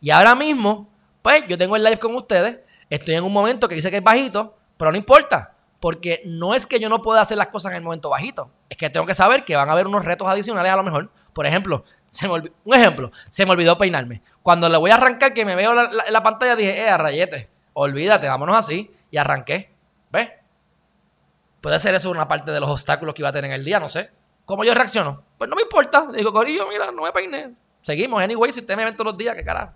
Y 0.02 0.10
ahora 0.10 0.34
mismo, 0.34 0.90
pues 1.22 1.46
yo 1.48 1.60
tengo 1.60 1.76
el 1.76 1.84
live 1.84 2.00
con 2.00 2.16
ustedes, 2.16 2.60
estoy 2.90 3.16
en 3.16 3.24
un 3.24 3.32
momento 3.32 3.70
que 3.70 3.76
dice 3.76 3.92
que 3.92 3.98
es 3.98 4.04
bajito, 4.04 4.58
pero 4.78 4.92
no 4.92 4.98
importa, 4.98 5.54
porque 5.80 6.24
no 6.26 6.56
es 6.56 6.66
que 6.66 6.80
yo 6.80 6.90
no 6.90 7.04
pueda 7.04 7.22
hacer 7.22 7.38
las 7.38 7.48
cosas 7.48 7.72
en 7.74 7.78
el 7.78 7.84
momento 7.84 8.10
bajito, 8.10 8.50
es 8.68 8.78
que 8.78 8.90
tengo 8.90 9.06
que 9.06 9.14
saber 9.14 9.46
que 9.46 9.56
van 9.56 9.70
a 9.70 9.74
haber 9.74 9.86
unos 9.86 10.04
retos 10.04 10.28
adicionales 10.28 10.72
a 10.72 10.76
lo 10.76 10.84
mejor. 10.84 11.12
Por 11.34 11.46
ejemplo, 11.46 11.84
se 12.10 12.28
un 12.28 12.52
ejemplo, 12.74 13.12
se 13.30 13.46
me 13.46 13.52
olvidó 13.52 13.78
peinarme. 13.78 14.24
Cuando 14.42 14.68
le 14.70 14.78
voy 14.78 14.90
a 14.90 14.96
arrancar, 14.96 15.36
que 15.36 15.46
me 15.46 15.56
veo 15.56 15.72
en 15.72 16.14
la, 16.14 16.24
pantalla, 16.24 16.56
dije, 16.56 16.88
eh, 16.88 16.98
rayete, 16.98 17.50
olvídate, 17.74 18.28
vámonos 18.28 18.56
así, 18.56 18.92
y 19.12 19.18
arranqué. 19.18 19.79
¿Ves? 20.12 20.30
Puede 21.62 21.80
ser 21.80 21.94
eso 21.96 22.10
una 22.10 22.28
parte 22.28 22.52
de 22.52 22.60
los 22.60 22.70
obstáculos 22.70 23.14
que 23.14 23.22
iba 23.22 23.30
a 23.30 23.34
tener 23.34 23.52
en 23.52 23.56
el 23.56 23.66
día, 23.66 23.80
no 23.80 23.88
sé. 23.88 24.12
¿Cómo 24.46 24.64
yo 24.64 24.74
reacciono? 24.74 25.24
Pues 25.38 25.50
no 25.50 25.56
me 25.56 25.62
importa. 25.62 26.08
Digo, 26.14 26.34
Corillo, 26.34 26.68
mira, 26.68 26.92
no 26.92 27.04
me 27.04 27.12
peiné. 27.12 27.54
Seguimos, 27.82 28.22
anyway, 28.22 28.52
si 28.52 28.62
usted 28.62 28.76
me 28.76 28.86
ven 28.86 28.96
todos 28.96 29.12
los 29.12 29.18
días, 29.18 29.36
qué 29.36 29.44
carajo. 29.44 29.74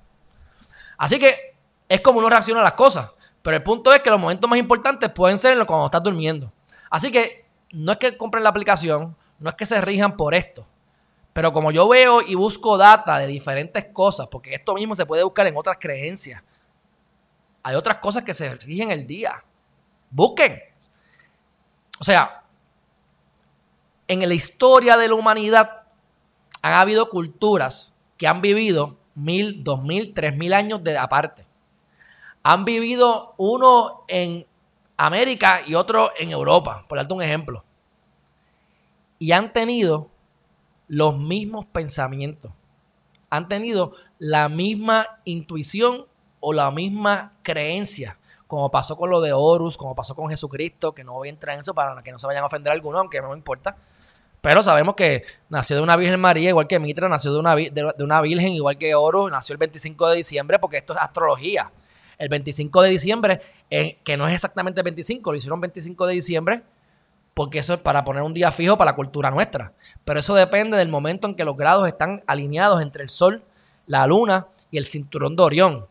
Así 0.97 1.19
que 1.19 1.55
es 1.87 2.01
como 2.01 2.19
uno 2.19 2.29
reacciona 2.29 2.61
a 2.61 2.63
las 2.63 2.73
cosas. 2.73 3.11
Pero 3.41 3.57
el 3.57 3.63
punto 3.63 3.93
es 3.93 4.01
que 4.01 4.09
los 4.09 4.19
momentos 4.19 4.49
más 4.49 4.57
importantes 4.57 5.11
pueden 5.11 5.37
ser 5.37 5.63
cuando 5.65 5.85
estás 5.85 6.01
durmiendo. 6.01 6.51
Así 6.89 7.11
que 7.11 7.45
no 7.71 7.91
es 7.91 7.97
que 7.97 8.17
compren 8.17 8.43
la 8.43 8.49
aplicación, 8.49 9.15
no 9.39 9.49
es 9.49 9.55
que 9.55 9.65
se 9.65 9.81
rijan 9.81 10.15
por 10.15 10.33
esto. 10.33 10.65
Pero 11.33 11.51
como 11.51 11.71
yo 11.71 11.87
veo 11.87 12.21
y 12.21 12.35
busco 12.35 12.77
data 12.77 13.17
de 13.17 13.27
diferentes 13.27 13.85
cosas, 13.85 14.27
porque 14.27 14.53
esto 14.53 14.75
mismo 14.75 14.95
se 14.95 15.05
puede 15.05 15.23
buscar 15.23 15.47
en 15.47 15.57
otras 15.57 15.77
creencias, 15.79 16.41
hay 17.63 17.75
otras 17.75 17.97
cosas 17.97 18.23
que 18.23 18.33
se 18.33 18.53
rigen 18.55 18.91
el 18.91 19.05
día. 19.07 19.43
Busquen. 20.13 20.61
O 21.99 22.03
sea, 22.03 22.43
en 24.07 24.27
la 24.27 24.33
historia 24.33 24.95
de 24.95 25.07
la 25.07 25.15
humanidad 25.15 25.83
han 26.61 26.73
habido 26.73 27.09
culturas 27.09 27.95
que 28.15 28.27
han 28.27 28.39
vivido 28.39 28.95
mil, 29.15 29.63
dos 29.63 29.81
mil, 29.83 30.13
tres 30.13 30.37
mil 30.37 30.53
años 30.53 30.83
de 30.83 30.97
aparte. 30.97 31.47
Han 32.43 32.63
vivido 32.63 33.33
uno 33.37 34.03
en 34.07 34.45
América 34.97 35.61
y 35.65 35.73
otro 35.73 36.11
en 36.17 36.29
Europa, 36.29 36.85
por 36.87 36.99
darte 36.99 37.13
un 37.15 37.23
ejemplo. 37.23 37.63
Y 39.17 39.31
han 39.31 39.51
tenido 39.51 40.11
los 40.87 41.17
mismos 41.17 41.65
pensamientos. 41.65 42.51
Han 43.31 43.47
tenido 43.47 43.93
la 44.19 44.47
misma 44.47 45.07
intuición 45.25 46.05
o 46.39 46.53
la 46.53 46.69
misma 46.69 47.33
creencia 47.41 48.19
como 48.53 48.69
pasó 48.69 48.95
con 48.95 49.09
lo 49.09 49.19
de 49.19 49.33
Horus, 49.33 49.77
como 49.77 49.95
pasó 49.95 50.13
con 50.13 50.29
Jesucristo, 50.29 50.93
que 50.93 51.03
no 51.03 51.13
voy 51.13 51.27
a 51.27 51.31
entrar 51.31 51.55
en 51.55 51.61
eso 51.61 51.73
para 51.73 52.03
que 52.03 52.11
no 52.11 52.19
se 52.19 52.27
vayan 52.27 52.43
a 52.43 52.45
ofender 52.45 52.71
alguno, 52.71 52.99
aunque 52.99 53.19
no 53.19 53.29
me 53.29 53.35
importa. 53.35 53.75
Pero 54.41 54.61
sabemos 54.61 54.93
que 54.93 55.23
nació 55.49 55.77
de 55.77 55.81
una 55.81 55.95
Virgen 55.95 56.19
María, 56.19 56.49
igual 56.49 56.67
que 56.67 56.77
Mitra, 56.77 57.09
nació 57.09 57.33
de 57.33 57.39
una, 57.39 57.55
de, 57.55 57.95
una 58.03 58.21
Virgen, 58.21 58.53
igual 58.53 58.77
que 58.77 58.93
Horus, 58.93 59.31
nació 59.31 59.53
el 59.53 59.57
25 59.57 60.07
de 60.09 60.17
diciembre, 60.17 60.59
porque 60.59 60.77
esto 60.77 60.93
es 60.93 60.99
astrología. 60.99 61.71
El 62.19 62.29
25 62.29 62.83
de 62.83 62.89
diciembre, 62.91 63.41
que 63.71 64.17
no 64.17 64.27
es 64.27 64.35
exactamente 64.35 64.81
el 64.81 64.83
25, 64.83 65.31
lo 65.31 65.35
hicieron 65.35 65.59
25 65.59 66.05
de 66.05 66.13
diciembre, 66.13 66.63
porque 67.33 67.57
eso 67.57 67.73
es 67.73 67.79
para 67.79 68.03
poner 68.03 68.21
un 68.21 68.35
día 68.35 68.51
fijo 68.51 68.77
para 68.77 68.91
la 68.91 68.95
cultura 68.95 69.31
nuestra. 69.31 69.73
Pero 70.05 70.19
eso 70.19 70.35
depende 70.35 70.77
del 70.77 70.89
momento 70.89 71.27
en 71.27 71.33
que 71.33 71.43
los 71.43 71.57
grados 71.57 71.87
están 71.87 72.23
alineados 72.27 72.83
entre 72.83 73.01
el 73.01 73.09
Sol, 73.09 73.43
la 73.87 74.05
Luna 74.05 74.45
y 74.69 74.77
el 74.77 74.85
cinturón 74.85 75.35
de 75.35 75.41
Orión. 75.41 75.87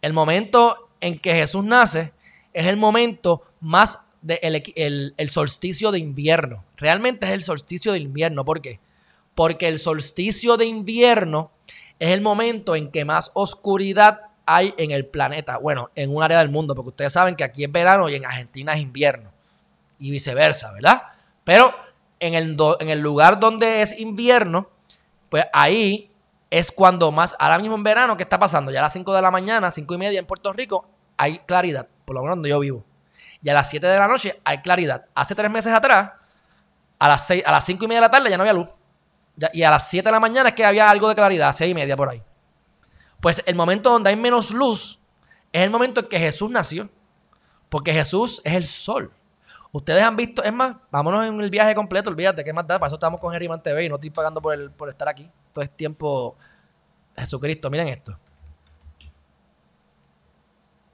El 0.00 0.14
momento 0.14 0.85
en 1.00 1.18
que 1.18 1.34
Jesús 1.34 1.64
nace 1.64 2.12
es 2.52 2.66
el 2.66 2.76
momento 2.76 3.42
más 3.60 4.00
del 4.22 5.12
el, 5.16 5.28
solsticio 5.28 5.92
de 5.92 5.98
invierno. 5.98 6.64
Realmente 6.76 7.26
es 7.26 7.32
el 7.32 7.42
solsticio 7.42 7.92
de 7.92 8.00
invierno. 8.00 8.44
¿Por 8.44 8.60
qué? 8.60 8.80
Porque 9.34 9.68
el 9.68 9.78
solsticio 9.78 10.56
de 10.56 10.66
invierno 10.66 11.50
es 11.98 12.10
el 12.10 12.20
momento 12.20 12.74
en 12.74 12.90
que 12.90 13.04
más 13.04 13.30
oscuridad 13.34 14.22
hay 14.46 14.74
en 14.78 14.90
el 14.90 15.06
planeta. 15.06 15.58
Bueno, 15.58 15.90
en 15.94 16.14
un 16.14 16.22
área 16.22 16.38
del 16.38 16.48
mundo, 16.48 16.74
porque 16.74 16.88
ustedes 16.88 17.12
saben 17.12 17.36
que 17.36 17.44
aquí 17.44 17.64
es 17.64 17.72
verano 17.72 18.08
y 18.08 18.14
en 18.14 18.24
Argentina 18.24 18.74
es 18.74 18.80
invierno. 18.80 19.30
Y 19.98 20.10
viceversa, 20.10 20.72
¿verdad? 20.72 21.02
Pero 21.44 21.74
en 22.20 22.34
el, 22.34 22.56
en 22.80 22.88
el 22.88 23.00
lugar 23.00 23.38
donde 23.38 23.82
es 23.82 23.98
invierno, 23.98 24.68
pues 25.28 25.44
ahí 25.52 26.10
es 26.50 26.72
cuando 26.72 27.10
más, 27.10 27.34
ahora 27.38 27.58
mismo 27.58 27.74
en 27.74 27.82
verano, 27.82 28.16
¿qué 28.16 28.22
está 28.22 28.38
pasando? 28.38 28.70
Ya 28.70 28.80
a 28.80 28.82
las 28.82 28.92
5 28.92 29.14
de 29.14 29.22
la 29.22 29.30
mañana, 29.30 29.70
5 29.70 29.94
y 29.94 29.98
media 29.98 30.18
en 30.18 30.26
Puerto 30.26 30.52
Rico, 30.52 30.88
hay 31.16 31.40
claridad, 31.40 31.88
por 32.04 32.14
lo 32.14 32.22
menos 32.22 32.36
donde 32.36 32.50
yo 32.50 32.60
vivo. 32.60 32.84
Y 33.42 33.48
a 33.48 33.54
las 33.54 33.68
7 33.68 33.86
de 33.86 33.98
la 33.98 34.08
noche 34.08 34.40
hay 34.44 34.58
claridad. 34.62 35.06
Hace 35.14 35.34
tres 35.34 35.50
meses 35.50 35.72
atrás, 35.72 36.12
a 36.98 37.08
las, 37.08 37.26
6, 37.26 37.42
a 37.46 37.52
las 37.52 37.64
5 37.64 37.84
y 37.84 37.88
media 37.88 38.00
de 38.00 38.06
la 38.06 38.10
tarde 38.10 38.30
ya 38.30 38.36
no 38.36 38.42
había 38.42 38.52
luz. 38.52 38.68
y 39.52 39.62
a 39.62 39.70
las 39.70 39.88
7 39.88 40.08
de 40.08 40.12
la 40.12 40.20
mañana 40.20 40.50
es 40.50 40.54
que 40.54 40.64
había 40.64 40.88
algo 40.90 41.08
de 41.08 41.14
claridad, 41.14 41.52
6 41.52 41.70
y 41.70 41.74
media 41.74 41.96
por 41.96 42.08
ahí. 42.08 42.22
Pues 43.20 43.42
el 43.46 43.54
momento 43.54 43.90
donde 43.90 44.10
hay 44.10 44.16
menos 44.16 44.50
luz 44.50 45.00
es 45.52 45.62
el 45.62 45.70
momento 45.70 46.00
en 46.00 46.08
que 46.08 46.18
Jesús 46.18 46.50
nació. 46.50 46.88
Porque 47.68 47.92
Jesús 47.92 48.40
es 48.44 48.54
el 48.54 48.66
sol. 48.66 49.12
Ustedes 49.76 50.02
han 50.02 50.16
visto, 50.16 50.42
es 50.42 50.54
más, 50.54 50.74
vámonos 50.90 51.26
en 51.26 51.38
el 51.38 51.50
viaje 51.50 51.74
completo, 51.74 52.08
olvídate, 52.08 52.42
¿qué 52.42 52.50
más 52.50 52.66
da? 52.66 52.78
Para 52.78 52.86
eso 52.86 52.96
estamos 52.96 53.20
con 53.20 53.30
Geriman 53.30 53.62
TV 53.62 53.84
y 53.84 53.88
no 53.90 53.96
estoy 53.96 54.08
pagando 54.08 54.40
por, 54.40 54.54
el, 54.54 54.70
por 54.70 54.88
estar 54.88 55.06
aquí. 55.06 55.30
Todo 55.52 55.62
es 55.62 55.70
tiempo 55.70 56.34
Jesucristo. 57.14 57.68
Miren 57.68 57.88
esto. 57.88 58.18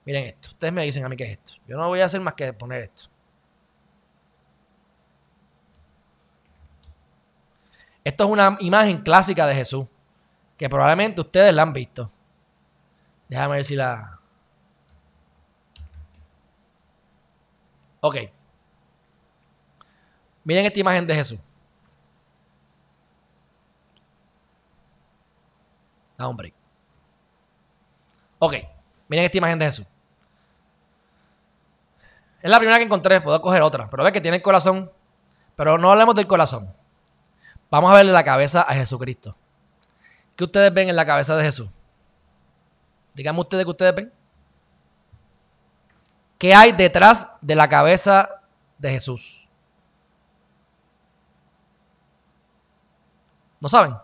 Miren 0.04 0.24
esto. 0.24 0.48
Ustedes 0.48 0.72
me 0.72 0.82
dicen 0.82 1.04
a 1.04 1.08
mí 1.08 1.16
qué 1.16 1.22
es 1.22 1.30
esto. 1.30 1.52
Yo 1.68 1.76
no 1.76 1.86
voy 1.86 2.00
a 2.00 2.06
hacer 2.06 2.20
más 2.20 2.34
que 2.34 2.52
poner 2.52 2.82
esto. 2.82 3.04
Esto 8.02 8.24
es 8.24 8.30
una 8.30 8.56
imagen 8.58 9.02
clásica 9.02 9.46
de 9.46 9.54
Jesús, 9.54 9.86
que 10.58 10.68
probablemente 10.68 11.20
ustedes 11.20 11.54
la 11.54 11.62
han 11.62 11.72
visto. 11.72 12.10
Déjame 13.28 13.54
ver 13.54 13.64
si 13.64 13.76
la... 13.76 14.18
Ok. 18.00 18.41
Miren 20.44 20.66
esta 20.66 20.80
imagen 20.80 21.06
de 21.06 21.14
Jesús. 21.14 21.38
Da 26.18 26.28
hombre. 26.28 26.52
Ok. 28.38 28.54
Miren 29.08 29.24
esta 29.24 29.38
imagen 29.38 29.58
de 29.58 29.66
Jesús. 29.66 29.86
Es 32.42 32.50
la 32.50 32.58
primera 32.58 32.78
que 32.78 32.84
encontré, 32.84 33.20
puedo 33.20 33.40
coger 33.40 33.62
otra. 33.62 33.88
Pero 33.88 34.02
ve 34.02 34.12
que 34.12 34.20
tiene 34.20 34.38
el 34.38 34.42
corazón. 34.42 34.90
Pero 35.54 35.78
no 35.78 35.92
hablemos 35.92 36.14
del 36.14 36.26
corazón. 36.26 36.74
Vamos 37.70 37.90
a 37.90 37.94
verle 37.94 38.12
la 38.12 38.24
cabeza 38.24 38.62
a 38.62 38.74
Jesucristo. 38.74 39.36
¿Qué 40.36 40.44
ustedes 40.44 40.74
ven 40.74 40.88
en 40.88 40.96
la 40.96 41.06
cabeza 41.06 41.36
de 41.36 41.44
Jesús? 41.44 41.68
Díganme 43.14 43.40
ustedes 43.40 43.64
que 43.64 43.70
ustedes 43.70 43.94
ven. 43.94 44.12
¿Qué 46.38 46.54
hay 46.54 46.72
detrás 46.72 47.28
de 47.40 47.54
la 47.54 47.68
cabeza 47.68 48.42
de 48.78 48.90
Jesús? 48.90 49.41
¿No 53.62 53.68
saben? 53.68 53.94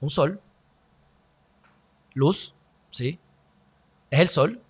Un 0.00 0.08
sol. 0.08 0.40
Luz, 2.14 2.54
sí. 2.90 3.18
Es 4.10 4.20
el 4.20 4.28
sol. 4.28 4.62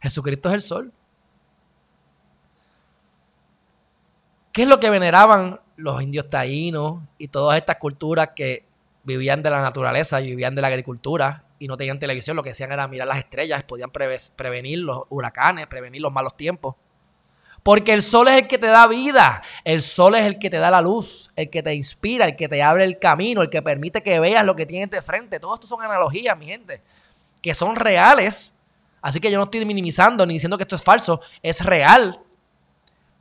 Jesucristo 0.00 0.48
es 0.48 0.54
el 0.54 0.60
sol. 0.62 0.92
¿Qué 4.52 4.62
es 4.62 4.68
lo 4.68 4.80
que 4.80 4.88
veneraban 4.88 5.60
los 5.76 6.00
indios 6.00 6.30
taínos 6.30 7.02
y 7.18 7.28
todas 7.28 7.58
estas 7.58 7.76
culturas 7.76 8.30
que 8.34 8.64
vivían 9.02 9.42
de 9.42 9.50
la 9.50 9.60
naturaleza 9.60 10.22
y 10.22 10.30
vivían 10.30 10.54
de 10.54 10.62
la 10.62 10.68
agricultura 10.68 11.44
y 11.58 11.68
no 11.68 11.76
tenían 11.76 11.98
televisión? 11.98 12.36
Lo 12.36 12.42
que 12.42 12.52
hacían 12.52 12.72
era 12.72 12.88
mirar 12.88 13.06
las 13.06 13.18
estrellas, 13.18 13.64
podían 13.64 13.90
prevenir 13.90 14.78
los 14.78 15.02
huracanes, 15.10 15.66
prevenir 15.66 16.00
los 16.00 16.10
malos 16.10 16.38
tiempos. 16.38 16.76
Porque 17.62 17.92
el 17.92 18.02
sol 18.02 18.28
es 18.28 18.42
el 18.42 18.48
que 18.48 18.58
te 18.58 18.66
da 18.66 18.86
vida, 18.86 19.42
el 19.64 19.82
sol 19.82 20.14
es 20.14 20.24
el 20.24 20.38
que 20.38 20.48
te 20.48 20.58
da 20.58 20.70
la 20.70 20.80
luz, 20.80 21.30
el 21.36 21.50
que 21.50 21.62
te 21.62 21.74
inspira, 21.74 22.24
el 22.26 22.36
que 22.36 22.48
te 22.48 22.62
abre 22.62 22.84
el 22.84 22.98
camino, 22.98 23.42
el 23.42 23.50
que 23.50 23.60
permite 23.62 24.02
que 24.02 24.20
veas 24.20 24.44
lo 24.44 24.56
que 24.56 24.64
tienes 24.64 24.90
de 24.90 25.02
frente. 25.02 25.38
Todo 25.40 25.54
esto 25.54 25.66
son 25.66 25.82
analogías, 25.82 26.38
mi 26.38 26.46
gente, 26.46 26.80
que 27.42 27.54
son 27.54 27.76
reales. 27.76 28.54
Así 29.02 29.20
que 29.20 29.30
yo 29.30 29.38
no 29.38 29.44
estoy 29.44 29.64
minimizando 29.64 30.24
ni 30.24 30.34
diciendo 30.34 30.56
que 30.56 30.62
esto 30.62 30.76
es 30.76 30.82
falso, 30.82 31.20
es 31.42 31.64
real, 31.64 32.20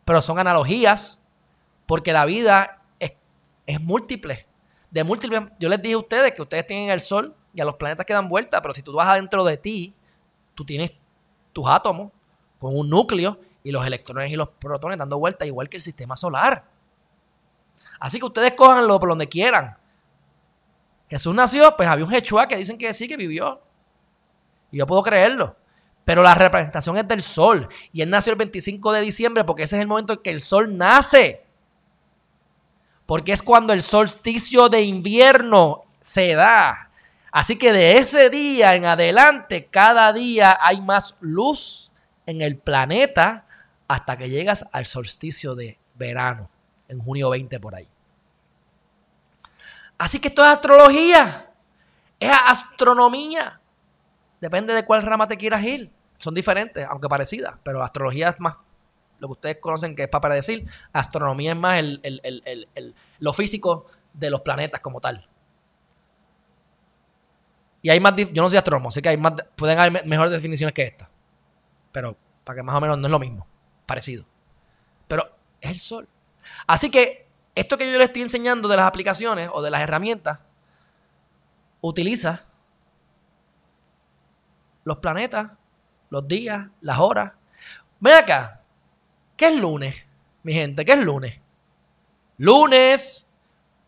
pero 0.05 0.21
son 0.21 0.39
analogías 0.39 1.21
porque 1.85 2.13
la 2.13 2.25
vida 2.25 2.81
es, 2.99 3.81
múltiple. 3.81 4.47
De 4.89 5.03
múltiple, 5.03 5.49
yo 5.59 5.67
les 5.67 5.81
dije 5.81 5.95
a 5.95 5.97
ustedes 5.97 6.31
que 6.31 6.41
ustedes 6.41 6.65
tienen 6.65 6.89
el 6.89 7.01
sol 7.01 7.35
y 7.53 7.59
a 7.59 7.65
los 7.65 7.75
planetas 7.75 8.05
que 8.05 8.13
dan 8.13 8.29
vuelta, 8.29 8.61
pero 8.61 8.73
si 8.73 8.81
tú 8.81 8.93
vas 8.93 9.09
adentro 9.09 9.43
de 9.43 9.57
ti, 9.57 9.93
tú 10.55 10.63
tienes 10.63 10.93
tus 11.51 11.67
átomos 11.67 12.11
con 12.59 12.77
un 12.77 12.89
núcleo 12.89 13.39
y 13.67 13.71
los 13.71 13.85
electrones 13.85 14.31
y 14.31 14.37
los 14.37 14.47
protones 14.47 14.97
dando 14.97 15.19
vuelta 15.19 15.45
igual 15.45 15.67
que 15.67 15.75
el 15.75 15.83
sistema 15.83 16.15
solar. 16.15 16.63
Así 17.99 18.17
que 18.17 18.25
ustedes 18.25 18.53
cojanlo 18.53 18.97
por 18.97 19.09
donde 19.09 19.27
quieran. 19.27 19.75
Jesús 21.09 21.35
nació, 21.35 21.75
pues 21.75 21.89
había 21.89 22.05
un 22.05 22.09
Jechua 22.09 22.47
que 22.47 22.55
dicen 22.55 22.77
que 22.77 22.93
sí, 22.93 23.09
que 23.09 23.17
vivió. 23.17 23.61
Y 24.71 24.77
yo 24.77 24.85
puedo 24.85 25.03
creerlo. 25.03 25.57
Pero 26.05 26.23
la 26.23 26.33
representación 26.33 26.95
es 26.95 27.05
del 27.09 27.21
sol. 27.21 27.67
Y 27.91 28.01
él 28.01 28.09
nació 28.09 28.31
el 28.31 28.37
25 28.37 28.93
de 28.93 29.01
diciembre 29.01 29.43
porque 29.43 29.63
ese 29.63 29.75
es 29.75 29.81
el 29.81 29.87
momento 29.89 30.13
en 30.13 30.19
que 30.19 30.29
el 30.29 30.39
sol 30.39 30.77
nace 30.77 31.43
porque 33.05 33.33
es 33.33 33.41
cuando 33.41 33.73
el 33.73 33.81
solsticio 33.81 34.69
de 34.69 34.83
invierno 34.83 35.85
se 36.01 36.35
da. 36.35 36.89
Así 37.33 37.57
que 37.57 37.73
de 37.73 37.97
ese 37.97 38.29
día 38.29 38.75
en 38.75 38.85
adelante, 38.85 39.65
cada 39.65 40.13
día 40.13 40.57
hay 40.61 40.79
más 40.79 41.17
luz 41.19 41.91
en 42.25 42.41
el 42.41 42.57
planeta 42.57 43.46
hasta 43.87 44.17
que 44.17 44.29
llegas 44.29 44.65
al 44.71 44.85
solsticio 44.85 45.55
de 45.55 45.79
verano, 45.95 46.49
en 46.87 46.99
junio 46.99 47.29
20 47.29 47.59
por 47.59 47.75
ahí. 47.75 47.87
Así 49.97 50.19
que 50.19 50.27
esto 50.27 50.43
es 50.43 50.49
astrología, 50.49 51.51
es 52.19 52.31
astronomía. 52.45 53.59
Depende 54.39 54.73
de 54.73 54.85
cuál 54.85 55.03
rama 55.03 55.27
te 55.27 55.37
quieras 55.37 55.63
ir. 55.63 55.91
Son 56.17 56.33
diferentes, 56.33 56.85
aunque 56.87 57.07
parecidas, 57.07 57.55
pero 57.63 57.81
astrología 57.81 58.29
es 58.29 58.39
más 58.39 58.55
lo 59.19 59.27
que 59.27 59.31
ustedes 59.31 59.57
conocen 59.59 59.95
que 59.95 60.03
es 60.03 60.09
para 60.09 60.35
decir, 60.35 60.65
astronomía 60.93 61.51
es 61.51 61.57
más 61.57 61.79
el, 61.79 62.95
lo 63.19 63.33
físico 63.33 63.87
de 64.13 64.29
los 64.29 64.41
planetas 64.41 64.81
como 64.81 65.01
tal. 65.01 65.27
Y 67.81 67.89
hay 67.89 67.99
más, 67.99 68.15
yo 68.15 68.41
no 68.41 68.49
soy 68.49 68.57
astrónomo, 68.57 68.89
así 68.89 69.01
que 69.01 69.09
hay 69.09 69.17
más, 69.17 69.33
pueden 69.55 69.77
haber 69.79 70.05
mejores 70.05 70.31
definiciones 70.31 70.73
que 70.73 70.83
esta. 70.83 71.09
Pero 71.91 72.17
para 72.43 72.57
que 72.57 72.63
más 72.63 72.75
o 72.75 72.81
menos 72.81 72.97
no 72.97 73.07
es 73.07 73.11
lo 73.11 73.19
mismo, 73.19 73.47
parecido. 73.87 74.23
Pero 75.07 75.27
es 75.59 75.71
el 75.71 75.79
sol. 75.79 76.07
Así 76.67 76.91
que 76.91 77.25
esto 77.55 77.75
que 77.79 77.91
yo 77.91 77.97
les 77.97 78.09
estoy 78.09 78.21
enseñando 78.21 78.67
de 78.67 78.77
las 78.77 78.85
aplicaciones 78.85 79.49
o 79.51 79.63
de 79.63 79.71
las 79.71 79.81
herramientas, 79.81 80.37
utiliza 81.81 82.45
los 84.83 84.97
planetas, 84.99 85.49
los 86.11 86.27
días, 86.27 86.67
las 86.81 86.99
horas. 86.99 87.33
Ven 87.99 88.13
acá, 88.13 88.57
¿Qué 89.37 89.49
es 89.49 89.55
lunes, 89.55 89.95
mi 90.41 90.51
gente? 90.51 90.83
¿Qué 90.83 90.93
es 90.93 90.99
lunes? 90.99 91.39
Lunes. 92.37 93.27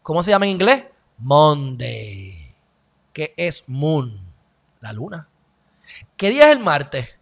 ¿Cómo 0.04 0.22
se 0.22 0.30
llama 0.30 0.46
en 0.46 0.52
inglés? 0.52 0.84
Monday. 1.18 2.56
¿Qué 3.12 3.34
es 3.36 3.64
moon? 3.68 4.22
La 4.80 4.94
luna. 4.94 5.28
¿Qué 6.16 6.30
día 6.30 6.46
es 6.46 6.56
el 6.56 6.64
martes? 6.64 7.18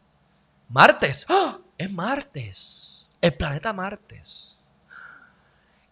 Martes. 0.67 1.25
¡Ah! 1.29 1.57
Es 1.77 1.91
martes. 1.91 3.09
El 3.21 3.33
planeta 3.35 3.73
martes. 3.73 4.57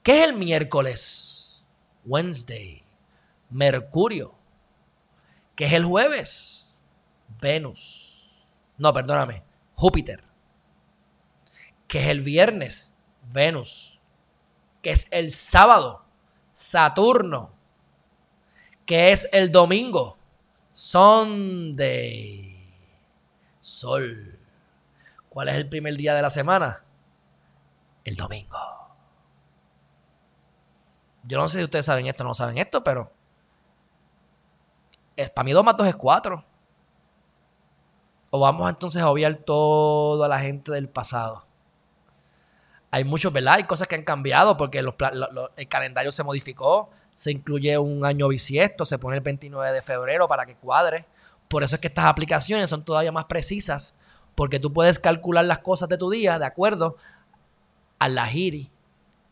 ¿Qué 0.04 0.24
es 0.24 0.30
el 0.30 0.36
miércoles? 0.36 1.64
Wednesday. 2.06 2.84
Mercurio. 3.50 4.36
¿Qué 5.56 5.66
es 5.66 5.74
el 5.74 5.86
jueves? 5.86 6.74
Venus. 7.42 8.48
No, 8.78 8.94
perdóname. 8.94 9.44
Júpiter 9.76 10.26
que 11.88 12.00
es 12.00 12.08
el 12.08 12.22
viernes, 12.22 12.94
Venus, 13.32 14.02
que 14.82 14.92
es 14.92 15.08
el 15.12 15.32
sábado, 15.32 16.04
Saturno, 16.52 17.54
que 18.86 19.12
es 19.12 19.30
el 19.32 19.52
domingo, 19.52 20.18
Sunday, 20.72 22.54
Sol. 23.62 24.35
¿Cuál 25.36 25.50
es 25.50 25.56
el 25.56 25.68
primer 25.68 25.98
día 25.98 26.16
de 26.16 26.22
la 26.22 26.30
semana? 26.30 26.82
El 28.06 28.16
domingo. 28.16 28.58
Yo 31.24 31.38
no 31.38 31.50
sé 31.50 31.58
si 31.58 31.66
ustedes 31.66 31.86
saben 31.86 32.08
esto 32.08 32.24
o 32.24 32.28
no 32.28 32.34
saben 32.34 32.58
esto, 32.58 32.82
pero 32.86 33.12
es, 35.18 35.30
para 35.32 35.44
mí 35.44 35.52
2 35.52 35.66
más 35.66 35.76
2 35.76 35.88
es 35.88 35.96
4. 35.98 36.46
O 38.30 38.40
vamos 38.40 38.70
entonces 38.70 39.02
a 39.02 39.10
obviar 39.10 39.36
toda 39.36 40.30
la 40.30 40.40
gente 40.40 40.72
del 40.72 40.88
pasado 40.88 41.46
hay 42.96 43.04
muchos, 43.04 43.34
¿verdad? 43.34 43.56
Hay 43.56 43.66
cosas 43.66 43.90
que 43.90 43.96
han 43.96 44.04
cambiado 44.04 44.56
porque 44.56 44.80
el 44.80 45.68
calendario 45.68 46.14
se 46.14 46.24
modificó, 46.24 46.92
se 47.14 47.30
incluye 47.30 47.78
un 47.78 48.06
año 48.06 48.30
bisiesto, 48.30 48.86
se 48.86 48.98
pone 48.98 49.18
el 49.18 49.22
29 49.22 49.74
de 49.74 49.82
febrero 49.82 50.30
para 50.30 50.46
que 50.46 50.56
cuadre. 50.56 51.06
Por 51.50 51.62
eso 51.62 51.76
es 51.76 51.82
que 51.82 51.90
estas 51.90 52.06
aplicaciones 52.06 52.70
son 52.70 52.86
todavía 52.86 53.12
más 53.12 53.26
precisas, 53.26 53.98
porque 54.36 54.60
tú 54.60 54.72
puedes 54.72 55.00
calcular 55.00 55.46
las 55.46 55.60
cosas 55.60 55.90
de 55.90 55.98
tu 55.98 56.10
día 56.10 56.38
de 56.38 56.46
acuerdo 56.46 56.98
a 58.00 58.10
la 58.10 58.28
giri, 58.28 58.70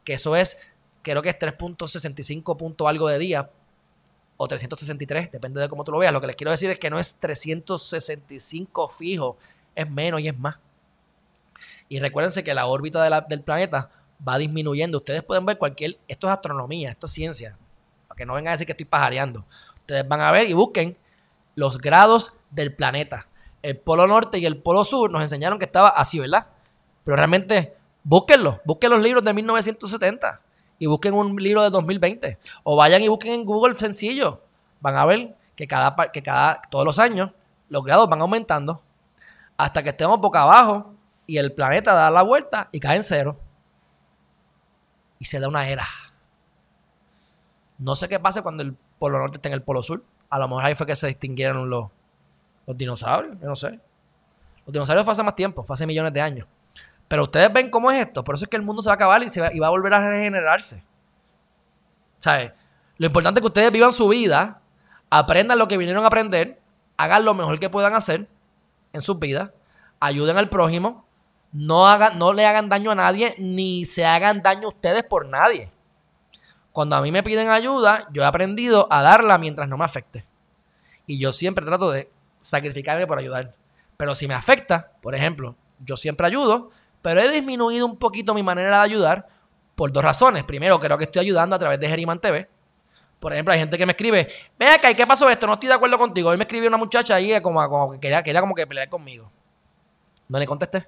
que 0.04 0.14
eso 0.14 0.36
es, 0.36 0.58
creo 1.02 1.22
que 1.22 1.30
es 1.30 1.38
3.65 1.38 2.58
punto 2.58 2.88
algo 2.88 3.08
de 3.08 3.20
día, 3.20 3.50
o 4.38 4.48
363, 4.48 5.32
depende 5.32 5.62
de 5.62 5.70
cómo 5.70 5.84
tú 5.84 5.92
lo 5.92 6.00
veas. 6.00 6.12
Lo 6.12 6.22
que 6.22 6.28
les 6.28 6.36
quiero 6.36 6.52
decir 6.52 6.70
es 6.70 6.80
que 6.80 6.90
no 6.90 7.00
es 7.00 7.20
365 7.20 8.88
fijo, 8.88 9.38
es 9.76 9.90
menos 9.90 10.22
y 10.22 10.28
es 10.28 10.38
más. 10.38 10.58
Y 11.90 12.00
recuérdense 12.00 12.44
que 12.44 12.54
la 12.54 12.66
órbita 12.66 13.24
del 13.28 13.42
planeta 13.42 13.90
va 14.28 14.38
disminuyendo. 14.38 14.98
Ustedes 14.98 15.24
pueden 15.24 15.46
ver 15.46 15.58
cualquier, 15.58 15.98
esto 16.08 16.28
es 16.28 16.34
astronomía, 16.34 16.92
esto 16.92 17.06
es 17.06 17.12
ciencia. 17.12 17.58
para 18.08 18.18
que 18.18 18.26
no 18.26 18.34
vengan 18.34 18.50
a 18.50 18.52
decir 18.54 18.66
que 18.66 18.74
estoy 18.74 18.86
pajareando. 18.86 19.46
Ustedes 19.82 20.08
van 20.08 20.22
a 20.22 20.32
ver 20.32 20.50
y 20.50 20.54
busquen 20.54 20.98
los 21.56 21.78
grados 21.78 22.34
del 22.50 22.74
planeta. 22.74 23.28
El 23.64 23.80
polo 23.80 24.06
norte 24.06 24.38
y 24.38 24.46
el 24.46 24.62
polo 24.62 24.84
sur 24.84 25.10
nos 25.10 25.22
enseñaron 25.24 25.58
que 25.58 25.66
estaba 25.66 25.90
así, 25.90 26.20
¿verdad? 26.20 26.48
Pero 27.04 27.18
realmente, 27.18 27.76
búsquenlo, 28.04 28.60
busquen 28.66 28.92
los 28.92 29.02
libros 29.02 29.24
de 29.24 29.34
1970 29.34 30.42
y 30.78 30.86
busquen 30.86 31.14
un 31.14 31.36
libro 31.38 31.64
de 31.64 31.70
2020. 31.70 32.38
O 32.64 32.76
vayan 32.76 33.02
y 33.02 33.08
busquen 33.08 33.34
en 33.34 33.46
Google 33.46 33.74
sencillo. 33.74 34.42
Van 34.82 34.98
a 34.98 35.06
ver 35.06 35.36
que 35.56 35.66
cada, 35.66 35.96
que 36.12 36.22
cada, 36.22 36.62
todos 36.70 36.86
los 36.86 37.00
años 37.00 37.32
los 37.70 37.84
grados 37.84 38.10
van 38.10 38.22
aumentando 38.22 38.82
hasta 39.58 39.82
que 39.82 39.90
estemos 39.90 40.20
boca 40.20 40.42
abajo 40.42 40.94
y 41.26 41.38
el 41.38 41.54
planeta 41.54 41.94
da 41.94 42.12
la 42.12 42.22
vuelta 42.22 42.70
y 42.72 42.80
cae 42.80 42.98
en 42.98 43.04
cero. 43.04 43.40
Y 45.20 45.26
se 45.26 45.40
da 45.40 45.48
una 45.48 45.68
era. 45.68 45.88
No 47.78 47.96
sé 47.96 48.10
qué 48.10 48.20
pasa 48.20 48.42
cuando 48.42 48.62
el 48.62 48.76
polo 49.00 49.20
norte 49.20 49.38
está 49.38 49.48
en 49.48 49.54
el 49.54 49.64
polo 49.64 49.82
sur. 49.82 50.04
A 50.30 50.40
lo 50.40 50.48
mejor 50.48 50.66
ahí 50.66 50.76
fue 50.76 50.86
que 50.86 50.96
se 50.96 51.08
distinguieron 51.08 51.70
los, 51.70 51.90
los 52.66 52.78
dinosaurios, 52.78 53.38
yo 53.40 53.48
no 53.48 53.56
sé. 53.56 53.80
Los 54.66 54.74
dinosaurios 54.74 55.08
hace 55.08 55.24
más 55.24 55.36
tiempo, 55.36 55.66
hace 55.68 55.86
millones 55.86 56.14
de 56.14 56.22
años. 56.22 56.48
Pero 57.08 57.24
ustedes 57.24 57.52
ven 57.52 57.70
cómo 57.70 57.92
es 57.92 58.06
esto. 58.06 58.24
Por 58.24 58.36
eso 58.36 58.46
es 58.46 58.50
que 58.50 58.58
el 58.58 58.64
mundo 58.64 58.82
se 58.82 58.88
va 58.88 58.94
a 58.94 58.96
acabar 58.96 59.22
y, 59.24 59.30
se 59.30 59.42
va, 59.42 59.54
y 59.54 59.60
va 59.60 59.68
a 59.68 59.72
volver 59.72 59.94
a 59.94 60.10
regenerarse. 60.10 60.84
¿Sabes? 62.20 62.54
Lo 62.98 63.08
importante 63.08 63.40
es 63.40 63.42
que 63.42 63.48
ustedes 63.48 63.72
vivan 63.72 63.92
su 63.92 64.08
vida, 64.08 64.62
aprendan 65.10 65.60
lo 65.60 65.68
que 65.68 65.78
vinieron 65.78 66.04
a 66.04 66.08
aprender, 66.08 66.62
hagan 66.98 67.26
lo 67.26 67.34
mejor 67.34 67.60
que 67.60 67.70
puedan 67.70 67.94
hacer 67.94 68.28
en 68.94 69.02
sus 69.02 69.20
vidas, 69.20 69.52
ayuden 70.00 70.38
al 70.38 70.50
prójimo, 70.50 71.06
no, 71.52 71.98
no 72.16 72.34
le 72.34 72.46
hagan 72.46 72.70
daño 72.70 72.92
a 72.92 72.96
nadie, 72.96 73.36
ni 73.38 73.86
se 73.86 74.06
hagan 74.06 74.42
daño 74.42 74.70
ustedes 74.70 75.04
por 75.04 75.28
nadie. 75.28 75.72
Cuando 76.72 76.96
a 76.96 77.02
mí 77.02 77.12
me 77.12 77.24
piden 77.24 77.50
ayuda, 77.50 78.08
yo 78.12 78.24
he 78.24 78.26
aprendido 78.26 78.88
a 78.92 79.02
darla 79.02 79.38
mientras 79.38 79.70
no 79.70 79.78
me 79.78 79.86
afecte. 79.86 80.26
Y 81.06 81.20
yo 81.20 81.32
siempre 81.32 81.66
trato 81.66 81.92
de 81.92 82.10
sacrificarme 82.44 83.08
por 83.08 83.18
ayudar. 83.18 83.54
Pero 83.98 84.14
si 84.16 84.28
me 84.28 84.34
afecta, 84.34 84.92
por 85.02 85.16
ejemplo, 85.16 85.56
yo 85.80 85.96
siempre 85.96 86.28
ayudo, 86.28 86.72
pero 87.02 87.22
he 87.22 87.30
disminuido 87.30 87.86
un 87.86 87.98
poquito 87.98 88.34
mi 88.34 88.44
manera 88.44 88.78
de 88.78 88.84
ayudar 88.84 89.28
por 89.76 89.92
dos 89.92 90.04
razones. 90.04 90.44
Primero, 90.44 90.80
creo 90.80 90.98
que 90.98 91.06
estoy 91.06 91.22
ayudando 91.22 91.56
a 91.56 91.60
través 91.60 91.80
de 91.80 91.88
Geriman 91.88 92.20
TV. 92.20 92.50
Por 93.20 93.32
ejemplo, 93.32 93.54
hay 93.54 93.60
gente 93.60 93.78
que 93.78 93.86
me 93.86 93.94
escribe, 93.94 94.28
ven 94.60 94.70
acá, 94.70 94.92
¿y 94.92 94.96
qué 94.96 95.08
pasó 95.08 95.30
esto? 95.30 95.48
No 95.48 95.54
estoy 95.54 95.70
de 95.70 95.76
acuerdo 95.76 95.98
contigo. 95.98 96.30
Hoy 96.30 96.38
me 96.38 96.44
escribió 96.44 96.68
una 96.68 96.78
muchacha 96.78 97.16
ahí 97.16 97.42
como, 97.42 97.94
que 97.94 98.00
quería, 98.00 98.22
quería 98.22 98.42
como 98.42 98.54
que 98.54 98.68
pelear 98.68 98.90
conmigo. 98.90 99.32
No 100.28 100.38
le 100.38 100.46
contesté. 100.46 100.86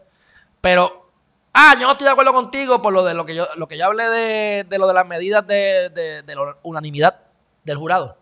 Pero, 0.59 1.09
ah, 1.53 1.75
yo 1.79 1.85
no 1.85 1.93
estoy 1.93 2.05
de 2.05 2.11
acuerdo 2.11 2.33
contigo 2.33 2.81
por 2.81 2.91
lo 2.91 3.05
de 3.05 3.13
lo 3.13 3.25
que 3.25 3.35
yo, 3.35 3.47
lo 3.55 3.67
que 3.67 3.77
yo 3.77 3.85
hablé 3.85 4.65
de, 4.65 4.77
lo 4.77 4.87
de 4.87 4.93
las 4.93 5.07
medidas 5.07 5.47
de, 5.47 6.23
de 6.25 6.35
la 6.35 6.57
unanimidad 6.63 7.21
del 7.63 7.77
jurado. 7.77 8.17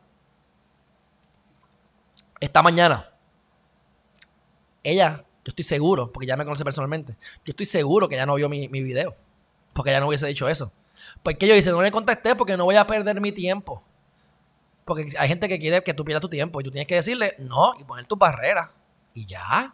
Esta 2.39 2.61
mañana, 2.61 3.12
ella 4.83 5.23
yo 5.45 5.49
estoy 5.49 5.63
seguro, 5.63 6.11
porque 6.11 6.25
ya 6.25 6.37
me 6.37 6.45
conoce 6.45 6.63
personalmente, 6.63 7.15
yo 7.43 7.51
estoy 7.51 7.65
seguro 7.65 8.07
que 8.07 8.15
ya 8.15 8.25
no 8.25 8.35
vio 8.35 8.47
mi, 8.47 8.69
mi 8.69 8.81
video, 8.81 9.15
porque 9.73 9.91
ya 9.91 9.99
no 9.99 10.07
hubiese 10.07 10.27
dicho 10.27 10.47
eso. 10.47 10.71
Porque 11.21 11.47
yo 11.47 11.53
dice, 11.53 11.71
no 11.71 11.81
le 11.81 11.91
contesté 11.91 12.35
porque 12.35 12.55
no 12.55 12.65
voy 12.65 12.75
a 12.75 12.87
perder 12.87 13.19
mi 13.19 13.31
tiempo. 13.31 13.83
Porque 14.85 15.07
hay 15.17 15.27
gente 15.27 15.47
que 15.47 15.59
quiere 15.59 15.83
que 15.83 15.93
tú 15.93 16.03
pierdas 16.03 16.21
tu 16.21 16.29
tiempo 16.29 16.59
y 16.59 16.63
tú 16.63 16.71
tienes 16.71 16.87
que 16.87 16.95
decirle 16.95 17.35
no 17.39 17.73
y 17.79 17.83
poner 17.83 18.05
tu 18.05 18.15
barrera. 18.15 18.71
Y 19.13 19.25
ya. 19.25 19.73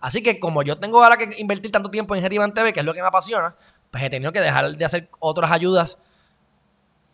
Así 0.00 0.22
que 0.22 0.38
como 0.38 0.62
yo 0.62 0.78
tengo 0.78 1.02
ahora 1.02 1.16
que 1.16 1.40
invertir 1.40 1.70
tanto 1.70 1.90
tiempo 1.90 2.14
en 2.14 2.22
Geriban 2.22 2.52
TV, 2.52 2.72
que 2.72 2.80
es 2.80 2.86
lo 2.86 2.94
que 2.94 3.00
me 3.00 3.08
apasiona, 3.08 3.56
pues 3.90 4.02
he 4.02 4.10
tenido 4.10 4.32
que 4.32 4.40
dejar 4.40 4.76
de 4.76 4.84
hacer 4.84 5.08
otras 5.18 5.50
ayudas 5.50 5.98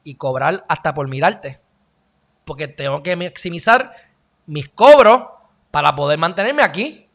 y 0.02 0.16
cobrar 0.16 0.64
hasta 0.68 0.94
por 0.94 1.08
mirarte. 1.08 1.60
Porque 2.44 2.68
tengo 2.68 3.02
que 3.02 3.16
maximizar 3.16 3.94
mis 4.46 4.68
cobros 4.68 5.24
para 5.70 5.94
poder 5.94 6.18
mantenerme 6.18 6.62
aquí. 6.62 7.06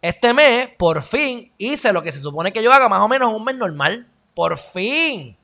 Este 0.00 0.32
mes, 0.32 0.70
por 0.78 1.02
fin, 1.02 1.52
hice 1.58 1.92
lo 1.92 2.02
que 2.02 2.12
se 2.12 2.20
supone 2.20 2.52
que 2.52 2.62
yo 2.62 2.72
haga 2.72 2.88
más 2.88 3.00
o 3.00 3.08
menos 3.08 3.32
un 3.32 3.44
mes 3.44 3.56
normal. 3.56 4.06
Por 4.34 4.56
fin. 4.56 5.36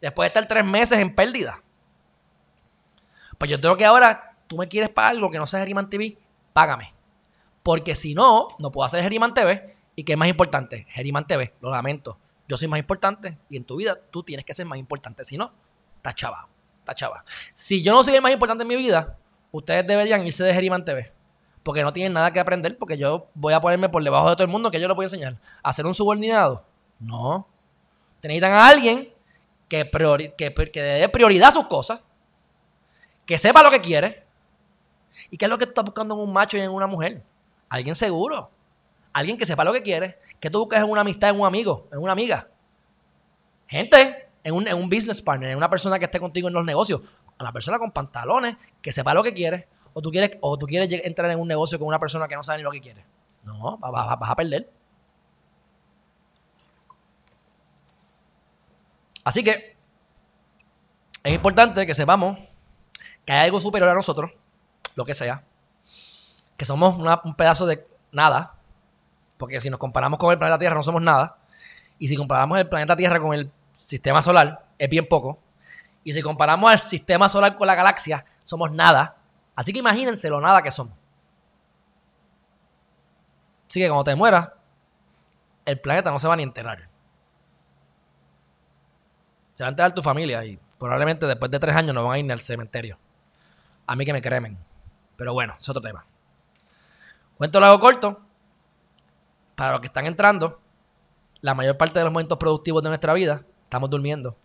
Después 0.00 0.26
de 0.26 0.28
estar 0.28 0.46
tres 0.46 0.64
meses 0.64 0.98
en 0.98 1.14
pérdida. 1.14 1.60
Pues 3.36 3.50
yo 3.50 3.60
tengo 3.60 3.76
que 3.76 3.84
ahora, 3.84 4.36
tú 4.46 4.56
me 4.56 4.68
quieres 4.68 4.90
pagar 4.90 5.12
algo 5.12 5.30
que 5.30 5.38
no 5.38 5.46
sea 5.46 5.60
Geriman 5.60 5.90
TV, 5.90 6.16
págame. 6.52 6.94
Porque 7.62 7.96
si 7.96 8.14
no, 8.14 8.48
no 8.58 8.70
puedo 8.70 8.86
hacer 8.86 9.02
Geriman 9.02 9.34
TV. 9.34 9.76
¿Y 9.96 10.04
qué 10.04 10.12
es 10.12 10.18
más 10.18 10.28
importante? 10.28 10.86
Geriman 10.90 11.26
TV, 11.26 11.54
lo 11.60 11.70
lamento. 11.70 12.18
Yo 12.46 12.56
soy 12.56 12.68
más 12.68 12.78
importante 12.78 13.38
y 13.48 13.56
en 13.56 13.64
tu 13.64 13.76
vida 13.76 13.98
tú 14.10 14.22
tienes 14.22 14.44
que 14.44 14.52
ser 14.52 14.66
más 14.66 14.78
importante. 14.78 15.24
Si 15.24 15.36
no, 15.36 15.52
está 15.96 16.12
chaval. 16.12 16.46
Está 16.78 16.94
chaval. 16.94 17.22
Si 17.52 17.82
yo 17.82 17.92
no 17.92 18.02
soy 18.02 18.14
el 18.14 18.22
más 18.22 18.32
importante 18.32 18.62
en 18.62 18.68
mi 18.68 18.76
vida, 18.76 19.16
ustedes 19.50 19.86
deberían 19.86 20.24
irse 20.24 20.44
de 20.44 20.54
Geriman 20.54 20.84
TV 20.84 21.12
porque 21.62 21.82
no 21.82 21.92
tienen 21.92 22.12
nada 22.12 22.32
que 22.32 22.40
aprender, 22.40 22.78
porque 22.78 22.96
yo 22.96 23.28
voy 23.34 23.52
a 23.52 23.60
ponerme 23.60 23.88
por 23.88 24.02
debajo 24.02 24.30
de 24.30 24.36
todo 24.36 24.44
el 24.44 24.50
mundo 24.50 24.70
que 24.70 24.80
yo 24.80 24.88
les 24.88 24.96
voy 24.96 25.04
a 25.04 25.06
enseñar. 25.06 25.36
¿A 25.62 25.72
ser 25.72 25.86
un 25.86 25.94
subordinado? 25.94 26.64
No. 26.98 27.46
Necesitan 28.22 28.52
a 28.52 28.68
alguien 28.68 29.12
que, 29.68 29.90
que, 30.36 30.54
que 30.54 30.82
dé 30.82 31.08
prioridad 31.08 31.48
a 31.48 31.52
sus 31.52 31.66
cosas, 31.66 32.02
que 33.26 33.38
sepa 33.38 33.62
lo 33.62 33.70
que 33.70 33.80
quiere. 33.80 34.24
¿Y 35.30 35.36
qué 35.36 35.44
es 35.44 35.50
lo 35.50 35.58
que 35.58 35.66
tú 35.66 35.70
estás 35.70 35.84
buscando 35.84 36.14
en 36.14 36.20
un 36.20 36.32
macho 36.32 36.56
y 36.56 36.60
en 36.60 36.70
una 36.70 36.86
mujer? 36.86 37.22
Alguien 37.68 37.94
seguro. 37.94 38.50
Alguien 39.12 39.36
que 39.36 39.44
sepa 39.44 39.64
lo 39.64 39.72
que 39.72 39.82
quiere. 39.82 40.18
¿Qué 40.40 40.48
tú 40.48 40.60
buscas 40.60 40.82
en 40.82 40.90
una 40.90 41.02
amistad, 41.02 41.30
en 41.30 41.40
un 41.40 41.46
amigo, 41.46 41.88
en 41.92 41.98
una 41.98 42.12
amiga? 42.12 42.48
Gente, 43.66 44.28
en 44.42 44.54
un, 44.54 44.66
en 44.66 44.76
un 44.76 44.88
business 44.88 45.20
partner, 45.20 45.50
en 45.50 45.56
una 45.56 45.68
persona 45.68 45.98
que 45.98 46.06
esté 46.06 46.18
contigo 46.18 46.48
en 46.48 46.54
los 46.54 46.64
negocios. 46.64 47.02
A 47.38 47.44
la 47.44 47.52
persona 47.52 47.78
con 47.78 47.90
pantalones, 47.90 48.56
que 48.82 48.92
sepa 48.92 49.14
lo 49.14 49.22
que 49.22 49.32
quiere 49.32 49.68
o 49.92 50.02
tú 50.02 50.10
quieres, 50.10 50.38
o 50.40 50.58
tú 50.58 50.66
quieres 50.66 51.04
entrar 51.04 51.30
en 51.30 51.38
un 51.38 51.48
negocio 51.48 51.78
con 51.78 51.88
una 51.88 51.98
persona 51.98 52.28
que 52.28 52.36
no 52.36 52.42
sabe 52.42 52.58
ni 52.58 52.64
lo 52.64 52.70
que 52.70 52.80
quiere. 52.80 53.04
No, 53.44 53.78
vas, 53.78 54.30
a 54.30 54.36
perder. 54.36 54.70
Así 59.24 59.44
que 59.44 59.76
es 61.22 61.32
importante 61.32 61.86
que 61.86 61.94
sepamos 61.94 62.38
que 63.24 63.32
hay 63.32 63.44
algo 63.44 63.60
superior 63.60 63.90
a 63.90 63.94
nosotros, 63.94 64.30
lo 64.94 65.04
que 65.04 65.14
sea, 65.14 65.44
que 66.56 66.64
somos 66.64 66.98
un 66.98 67.34
pedazo 67.36 67.66
de 67.66 67.86
nada, 68.12 68.54
porque 69.36 69.60
si 69.60 69.70
nos 69.70 69.78
comparamos 69.78 70.18
con 70.18 70.32
el 70.32 70.38
planeta 70.38 70.58
Tierra 70.58 70.74
no 70.74 70.82
somos 70.82 71.02
nada, 71.02 71.38
y 71.98 72.08
si 72.08 72.16
comparamos 72.16 72.58
el 72.58 72.68
planeta 72.68 72.96
Tierra 72.96 73.20
con 73.20 73.34
el 73.34 73.52
sistema 73.76 74.22
solar, 74.22 74.66
es 74.78 74.88
bien 74.88 75.06
poco, 75.06 75.38
y 76.02 76.12
si 76.12 76.22
comparamos 76.22 76.72
el 76.72 76.78
sistema 76.78 77.28
solar 77.28 77.56
con 77.56 77.66
la 77.66 77.74
galaxia, 77.74 78.24
somos 78.44 78.72
nada, 78.72 79.19
Así 79.60 79.74
que 79.74 79.80
imagínense 79.80 80.30
lo 80.30 80.40
nada 80.40 80.62
que 80.62 80.70
somos. 80.70 80.94
Así 83.68 83.78
que 83.78 83.88
cuando 83.88 84.04
te 84.04 84.14
mueras, 84.14 84.48
el 85.66 85.78
planeta 85.78 86.10
no 86.10 86.18
se 86.18 86.26
va 86.26 86.34
ni 86.34 86.44
a 86.44 86.46
enterar. 86.46 86.88
Se 89.52 89.62
va 89.62 89.68
a 89.68 89.72
enterar 89.72 89.92
tu 89.92 90.00
familia 90.00 90.42
y 90.46 90.58
probablemente 90.78 91.26
después 91.26 91.50
de 91.50 91.58
tres 91.58 91.76
años 91.76 91.94
no 91.94 92.04
van 92.04 92.14
a 92.14 92.18
ir 92.18 92.24
ni 92.24 92.32
al 92.32 92.40
cementerio. 92.40 92.98
A 93.86 93.96
mí 93.96 94.06
que 94.06 94.14
me 94.14 94.22
cremen. 94.22 94.56
Pero 95.16 95.34
bueno, 95.34 95.56
es 95.58 95.68
otro 95.68 95.82
tema. 95.82 96.06
Cuento 97.36 97.60
lo 97.60 97.66
hago 97.66 97.80
corto. 97.80 98.18
Para 99.56 99.72
los 99.72 99.80
que 99.82 99.88
están 99.88 100.06
entrando, 100.06 100.58
la 101.42 101.52
mayor 101.52 101.76
parte 101.76 101.98
de 101.98 102.06
los 102.06 102.12
momentos 102.14 102.38
productivos 102.38 102.82
de 102.82 102.88
nuestra 102.88 103.12
vida 103.12 103.44
estamos 103.64 103.90
durmiendo. 103.90 104.38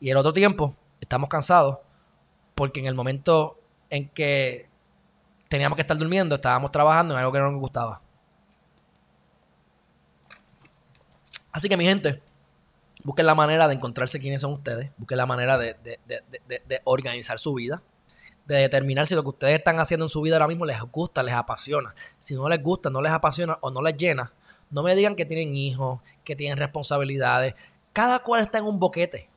Y 0.00 0.10
el 0.10 0.16
otro 0.16 0.32
tiempo 0.32 0.74
estamos 1.00 1.28
cansados 1.28 1.78
porque 2.56 2.80
en 2.80 2.86
el 2.86 2.96
momento 2.96 3.60
en 3.90 4.08
que 4.08 4.68
teníamos 5.48 5.76
que 5.76 5.82
estar 5.82 5.96
durmiendo, 5.96 6.34
estábamos 6.34 6.70
trabajando 6.70 7.14
en 7.14 7.20
algo 7.20 7.32
que 7.32 7.38
no 7.38 7.50
nos 7.50 7.60
gustaba. 7.60 8.00
Así 11.52 11.68
que 11.68 11.76
mi 11.76 11.84
gente, 11.84 12.22
busquen 13.02 13.24
la 13.24 13.34
manera 13.34 13.66
de 13.68 13.74
encontrarse 13.74 14.20
quiénes 14.20 14.40
son 14.42 14.52
ustedes, 14.52 14.90
busquen 14.98 15.16
la 15.16 15.26
manera 15.26 15.56
de, 15.56 15.78
organizar 16.84 17.38
su 17.38 17.54
vida, 17.54 17.82
de 18.44 18.56
determinar 18.56 19.06
si 19.06 19.14
lo 19.14 19.22
que 19.22 19.30
ustedes 19.30 19.58
están 19.58 19.78
haciendo 19.78 20.04
en 20.06 20.10
su 20.10 20.20
vida 20.20 20.36
ahora 20.36 20.48
mismo 20.48 20.66
les 20.66 20.80
gusta, 20.82 21.22
les 21.22 21.34
apasiona. 21.34 21.94
Si 22.18 22.34
no 22.34 22.48
les 22.48 22.62
gusta, 22.62 22.90
no 22.90 23.00
les 23.00 23.12
apasiona 23.12 23.58
o 23.60 23.70
no 23.70 23.80
les 23.80 23.96
llena, 23.96 24.32
no 24.70 24.82
me 24.82 24.94
digan 24.94 25.16
que 25.16 25.24
tienen 25.24 25.56
hijos, 25.56 26.00
que 26.24 26.36
tienen 26.36 26.58
responsabilidades. 26.58 27.54
Cada 27.92 28.18
cual 28.18 28.42
está 28.42 28.58
en 28.58 28.64
un 28.64 28.78
boquete. 28.78 29.30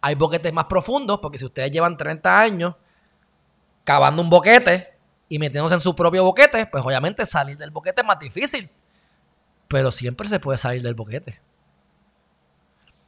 Hay 0.00 0.14
boquetes 0.14 0.52
más 0.52 0.64
profundos, 0.64 1.18
porque 1.20 1.38
si 1.38 1.44
ustedes 1.44 1.70
llevan 1.70 1.96
30 1.96 2.40
años 2.40 2.74
cavando 3.88 4.20
un 4.20 4.28
boquete 4.28 4.98
y 5.30 5.38
metiéndose 5.38 5.74
en 5.74 5.80
su 5.80 5.96
propio 5.96 6.22
boquete, 6.22 6.66
pues 6.66 6.84
obviamente 6.84 7.24
salir 7.24 7.56
del 7.56 7.70
boquete 7.70 8.02
es 8.02 8.06
más 8.06 8.18
difícil. 8.18 8.68
Pero 9.66 9.90
siempre 9.90 10.28
se 10.28 10.38
puede 10.38 10.58
salir 10.58 10.82
del 10.82 10.94
boquete. 10.94 11.40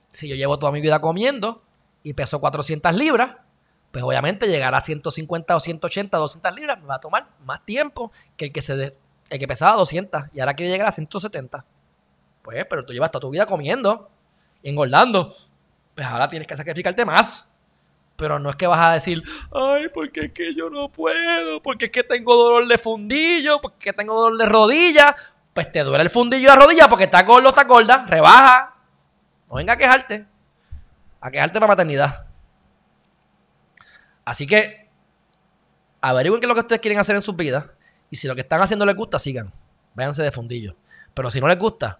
Si 0.09 0.27
yo 0.27 0.37
llevo 0.37 0.59
toda 0.59 0.73
mi 0.73 0.81
vida 0.81 0.99
comiendo 0.99 1.63
y 2.03 2.15
peso 2.15 2.41
400 2.41 2.95
libras, 2.95 3.37
pues 3.91 4.03
obviamente 4.03 4.47
llegar 4.47 4.75
a 4.75 4.81
150 4.81 5.55
o 5.55 5.61
180, 5.61 6.17
200 6.17 6.55
libras 6.55 6.81
me 6.81 6.87
va 6.87 6.95
a 6.95 7.01
tomar 7.01 7.29
más 7.45 7.63
tiempo 7.67 8.11
que 8.39 8.47
el 8.47 8.53
que, 8.53 8.63
se 8.63 8.97
el 9.29 9.39
que 9.39 9.47
pesaba 9.47 9.77
200 9.77 10.29
y 10.33 10.41
ahora 10.41 10.55
quiere 10.55 10.73
llegar 10.73 10.89
a 10.89 10.93
170. 10.93 11.63
Pues, 12.41 12.65
pero 12.65 12.87
tú 12.87 12.95
llevas 12.95 13.11
toda 13.11 13.21
tu 13.21 13.29
vida 13.29 13.45
comiendo 13.45 14.09
y 14.63 14.71
engordando. 14.71 15.35
Pues 15.95 16.07
ahora 16.07 16.31
tienes 16.31 16.49
que 16.49 16.57
sacrificarte 16.57 17.05
más 17.05 17.50
Pero 18.21 18.39
no 18.39 18.51
es 18.51 18.57
que 18.57 18.67
vas 18.67 18.81
a 18.81 18.93
decir, 18.93 19.23
ay, 19.51 19.89
porque 19.95 20.27
es 20.27 20.33
que 20.33 20.55
yo 20.55 20.69
no 20.69 20.93
puedo, 20.93 21.63
porque 21.63 21.87
es 21.87 21.91
que 21.91 22.05
tengo 22.05 22.37
dolor 22.37 22.69
de 22.69 22.77
fundillo, 22.77 23.63
porque 23.63 23.95
tengo 23.95 24.15
dolor 24.15 24.39
de 24.39 24.45
rodilla. 24.45 25.17
Pues 25.55 25.73
te 25.73 25.83
duele 25.83 26.05
el 26.05 26.11
fundillo 26.11 26.51
de 26.51 26.57
rodilla 26.57 26.87
porque 26.87 27.05
está 27.05 27.23
gordo, 27.23 27.49
está 27.49 27.65
gorda, 27.65 28.05
rebaja. 28.07 28.77
No 29.49 29.57
venga 29.57 29.73
a 29.73 29.77
quejarte. 29.79 30.27
A 31.19 31.31
quejarte 31.31 31.55
para 31.55 31.69
maternidad. 31.69 32.27
Así 34.23 34.47
que 34.47 34.87
averigüen 36.03 36.41
qué 36.41 36.45
es 36.45 36.49
lo 36.49 36.55
que 36.55 36.61
ustedes 36.61 36.83
quieren 36.83 36.99
hacer 36.99 37.17
en 37.17 37.23
sus 37.23 37.35
vidas. 37.35 37.65
Y 38.11 38.17
si 38.17 38.29
lo 38.29 38.35
que 38.35 38.43
están 38.43 38.61
haciendo 38.61 38.85
les 38.85 38.97
gusta, 38.97 39.19
sigan. 39.19 39.51
Váyanse 39.95 40.23
de 40.23 40.31
fundillo. 40.31 40.77
Pero 41.15 41.31
si 41.31 41.41
no 41.41 41.49
les 41.49 41.59
gusta, 41.59 41.99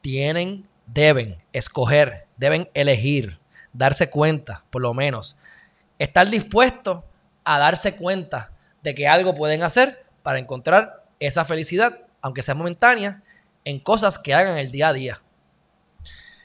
tienen, 0.00 0.68
deben 0.86 1.40
escoger, 1.52 2.26
deben 2.36 2.68
elegir, 2.74 3.38
darse 3.72 4.10
cuenta, 4.10 4.64
por 4.70 4.82
lo 4.82 4.94
menos. 4.94 5.36
Estar 6.00 6.28
dispuestos 6.30 7.04
a 7.44 7.58
darse 7.58 7.94
cuenta 7.94 8.52
de 8.82 8.94
que 8.94 9.06
algo 9.06 9.34
pueden 9.34 9.62
hacer 9.62 10.06
para 10.22 10.38
encontrar 10.38 11.04
esa 11.20 11.44
felicidad, 11.44 11.92
aunque 12.22 12.42
sea 12.42 12.54
momentánea, 12.54 13.22
en 13.66 13.78
cosas 13.78 14.18
que 14.18 14.32
hagan 14.32 14.56
el 14.56 14.70
día 14.70 14.88
a 14.88 14.92
día. 14.94 15.22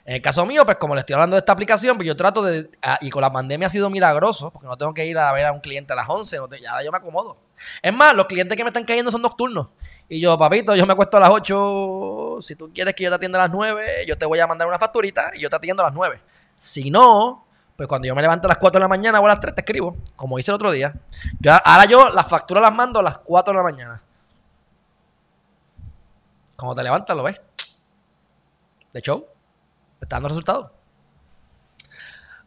En 0.03 0.16
el 0.16 0.22
caso 0.22 0.45
mío, 0.45 0.66
pues 0.66 0.78
como 0.78 0.93
le 0.93 0.99
estoy 0.99 1.14
hablando 1.14 1.38
de 1.38 1.39
esta 1.39 1.53
aplicación, 1.53 1.95
pues 1.95 2.06
yo 2.06 2.18
trato 2.18 2.43
de, 2.43 2.70
ah, 2.82 2.99
y 3.01 3.10
con 3.10 3.22
la 3.22 3.32
pandemia 3.32 3.68
ha 3.68 3.70
sido 3.70 3.89
milagroso, 3.89 4.51
porque 4.51 4.68
no 4.68 4.78
tengo 4.78 4.93
que 4.93 5.06
ir 5.06 5.18
a 5.18 5.32
ver 5.32 5.45
a 5.45 5.53
un 5.53 5.62
cliente 5.62 5.93
a 5.93 5.95
las 5.95 6.10
11, 6.10 6.38
ya 6.62 6.84
yo 6.84 6.91
me 6.91 6.97
acomodo. 6.97 7.38
Es 7.82 7.93
más, 7.93 8.14
los 8.14 8.26
clientes 8.26 8.58
que 8.58 8.64
me 8.66 8.72
están 8.72 8.84
cayendo 8.84 9.10
son 9.10 9.22
nocturnos. 9.22 9.70
Y 10.10 10.20
yo, 10.20 10.38
papito, 10.38 10.76
yo 10.76 10.86
me 10.86 10.91
acuesto 10.91 11.16
a 11.16 11.22
las 11.22 11.30
8, 11.30 12.39
si 12.41 12.56
tú 12.58 12.70
quieres 12.74 12.93
que 12.93 13.06
yo 13.06 13.10
te 13.10 13.16
atienda 13.16 13.39
a 13.39 13.47
las 13.47 13.51
9, 13.51 14.06
yo 14.06 14.18
te 14.18 14.26
voy 14.26 14.38
a 14.39 14.47
mandar 14.47 14.68
una 14.68 14.78
facturita 14.78 15.32
y 15.34 15.39
yo 15.39 15.49
te 15.49 15.56
atiendo 15.56 15.82
a 15.82 15.88
las 15.88 15.95
9. 15.95 16.20
Si 16.58 16.91
no, 16.91 17.44
pues 17.76 17.88
cuando 17.88 18.07
yo 18.07 18.15
me 18.15 18.21
levanto 18.21 18.47
a 18.47 18.49
las 18.49 18.57
4 18.57 18.80
de 18.80 18.84
la 18.84 18.88
mañana 18.88 19.19
o 19.19 19.26
a 19.26 19.30
las 19.30 19.39
3 19.39 19.53
te 19.53 19.61
escribo, 19.61 19.97
como 20.15 20.39
hice 20.39 20.51
el 20.51 20.55
otro 20.55 20.71
día. 20.71 20.93
ahora 21.63 21.86
yo 21.86 22.09
las 22.09 22.28
facturas 22.28 22.61
las 22.61 22.73
mando 22.73 22.99
a 22.99 23.03
las 23.03 23.17
4 23.17 23.51
de 23.51 23.57
la 23.57 23.63
mañana. 23.63 24.01
Cuando 26.55 26.76
te 26.76 26.84
levantas, 26.84 27.15
lo 27.17 27.23
ves. 27.23 27.39
De 28.93 29.01
show 29.01 29.28
está 30.05 30.15
dando 30.15 30.30
resultados. 30.30 30.71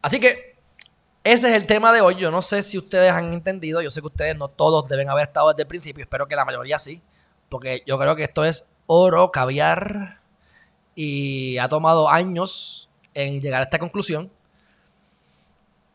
Así 0.00 0.18
que 0.20 0.56
ese 1.24 1.48
es 1.48 1.54
el 1.54 1.66
tema 1.66 1.92
de 1.92 2.00
hoy. 2.00 2.16
Yo 2.16 2.30
no 2.30 2.40
sé 2.40 2.62
si 2.62 2.78
ustedes 2.78 3.12
han 3.12 3.32
entendido. 3.32 3.82
Yo 3.82 3.90
sé 3.90 4.00
que 4.00 4.06
ustedes 4.06 4.36
no 4.36 4.48
todos 4.48 4.88
deben 4.88 5.10
haber 5.10 5.24
estado 5.24 5.48
desde 5.48 5.62
el 5.62 5.68
principio. 5.68 6.04
Espero 6.04 6.26
que 6.26 6.36
la 6.36 6.44
mayoría 6.44 6.78
sí. 6.78 7.02
Porque 7.48 7.82
yo 7.86 7.98
creo 7.98 8.16
que 8.16 8.24
esto 8.24 8.44
es 8.44 8.64
oro, 8.86 9.30
caviar. 9.30 10.20
Y 10.94 11.58
ha 11.58 11.68
tomado 11.68 12.08
años 12.08 12.88
en 13.14 13.40
llegar 13.40 13.60
a 13.60 13.64
esta 13.64 13.78
conclusión. 13.78 14.30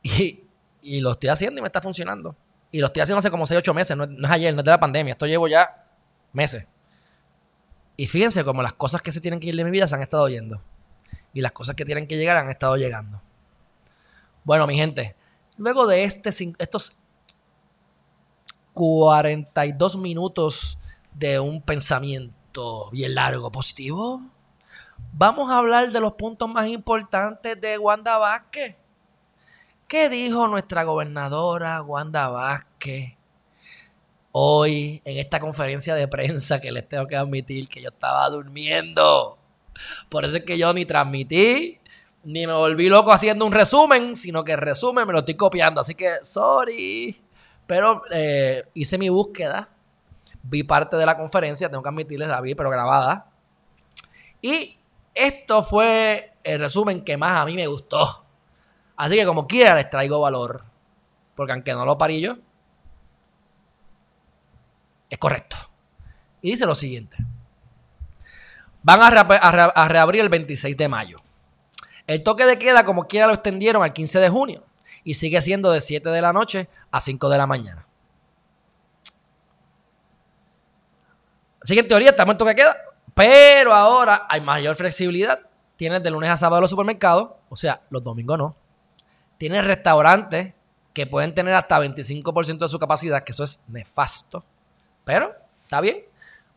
Y, 0.19 0.43
y 0.81 0.99
lo 0.99 1.11
estoy 1.11 1.29
haciendo 1.29 1.59
y 1.59 1.61
me 1.61 1.67
está 1.67 1.81
funcionando. 1.81 2.35
Y 2.71 2.79
lo 2.79 2.87
estoy 2.87 3.03
haciendo 3.03 3.19
hace 3.19 3.31
como 3.31 3.45
6, 3.45 3.59
8 3.59 3.73
meses. 3.73 3.95
No, 3.95 4.05
no 4.05 4.27
es 4.27 4.33
ayer, 4.33 4.53
no 4.53 4.59
es 4.59 4.65
de 4.65 4.71
la 4.71 4.79
pandemia. 4.79 5.11
Esto 5.11 5.25
llevo 5.25 5.47
ya 5.47 5.85
meses. 6.33 6.67
Y 7.95 8.07
fíjense 8.07 8.43
cómo 8.43 8.61
las 8.61 8.73
cosas 8.73 9.01
que 9.01 9.13
se 9.13 9.21
tienen 9.21 9.39
que 9.39 9.47
ir 9.47 9.55
de 9.55 9.63
mi 9.63 9.71
vida 9.71 9.87
se 9.87 9.95
han 9.95 10.01
estado 10.01 10.27
yendo 10.27 10.61
y 11.33 11.41
las 11.41 11.51
cosas 11.51 11.75
que 11.75 11.85
tienen 11.85 12.07
que 12.07 12.15
llegar 12.15 12.37
han 12.37 12.49
estado 12.49 12.77
llegando. 12.77 13.21
Bueno, 14.43 14.67
mi 14.67 14.75
gente, 14.75 15.15
luego 15.57 15.87
de 15.87 16.03
este, 16.03 16.29
estos 16.59 16.97
42 18.73 19.97
minutos 19.97 20.77
de 21.13 21.39
un 21.39 21.61
pensamiento 21.61 22.89
bien 22.91 23.15
largo, 23.15 23.51
positivo, 23.51 24.21
vamos 25.11 25.51
a 25.51 25.57
hablar 25.57 25.91
de 25.91 25.99
los 25.99 26.13
puntos 26.13 26.49
más 26.49 26.67
importantes 26.67 27.59
de 27.59 27.77
Wanda 27.77 28.17
Vázquez. 28.17 28.75
¿Qué 29.88 30.09
dijo 30.09 30.47
nuestra 30.47 30.84
gobernadora 30.84 31.81
Wanda 31.81 32.29
Vázquez 32.29 33.13
hoy 34.31 35.01
en 35.05 35.17
esta 35.17 35.39
conferencia 35.39 35.93
de 35.93 36.07
prensa 36.07 36.59
que 36.59 36.71
les 36.71 36.88
tengo 36.88 37.07
que 37.07 37.15
admitir 37.15 37.67
que 37.67 37.81
yo 37.81 37.89
estaba 37.89 38.27
durmiendo? 38.29 39.38
Por 40.09 40.25
eso 40.25 40.38
es 40.38 40.43
que 40.43 40.57
yo 40.57 40.73
ni 40.73 40.86
transmití, 40.86 41.79
ni 42.23 42.47
me 42.47 42.53
volví 42.53 42.89
loco 42.89 43.11
haciendo 43.11 43.45
un 43.45 43.51
resumen, 43.51 44.15
sino 44.15 44.43
que 44.43 44.53
el 44.53 44.59
resumen 44.59 45.05
me 45.05 45.13
lo 45.13 45.19
estoy 45.19 45.36
copiando. 45.36 45.81
Así 45.81 45.93
que, 45.95 46.15
sorry. 46.23 47.21
Pero 47.67 48.01
eh, 48.11 48.63
hice 48.73 48.97
mi 48.97 49.09
búsqueda, 49.09 49.69
vi 50.43 50.63
parte 50.63 50.97
de 50.97 51.05
la 51.05 51.15
conferencia, 51.15 51.69
tengo 51.69 51.84
que 51.84 51.89
admitirles, 51.89 52.27
la 52.27 52.41
vi, 52.41 52.55
pero 52.55 52.69
grabada. 52.69 53.29
Y 54.41 54.77
esto 55.13 55.63
fue 55.63 56.34
el 56.43 56.59
resumen 56.59 57.03
que 57.03 57.15
más 57.15 57.39
a 57.39 57.45
mí 57.45 57.55
me 57.55 57.67
gustó. 57.67 58.22
Así 58.95 59.15
que 59.15 59.25
como 59.25 59.47
quiera 59.47 59.75
les 59.75 59.89
traigo 59.89 60.19
valor. 60.21 60.63
Porque 61.35 61.53
aunque 61.53 61.73
no 61.73 61.85
lo 61.85 61.97
parí 61.97 62.21
yo, 62.21 62.37
es 65.09 65.17
correcto. 65.17 65.57
Y 66.41 66.51
dice 66.51 66.65
lo 66.65 66.75
siguiente. 66.75 67.17
Van 68.83 68.99
a, 69.01 69.87
reabrir 69.87 70.21
el 70.21 70.29
26 70.29 70.75
de 70.75 70.89
mayo. 70.89 71.21
El 72.05 72.21
toque 72.21 72.45
de 72.45 72.59
queda, 72.59 72.83
como 72.83 73.07
quiera, 73.07 73.27
lo 73.27 73.33
extendieron 73.33 73.81
al 73.81 73.93
15 73.93 74.19
de 74.19 74.29
junio 74.29 74.65
y 75.05 75.13
sigue 75.13 75.41
siendo 75.41 75.71
de 75.71 75.79
7 75.79 76.09
de 76.09 76.21
la 76.21 76.33
noche 76.33 76.67
a 76.91 76.99
5 76.99 77.29
de 77.29 77.37
la 77.37 77.47
mañana. 77.47 77.87
Así 81.61 81.75
que 81.75 81.79
en 81.79 81.87
teoría 81.87 82.09
estamos 82.09 82.33
en 82.33 82.37
toque 82.39 82.49
de 82.49 82.55
queda, 82.55 82.77
pero 83.13 83.73
ahora 83.73 84.27
hay 84.29 84.41
mayor 84.41 84.75
flexibilidad. 84.75 85.39
Tienes 85.77 86.03
de 86.03 86.11
lunes 86.11 86.29
a 86.29 86.35
sábado 86.35 86.61
los 86.61 86.69
supermercados, 86.69 87.31
o 87.47 87.55
sea, 87.55 87.81
los 87.89 88.03
domingos 88.03 88.37
no. 88.37 88.55
Tienes 89.43 89.65
restaurantes 89.65 90.53
que 90.93 91.05
pueden 91.05 91.33
tener 91.33 91.53
hasta 91.53 91.77
25% 91.77 92.59
de 92.59 92.67
su 92.69 92.79
capacidad, 92.79 93.23
que 93.25 93.33
eso 93.33 93.43
es 93.43 93.59
nefasto. 93.67 94.41
Pero 95.03 95.35
está 95.63 95.81
bien 95.81 96.05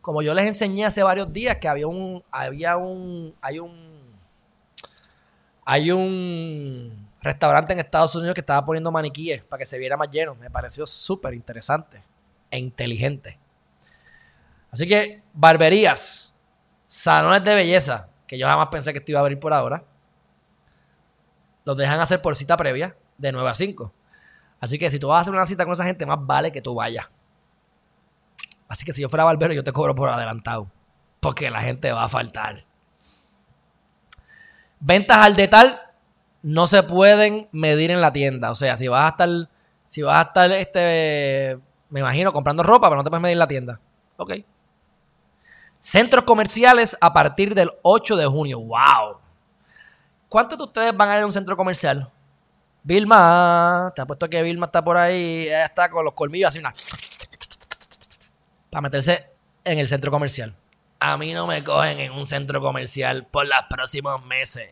como 0.07 0.21
yo 0.21 0.33
les 0.33 0.45
enseñé 0.45 0.85
hace 0.85 1.03
varios 1.03 1.33
días 1.33 1.57
que 1.57 1.67
había 1.67 1.85
un, 1.85 2.23
había 2.31 2.77
un, 2.77 3.35
hay 3.41 3.59
un, 3.59 4.15
hay 5.65 5.91
un 5.91 7.09
restaurante 7.21 7.73
en 7.73 7.79
Estados 7.79 8.15
Unidos 8.15 8.33
que 8.33 8.39
estaba 8.39 8.65
poniendo 8.65 8.89
maniquíes 8.89 9.43
para 9.43 9.59
que 9.59 9.65
se 9.65 9.77
viera 9.77 9.97
más 9.97 10.09
lleno. 10.09 10.33
Me 10.35 10.49
pareció 10.49 10.87
súper 10.87 11.33
interesante 11.33 12.01
e 12.49 12.57
inteligente. 12.57 13.37
Así 14.71 14.87
que 14.87 15.23
barberías, 15.33 16.33
salones 16.85 17.43
de 17.43 17.55
belleza, 17.55 18.07
que 18.27 18.37
yo 18.37 18.47
jamás 18.47 18.69
pensé 18.71 18.93
que 18.93 18.99
esto 18.99 19.11
iba 19.11 19.19
a 19.19 19.23
abrir 19.23 19.41
por 19.41 19.53
ahora, 19.53 19.83
los 21.67 21.75
dejan 21.75 21.99
hacer 21.99 22.21
por 22.21 22.33
cita 22.33 22.55
previa 22.55 22.95
de 23.17 23.33
9 23.33 23.49
a 23.49 23.53
5. 23.53 23.91
Así 24.61 24.79
que 24.79 24.89
si 24.89 24.99
tú 24.99 25.09
vas 25.09 25.17
a 25.17 25.21
hacer 25.23 25.33
una 25.33 25.45
cita 25.45 25.65
con 25.65 25.73
esa 25.73 25.83
gente, 25.83 26.05
más 26.05 26.17
vale 26.21 26.53
que 26.53 26.61
tú 26.61 26.73
vayas. 26.73 27.09
Así 28.69 28.85
que 28.85 28.93
si 28.93 29.01
yo 29.01 29.09
fuera 29.09 29.25
barbero, 29.25 29.51
yo 29.51 29.65
te 29.65 29.73
cobro 29.73 29.93
por 29.93 30.07
adelantado. 30.07 30.71
Porque 31.19 31.51
la 31.51 31.59
gente 31.59 31.91
va 31.91 32.05
a 32.05 32.09
faltar. 32.09 32.63
Ventas 34.79 35.17
al 35.17 35.35
detal 35.35 35.81
no 36.41 36.67
se 36.67 36.83
pueden 36.83 37.49
medir 37.51 37.91
en 37.91 37.99
la 37.99 38.13
tienda. 38.13 38.49
O 38.51 38.55
sea, 38.55 38.77
si 38.77 38.87
vas 38.87 39.03
a 39.03 39.09
estar, 39.09 39.49
si 39.83 40.03
vas 40.03 40.19
a 40.19 40.27
estar, 40.29 40.49
este, 40.53 41.59
me 41.89 41.99
imagino, 41.99 42.31
comprando 42.31 42.63
ropa, 42.63 42.87
pero 42.87 42.95
no 42.95 43.03
te 43.03 43.09
puedes 43.09 43.23
medir 43.23 43.33
en 43.33 43.39
la 43.39 43.47
tienda. 43.49 43.81
Ok. 44.15 44.35
Centros 45.81 46.23
comerciales 46.23 46.95
a 47.01 47.11
partir 47.11 47.53
del 47.53 47.71
8 47.81 48.15
de 48.15 48.25
junio. 48.25 48.61
¡Wow! 48.61 49.26
¿Cuántos 50.29 50.57
de 50.57 50.63
ustedes 50.65 50.95
van 50.95 51.09
a 51.09 51.17
ir 51.17 51.23
a 51.23 51.25
un 51.25 51.31
centro 51.31 51.55
comercial? 51.55 52.11
Vilma, 52.83 53.91
te 53.95 54.01
apuesto 54.01 54.29
que 54.29 54.41
Vilma 54.41 54.67
está 54.67 54.83
por 54.83 54.97
ahí, 54.97 55.47
ella 55.47 55.65
está 55.65 55.89
con 55.89 56.05
los 56.05 56.13
colmillos 56.13 56.49
así 56.49 56.59
una 56.59 56.73
para 58.69 58.81
meterse 58.81 59.29
en 59.63 59.79
el 59.79 59.87
centro 59.87 60.11
comercial. 60.11 60.53
A 60.99 61.17
mí 61.17 61.33
no 61.33 61.47
me 61.47 61.63
cogen 61.63 61.99
en 61.99 62.11
un 62.11 62.25
centro 62.25 62.61
comercial 62.61 63.25
por 63.25 63.47
los 63.47 63.57
próximos 63.69 64.23
meses. 64.25 64.69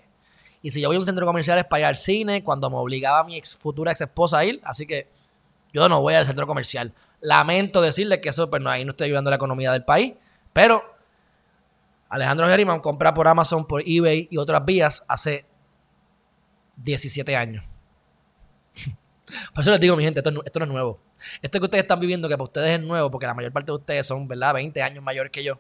Y 0.61 0.71
si 0.71 0.81
yo 0.81 0.89
voy 0.89 0.97
a 0.97 0.99
un 0.99 1.05
centro 1.05 1.25
comercial 1.25 1.59
es 1.59 1.65
para 1.65 1.81
ir 1.81 1.85
al 1.85 1.95
cine, 1.95 2.43
cuando 2.43 2.69
me 2.69 2.77
obligaba 2.77 3.19
a 3.19 3.23
mi 3.23 3.37
ex, 3.37 3.55
futura 3.55 3.91
ex 3.91 4.01
esposa 4.01 4.39
a 4.39 4.45
ir. 4.45 4.61
Así 4.63 4.87
que 4.87 5.09
yo 5.71 5.87
no 5.87 6.01
voy 6.01 6.15
al 6.15 6.25
centro 6.25 6.47
comercial. 6.47 6.93
Lamento 7.21 7.81
decirle 7.81 8.21
que 8.21 8.29
eso, 8.29 8.49
pues 8.49 8.61
no, 8.61 8.69
ahí 8.69 8.83
no 8.83 8.91
estoy 8.91 9.05
ayudando 9.05 9.29
a 9.29 9.31
la 9.31 9.35
economía 9.35 9.71
del 9.71 9.83
país. 9.83 10.13
Pero 10.53 10.94
Alejandro 12.09 12.47
Geriman 12.47 12.79
compra 12.79 13.13
por 13.13 13.27
Amazon, 13.27 13.67
por 13.67 13.81
eBay 13.85 14.27
y 14.29 14.37
otras 14.37 14.63
vías 14.63 15.03
hace 15.07 15.45
17 16.77 17.35
años. 17.35 17.65
Por 19.53 19.61
eso 19.61 19.71
les 19.71 19.79
digo, 19.79 19.95
mi 19.95 20.03
gente, 20.03 20.19
esto, 20.19 20.31
no 20.31 20.65
es 20.65 20.71
nuevo. 20.71 20.99
Esto 21.41 21.59
que 21.59 21.65
ustedes 21.65 21.83
están 21.83 21.99
viviendo, 21.99 22.29
que 22.29 22.35
para 22.35 22.43
ustedes 22.43 22.79
es 22.79 22.85
nuevo, 22.85 23.09
porque 23.09 23.25
la 23.25 23.33
mayor 23.33 23.51
parte 23.51 23.71
de 23.71 23.77
ustedes 23.77 24.05
son, 24.05 24.27
¿verdad?, 24.27 24.53
20 24.53 24.81
años 24.83 25.03
mayores 25.03 25.31
que 25.31 25.43
yo. 25.43 25.57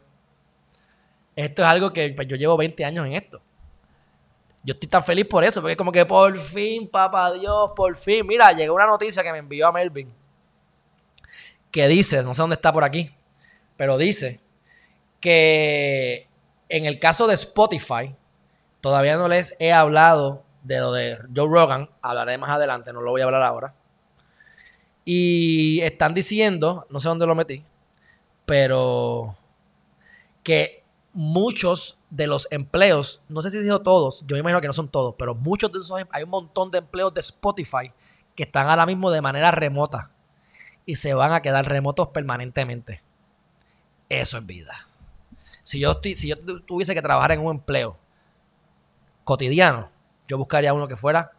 Esto 1.35 1.63
es 1.63 1.67
algo 1.67 1.91
que 1.91 2.13
pues, 2.15 2.27
yo 2.27 2.35
llevo 2.35 2.57
20 2.57 2.85
años 2.85 3.05
en 3.05 3.13
esto. 3.13 3.41
Yo 4.63 4.73
estoy 4.73 4.89
tan 4.89 5.03
feliz 5.03 5.25
por 5.25 5.43
eso, 5.43 5.61
porque 5.61 5.73
es 5.73 5.77
como 5.77 5.91
que 5.91 6.05
por 6.05 6.37
fin, 6.39 6.87
papá 6.87 7.33
Dios, 7.33 7.71
por 7.75 7.95
fin. 7.95 8.25
Mira, 8.25 8.51
llegó 8.51 8.75
una 8.75 8.87
noticia 8.87 9.23
que 9.23 9.31
me 9.31 9.39
envió 9.39 9.67
a 9.67 9.71
Melvin, 9.71 10.11
que 11.71 11.87
dice, 11.87 12.23
no 12.23 12.33
sé 12.33 12.41
dónde 12.41 12.55
está 12.55 12.71
por 12.71 12.83
aquí, 12.83 13.11
pero 13.77 13.97
dice 13.97 14.39
que 15.19 16.27
en 16.69 16.85
el 16.85 16.99
caso 16.99 17.27
de 17.27 17.35
Spotify, 17.35 18.15
todavía 18.81 19.17
no 19.17 19.27
les 19.27 19.55
he 19.59 19.71
hablado 19.71 20.43
de 20.63 20.79
lo 20.79 20.91
de 20.91 21.17
Joe 21.35 21.47
Rogan, 21.47 21.89
hablaré 22.01 22.37
más 22.37 22.49
adelante, 22.49 22.91
no 22.91 23.01
lo 23.01 23.11
voy 23.11 23.21
a 23.21 23.25
hablar 23.25 23.43
ahora. 23.43 23.75
Y 25.03 25.81
están 25.81 26.13
diciendo, 26.13 26.87
no 26.89 26.99
sé 26.99 27.07
dónde 27.07 27.27
lo 27.27 27.35
metí, 27.35 27.63
pero 28.45 29.37
que 30.41 30.83
muchos 31.13 31.99
de 32.09 32.27
los 32.27 32.47
empleos, 32.51 33.21
no 33.29 33.41
sé 33.41 33.51
si 33.51 33.59
dijo 33.59 33.81
todos, 33.81 34.23
yo 34.27 34.35
me 34.35 34.39
imagino 34.39 34.61
que 34.61 34.67
no 34.67 34.73
son 34.73 34.89
todos, 34.89 35.15
pero 35.17 35.35
muchos 35.35 35.71
de 35.71 35.79
esos, 35.79 36.01
hay 36.09 36.23
un 36.23 36.29
montón 36.29 36.71
de 36.71 36.79
empleos 36.79 37.13
de 37.13 37.21
Spotify 37.21 37.91
que 38.35 38.43
están 38.43 38.67
ahora 38.67 38.85
mismo 38.85 39.11
de 39.11 39.21
manera 39.21 39.51
remota 39.51 40.11
y 40.85 40.95
se 40.95 41.13
van 41.13 41.31
a 41.33 41.41
quedar 41.41 41.67
remotos 41.67 42.09
permanentemente. 42.09 43.01
Eso 44.09 44.37
es 44.37 44.45
vida. 44.45 44.87
Si 45.65 45.79
yo, 45.79 45.99
si 46.03 46.27
yo 46.27 46.37
tuviese 46.37 46.93
que 46.93 47.01
trabajar 47.01 47.31
en 47.31 47.39
un 47.43 47.55
empleo 47.55 47.97
cotidiano, 49.23 49.89
yo 50.27 50.37
buscaría 50.37 50.75
uno 50.75 50.87
que 50.87 50.95
fuera 50.95 51.31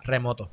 remoto. 0.00 0.50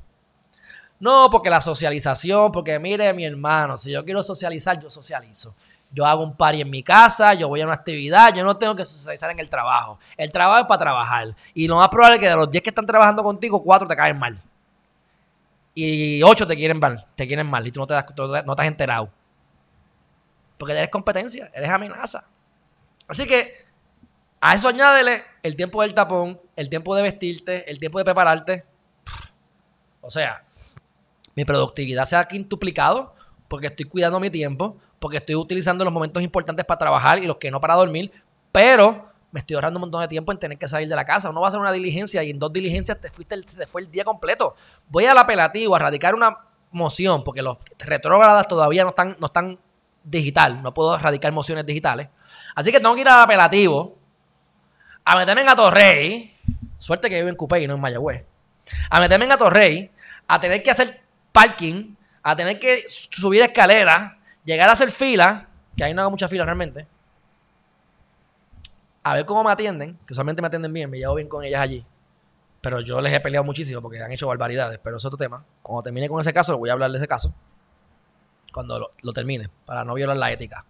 No, 1.00 1.28
porque 1.28 1.50
la 1.50 1.60
socialización, 1.60 2.52
porque 2.52 2.78
mire 2.78 3.12
mi 3.12 3.24
hermano, 3.24 3.76
si 3.76 3.90
yo 3.90 4.04
quiero 4.04 4.22
socializar, 4.22 4.78
yo 4.78 4.88
socializo. 4.88 5.56
Yo 5.90 6.06
hago 6.06 6.22
un 6.22 6.36
party 6.36 6.60
en 6.60 6.70
mi 6.70 6.84
casa, 6.84 7.34
yo 7.34 7.48
voy 7.48 7.62
a 7.62 7.64
una 7.64 7.74
actividad, 7.74 8.32
yo 8.32 8.44
no 8.44 8.56
tengo 8.56 8.76
que 8.76 8.86
socializar 8.86 9.28
en 9.32 9.40
el 9.40 9.50
trabajo. 9.50 9.98
El 10.16 10.30
trabajo 10.30 10.60
es 10.60 10.66
para 10.66 10.78
trabajar. 10.78 11.34
Y 11.52 11.66
lo 11.66 11.74
más 11.74 11.88
probable 11.88 12.14
es 12.14 12.20
que 12.20 12.28
de 12.28 12.36
los 12.36 12.48
10 12.48 12.62
que 12.62 12.70
están 12.70 12.86
trabajando 12.86 13.24
contigo, 13.24 13.60
4 13.60 13.88
te 13.88 13.96
caen 13.96 14.20
mal. 14.20 14.40
Y 15.74 16.22
8 16.22 16.46
te 16.46 16.54
quieren 16.54 16.78
mal, 16.78 17.04
te 17.16 17.26
quieren 17.26 17.50
mal 17.50 17.66
y 17.66 17.72
tú 17.72 17.80
no 17.80 17.88
te, 17.88 17.94
das, 17.94 18.06
no 18.46 18.54
te 18.54 18.62
has 18.62 18.68
enterado. 18.68 19.10
Porque 20.56 20.74
eres 20.74 20.90
competencia, 20.90 21.50
eres 21.52 21.68
amenaza. 21.68 22.28
Así 23.08 23.26
que 23.26 23.64
a 24.40 24.54
eso 24.54 24.68
añádele 24.68 25.22
el 25.42 25.56
tiempo 25.56 25.82
del 25.82 25.94
tapón, 25.94 26.40
el 26.56 26.68
tiempo 26.68 26.94
de 26.94 27.02
vestirte, 27.02 27.70
el 27.70 27.78
tiempo 27.78 27.98
de 27.98 28.04
prepararte. 28.04 28.64
O 30.00 30.10
sea, 30.10 30.44
mi 31.34 31.44
productividad 31.44 32.04
se 32.04 32.16
ha 32.16 32.24
quintuplicado 32.24 33.14
porque 33.48 33.68
estoy 33.68 33.86
cuidando 33.86 34.20
mi 34.20 34.30
tiempo, 34.30 34.76
porque 34.98 35.18
estoy 35.18 35.34
utilizando 35.34 35.84
los 35.84 35.92
momentos 35.92 36.22
importantes 36.22 36.64
para 36.64 36.78
trabajar 36.78 37.18
y 37.18 37.26
los 37.26 37.36
que 37.36 37.50
no 37.50 37.60
para 37.60 37.74
dormir, 37.74 38.12
pero 38.52 39.10
me 39.30 39.40
estoy 39.40 39.54
ahorrando 39.56 39.78
un 39.78 39.82
montón 39.82 40.00
de 40.00 40.08
tiempo 40.08 40.30
en 40.30 40.38
tener 40.38 40.56
que 40.58 40.68
salir 40.68 40.88
de 40.88 40.94
la 40.94 41.04
casa. 41.04 41.30
Uno 41.30 41.40
va 41.40 41.46
a 41.46 41.48
hacer 41.48 41.58
una 41.58 41.72
diligencia 41.72 42.22
y 42.22 42.30
en 42.30 42.38
dos 42.38 42.52
diligencias 42.52 43.00
te 43.00 43.10
fuiste, 43.10 43.40
te 43.40 43.66
fue 43.66 43.82
el 43.82 43.90
día 43.90 44.04
completo. 44.04 44.54
Voy 44.88 45.06
al 45.06 45.18
apelativo 45.18 45.74
a 45.74 45.78
radicar 45.80 46.14
una 46.14 46.38
moción, 46.70 47.24
porque 47.24 47.42
los 47.42 47.58
retrógradas 47.78 48.46
todavía 48.46 48.84
no 48.84 48.90
están, 48.90 49.16
no 49.18 49.26
están 49.26 49.58
digital, 50.04 50.62
no 50.62 50.72
puedo 50.72 50.96
radicar 50.98 51.32
mociones 51.32 51.66
digitales. 51.66 52.08
Así 52.54 52.70
que 52.70 52.78
tengo 52.78 52.94
que 52.94 53.00
ir 53.00 53.08
al 53.08 53.22
apelativo 53.22 53.98
a 55.04 55.18
meterme 55.18 55.42
en 55.42 55.48
Atorrey. 55.48 56.34
Suerte 56.76 57.08
que 57.08 57.16
vivo 57.16 57.28
en 57.28 57.36
Cupé 57.36 57.62
y 57.62 57.66
no 57.66 57.74
en 57.74 57.80
Mayagüez. 57.80 58.24
A 58.90 59.00
meterme 59.00 59.24
en 59.24 59.32
Atorrey, 59.32 59.90
a 60.28 60.40
tener 60.40 60.62
que 60.62 60.70
hacer 60.70 61.02
parking, 61.32 61.94
a 62.22 62.36
tener 62.36 62.58
que 62.58 62.84
subir 62.86 63.42
escaleras, 63.42 64.12
llegar 64.44 64.68
a 64.68 64.72
hacer 64.72 64.90
fila, 64.90 65.48
que 65.76 65.84
ahí 65.84 65.94
no 65.94 66.02
hago 66.02 66.10
mucha 66.10 66.28
fila 66.28 66.44
realmente. 66.44 66.86
A 69.02 69.14
ver 69.14 69.26
cómo 69.26 69.44
me 69.44 69.50
atienden, 69.50 69.98
que 70.06 70.14
solamente 70.14 70.40
me 70.40 70.48
atienden 70.48 70.72
bien, 70.72 70.88
me 70.90 70.98
llevo 70.98 71.14
bien 71.14 71.28
con 71.28 71.44
ellas 71.44 71.60
allí. 71.60 71.84
Pero 72.60 72.80
yo 72.80 73.00
les 73.02 73.12
he 73.12 73.20
peleado 73.20 73.44
muchísimo 73.44 73.82
porque 73.82 74.02
han 74.02 74.10
hecho 74.10 74.26
barbaridades, 74.26 74.78
pero 74.82 74.96
es 74.96 75.04
otro 75.04 75.18
tema. 75.18 75.44
Cuando 75.60 75.82
termine 75.82 76.08
con 76.08 76.20
ese 76.20 76.32
caso, 76.32 76.56
voy 76.56 76.70
a 76.70 76.72
hablar 76.72 76.90
de 76.90 76.96
ese 76.96 77.06
caso. 77.06 77.34
Cuando 78.54 78.92
lo 79.02 79.12
termine, 79.12 79.50
para 79.66 79.84
no 79.84 79.94
violar 79.94 80.16
la 80.16 80.30
ética. 80.30 80.64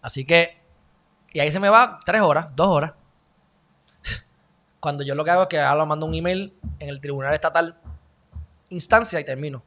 Así 0.00 0.24
que, 0.24 0.58
y 1.34 1.40
ahí 1.40 1.52
se 1.52 1.60
me 1.60 1.68
va 1.68 2.00
tres 2.06 2.22
horas, 2.22 2.46
dos 2.56 2.68
horas. 2.68 2.94
Cuando 4.80 5.04
yo 5.04 5.14
lo 5.14 5.24
que 5.24 5.30
hago 5.30 5.42
es 5.42 5.48
que 5.48 5.60
ahora 5.60 5.84
mando 5.84 6.06
un 6.06 6.14
email 6.14 6.54
en 6.78 6.88
el 6.88 7.02
tribunal 7.02 7.34
estatal, 7.34 7.78
instancia 8.70 9.20
y 9.20 9.24
termino. 9.24 9.62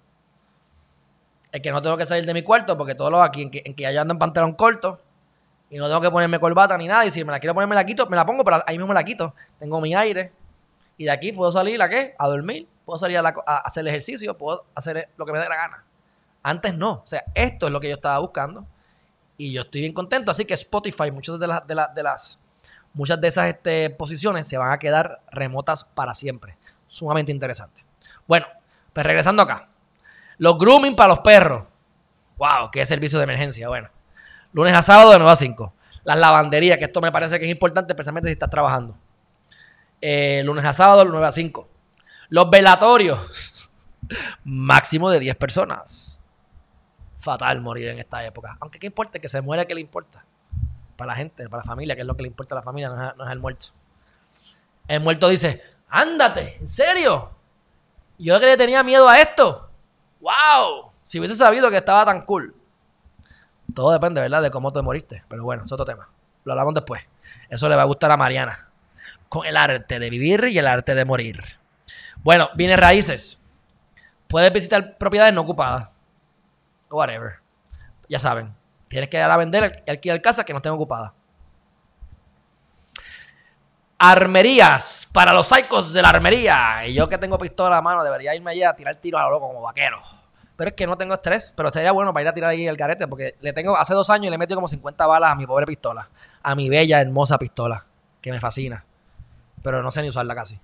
Es 1.52 1.62
que 1.62 1.70
no 1.72 1.80
tengo 1.80 1.96
que 1.96 2.08
salir 2.08 2.26
de 2.26 2.34
mi 2.34 2.42
cuarto 2.42 2.76
porque 2.76 2.96
todos 2.96 3.12
los 3.12 3.22
aquí, 3.22 3.44
en 3.44 3.52
que, 3.52 3.62
en 3.64 3.76
que 3.76 3.94
yo 3.94 4.02
ando 4.02 4.16
en 4.16 4.18
pantalón 4.18 4.54
corto 4.54 5.00
y 5.70 5.78
no 5.78 5.86
tengo 5.86 6.02
que 6.02 6.10
ponerme 6.10 6.40
corbata 6.40 6.76
ni 6.80 6.88
nada. 6.88 7.06
Y 7.06 7.12
si 7.12 7.24
me 7.24 7.32
la 7.32 7.40
quiero 7.40 7.54
poner, 7.54 7.70
me 7.70 7.76
la 7.76 7.86
quito, 7.86 8.08
me 8.08 8.16
la 8.16 8.26
pongo, 8.26 8.44
pero 8.44 8.64
ahí 8.66 8.80
mismo 8.80 8.92
la 8.92 9.04
quito. 9.04 9.36
Tengo 9.60 9.80
mi 9.80 9.94
aire. 9.94 10.34
Y 10.98 11.04
de 11.04 11.12
aquí 11.12 11.32
puedo 11.32 11.52
salir 11.52 11.80
a 11.80 11.88
qué? 11.88 12.16
A 12.18 12.28
dormir. 12.28 12.68
Puedo 12.86 12.98
salir 12.98 13.18
a, 13.18 13.22
a 13.22 13.58
hacer 13.60 13.88
ejercicio, 13.88 14.38
puedo 14.38 14.66
hacer 14.76 15.10
lo 15.18 15.26
que 15.26 15.32
me 15.32 15.40
dé 15.40 15.48
la 15.48 15.56
gana. 15.56 15.84
Antes 16.44 16.76
no. 16.76 16.92
O 16.92 17.06
sea, 17.06 17.24
esto 17.34 17.68
es 17.68 17.72
lo 17.72 17.80
que 17.80 17.90
yo 17.90 17.96
estaba 17.96 18.20
buscando 18.20 18.66
y 19.38 19.52
yo 19.52 19.62
estoy 19.62 19.82
bien 19.82 19.94
contento. 19.94 20.32
Así 20.32 20.46
que 20.46 20.54
Spotify, 20.54 21.12
muchas 21.12 21.40
de 21.40 21.48
las, 21.48 21.66
de, 21.66 21.76
de 21.96 22.04
las 22.04 22.40
muchas 22.94 23.20
de 23.20 23.28
esas 23.28 23.48
este, 23.48 23.90
posiciones 23.90 24.48
se 24.48 24.58
van 24.58 24.72
a 24.72 24.80
quedar 24.80 25.22
remotas 25.32 25.84
para 25.84 26.14
siempre. 26.14 26.58
Sumamente 26.88 27.32
interesante. 27.32 27.84
Bueno, 28.28 28.46
pues 28.94 29.06
regresando 29.06 29.42
acá. 29.42 29.70
Los 30.38 30.58
grooming 30.58 30.96
para 30.96 31.10
los 31.10 31.20
perros. 31.20 31.64
Wow, 32.38 32.72
qué 32.72 32.86
servicio 32.86 33.18
de 33.20 33.24
emergencia. 33.24 33.68
Bueno, 33.68 33.90
lunes 34.52 34.74
a 34.74 34.82
sábado 34.82 35.12
de 35.12 35.18
9 35.18 35.32
a 35.32 35.36
5. 35.36 35.74
Las 36.04 36.18
lavanderías, 36.18 36.78
que 36.78 36.86
esto 36.86 37.02
me 37.02 37.12
parece 37.12 37.40
que 37.40 37.46
es 37.46 37.52
importante, 37.52 37.94
especialmente 37.94 38.28
si 38.28 38.34
estás 38.34 38.50
trabajando. 38.50 38.96
Eh, 40.02 40.42
lunes 40.44 40.66
a 40.66 40.74
sábado, 40.74 41.04
de 41.04 41.10
9 41.10 41.26
a 41.26 41.32
5. 41.32 41.70
Los 42.34 42.50
velatorios. 42.50 43.70
Máximo 44.44 45.12
de 45.12 45.20
10 45.20 45.36
personas 45.36 46.20
fatal 47.20 47.62
morir 47.62 47.90
en 47.90 48.00
esta 48.00 48.26
época. 48.26 48.58
Aunque 48.60 48.80
qué 48.80 48.88
importa, 48.88 49.20
que 49.20 49.28
se 49.30 49.40
muera, 49.40 49.66
¿qué 49.66 49.76
le 49.76 49.82
importa? 49.82 50.26
Para 50.96 51.10
la 51.12 51.16
gente, 51.16 51.48
para 51.48 51.62
la 51.62 51.68
familia, 51.68 51.94
que 51.94 52.02
es 52.02 52.08
lo 52.08 52.16
que 52.16 52.24
le 52.24 52.30
importa 52.30 52.56
a 52.56 52.58
la 52.58 52.64
familia, 52.64 52.90
no 52.90 53.24
es, 53.24 53.32
el 53.32 53.40
muerto. 53.40 53.68
El 54.88 55.02
muerto 55.02 55.30
dice, 55.30 55.62
ándate, 55.90 56.58
¿en 56.58 56.68
serio? 56.68 57.30
Yo 58.18 58.40
que 58.40 58.48
le 58.48 58.58
tenía 58.58 58.82
miedo 58.82 59.08
a 59.08 59.20
esto. 59.20 59.70
¡Wow! 60.20 60.92
Si 61.04 61.20
hubiese 61.20 61.36
sabido 61.36 61.70
que 61.70 61.78
estaba 61.78 62.04
tan 62.04 62.26
cool. 62.26 62.56
Todo 63.76 63.92
depende, 63.92 64.22
¿verdad? 64.22 64.42
De 64.42 64.50
cómo 64.50 64.74
te 64.74 64.82
moriste. 64.82 65.24
Pero 65.28 65.44
bueno, 65.44 65.66
es 65.66 65.72
otro 65.72 65.86
tema. 65.86 66.10
Lo 66.46 66.54
hablamos 66.54 66.74
después. 66.74 67.04
Eso 67.48 67.70
le 67.70 67.76
va 67.76 67.84
a 67.84 67.86
gustar 67.86 68.12
a 68.12 68.18
Mariana. 68.18 68.70
Con 69.30 69.46
el 69.46 69.56
arte 69.56 70.00
de 70.00 70.10
vivir 70.10 70.46
y 70.46 70.58
el 70.58 70.66
arte 70.66 70.96
de 70.96 71.06
morir. 71.06 71.44
Bueno, 72.22 72.50
viene 72.56 72.78
raíces. 72.78 73.42
Puedes 74.28 74.52
visitar 74.52 74.98
propiedades 74.98 75.34
no 75.34 75.42
ocupadas 75.42 75.94
whatever. 76.94 77.40
Ya 78.08 78.20
saben, 78.20 78.54
tienes 78.88 79.10
que 79.10 79.18
dar 79.18 79.32
a 79.32 79.38
vender 79.38 79.84
y 79.86 79.92
alquilar 79.92 80.22
casa 80.22 80.46
que 80.46 80.54
no 80.54 80.62
tengo 80.62 80.76
ocupada. 80.76 81.14
Armerías 83.98 85.08
para 85.14 85.34
los 85.34 85.48
psicos 85.48 85.94
de 85.94 86.02
la 86.02 86.10
armería. 86.10 86.86
Y 86.86 86.94
yo 86.94 87.08
que 87.08 87.18
tengo 87.18 87.38
pistola 87.38 87.78
a 87.78 87.82
mano 87.82 88.04
debería 88.04 88.36
irme 88.36 88.52
allá 88.52 88.72
a 88.72 88.76
tirar 88.76 88.96
tiro 88.96 89.18
a 89.18 89.24
lo 89.24 89.32
loco 89.32 89.48
como 89.48 89.62
vaquero. 89.62 90.02
Pero 90.58 90.70
es 90.70 90.76
que 90.76 90.86
no 90.86 90.98
tengo 90.98 91.14
estrés. 91.14 91.54
Pero 91.56 91.70
sería 91.70 91.94
bueno 91.94 92.12
para 92.12 92.24
ir 92.24 92.28
a 92.28 92.34
tirar 92.34 92.50
ahí 92.50 92.68
el 92.68 92.76
carete. 92.76 93.08
Porque 93.08 93.36
le 93.40 93.54
tengo, 93.54 93.78
hace 93.78 93.94
dos 93.94 94.10
años 94.10 94.30
le 94.30 94.36
he 94.36 94.38
metido 94.38 94.58
como 94.58 94.68
50 94.68 95.08
balas 95.08 95.32
a 95.32 95.36
mi 95.36 95.48
pobre 95.48 95.66
pistola. 95.66 96.10
A 96.42 96.54
mi 96.54 96.68
bella, 96.68 97.00
hermosa 97.00 97.38
pistola. 97.40 97.86
Que 98.20 98.32
me 98.32 98.42
fascina. 98.42 98.84
Pero 99.64 99.82
no 99.82 99.90
sé 99.90 100.02
ni 100.02 100.10
usarla 100.10 100.36
casi. 100.36 100.60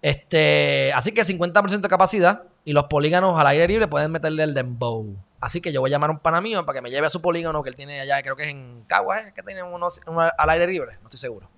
Este, 0.00 0.92
así 0.92 1.12
que 1.12 1.22
50% 1.22 1.80
de 1.80 1.88
capacidad 1.88 2.44
y 2.64 2.72
los 2.72 2.84
polígonos 2.84 3.38
al 3.38 3.46
aire 3.48 3.66
libre 3.66 3.88
pueden 3.88 4.12
meterle 4.12 4.44
el 4.44 4.54
dembow. 4.54 5.16
Así 5.40 5.60
que 5.60 5.72
yo 5.72 5.80
voy 5.80 5.90
a 5.90 5.92
llamar 5.92 6.10
a 6.10 6.12
un 6.12 6.18
pana 6.18 6.40
mío 6.40 6.64
para 6.66 6.78
que 6.78 6.82
me 6.82 6.90
lleve 6.90 7.06
a 7.06 7.10
su 7.10 7.20
polígono 7.20 7.62
que 7.62 7.70
él 7.70 7.74
tiene 7.74 8.00
allá, 8.00 8.22
creo 8.22 8.36
que 8.36 8.44
es 8.44 8.50
en 8.50 8.84
Caguas, 8.86 9.26
¿eh? 9.26 9.32
que 9.34 9.42
tiene 9.42 9.62
uno, 9.62 9.88
al 10.36 10.50
aire 10.50 10.66
libre, 10.66 10.98
no 11.00 11.04
estoy 11.04 11.18
seguro. 11.18 11.48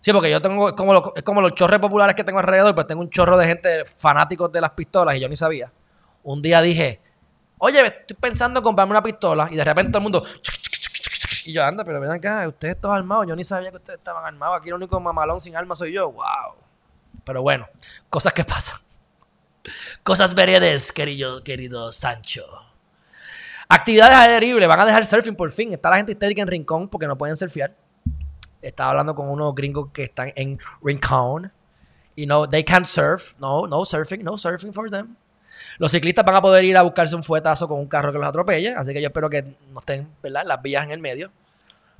Sí, 0.00 0.12
porque 0.12 0.30
yo 0.30 0.40
tengo, 0.40 0.68
es 0.68 0.74
como, 0.74 1.12
es 1.14 1.22
como 1.22 1.40
los 1.40 1.54
chorros 1.54 1.78
populares 1.78 2.16
que 2.16 2.24
tengo 2.24 2.38
alrededor, 2.38 2.74
pues 2.74 2.86
tengo 2.86 3.00
un 3.02 3.10
chorro 3.10 3.36
de 3.36 3.46
gente 3.46 3.84
fanáticos 3.84 4.50
de 4.50 4.60
las 4.60 4.70
pistolas 4.70 5.16
y 5.16 5.20
yo 5.20 5.28
ni 5.28 5.36
sabía. 5.36 5.72
Un 6.24 6.42
día 6.42 6.60
dije, 6.60 7.00
oye, 7.58 7.84
estoy 7.84 8.16
pensando 8.20 8.60
en 8.60 8.64
comprarme 8.64 8.92
una 8.92 9.02
pistola 9.02 9.48
y 9.50 9.56
de 9.56 9.64
repente 9.64 9.92
todo 9.92 9.98
el 9.98 10.02
mundo... 10.02 10.24
Y 11.44 11.52
yo, 11.52 11.64
anda, 11.64 11.84
pero 11.84 12.00
ven 12.00 12.10
acá, 12.12 12.46
ustedes 12.46 12.80
todos 12.80 12.94
armados, 12.94 13.26
yo 13.26 13.34
ni 13.34 13.42
sabía 13.42 13.70
que 13.70 13.76
ustedes 13.76 13.98
estaban 13.98 14.24
armados, 14.24 14.58
aquí 14.58 14.68
el 14.68 14.74
único 14.74 14.98
mamalón 15.00 15.40
sin 15.40 15.56
armas 15.56 15.78
soy 15.78 15.92
yo, 15.92 16.12
wow. 16.12 16.54
Pero 17.24 17.42
bueno, 17.42 17.68
cosas 18.10 18.32
que 18.32 18.44
pasan. 18.44 18.78
Cosas 20.02 20.34
veredes, 20.34 20.92
querido, 20.92 21.42
querido 21.44 21.92
Sancho. 21.92 22.44
Actividades 23.68 24.16
adheribles. 24.16 24.68
Van 24.68 24.80
a 24.80 24.84
dejar 24.84 25.06
surfing 25.06 25.36
por 25.36 25.50
fin. 25.50 25.72
Está 25.72 25.90
la 25.90 25.96
gente 25.96 26.12
histérica 26.12 26.42
en 26.42 26.48
Rincón 26.48 26.88
porque 26.88 27.06
no 27.06 27.16
pueden 27.16 27.36
surfear. 27.36 27.74
Estaba 28.60 28.90
hablando 28.90 29.14
con 29.14 29.28
unos 29.28 29.54
gringos 29.54 29.90
que 29.92 30.04
están 30.04 30.32
en 30.36 30.58
Rincón. 30.82 31.52
Y 32.14 32.26
no, 32.26 32.48
they 32.48 32.64
can't 32.64 32.86
surf. 32.86 33.34
No, 33.38 33.66
no 33.66 33.84
surfing, 33.84 34.22
no 34.22 34.36
surfing 34.36 34.72
for 34.72 34.90
them. 34.90 35.16
Los 35.78 35.92
ciclistas 35.92 36.24
van 36.24 36.34
a 36.34 36.42
poder 36.42 36.64
ir 36.64 36.76
a 36.76 36.82
buscarse 36.82 37.14
un 37.14 37.22
fuetazo 37.22 37.68
con 37.68 37.78
un 37.78 37.86
carro 37.86 38.12
que 38.12 38.18
los 38.18 38.28
atropelle. 38.28 38.74
Así 38.74 38.92
que 38.92 39.00
yo 39.00 39.08
espero 39.08 39.30
que 39.30 39.42
no 39.70 39.78
estén, 39.78 40.08
¿verdad? 40.22 40.44
Las 40.44 40.60
vías 40.60 40.84
en 40.84 40.90
el 40.90 41.00
medio. 41.00 41.30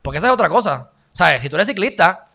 Porque 0.03 0.19
esa 0.19 0.27
es 0.27 0.33
otra 0.33 0.49
cosa. 0.49 0.91
¿Sabes? 1.13 1.43
Si 1.43 1.49
tú 1.49 1.57
eres 1.57 1.69
ciclista, 1.69 2.29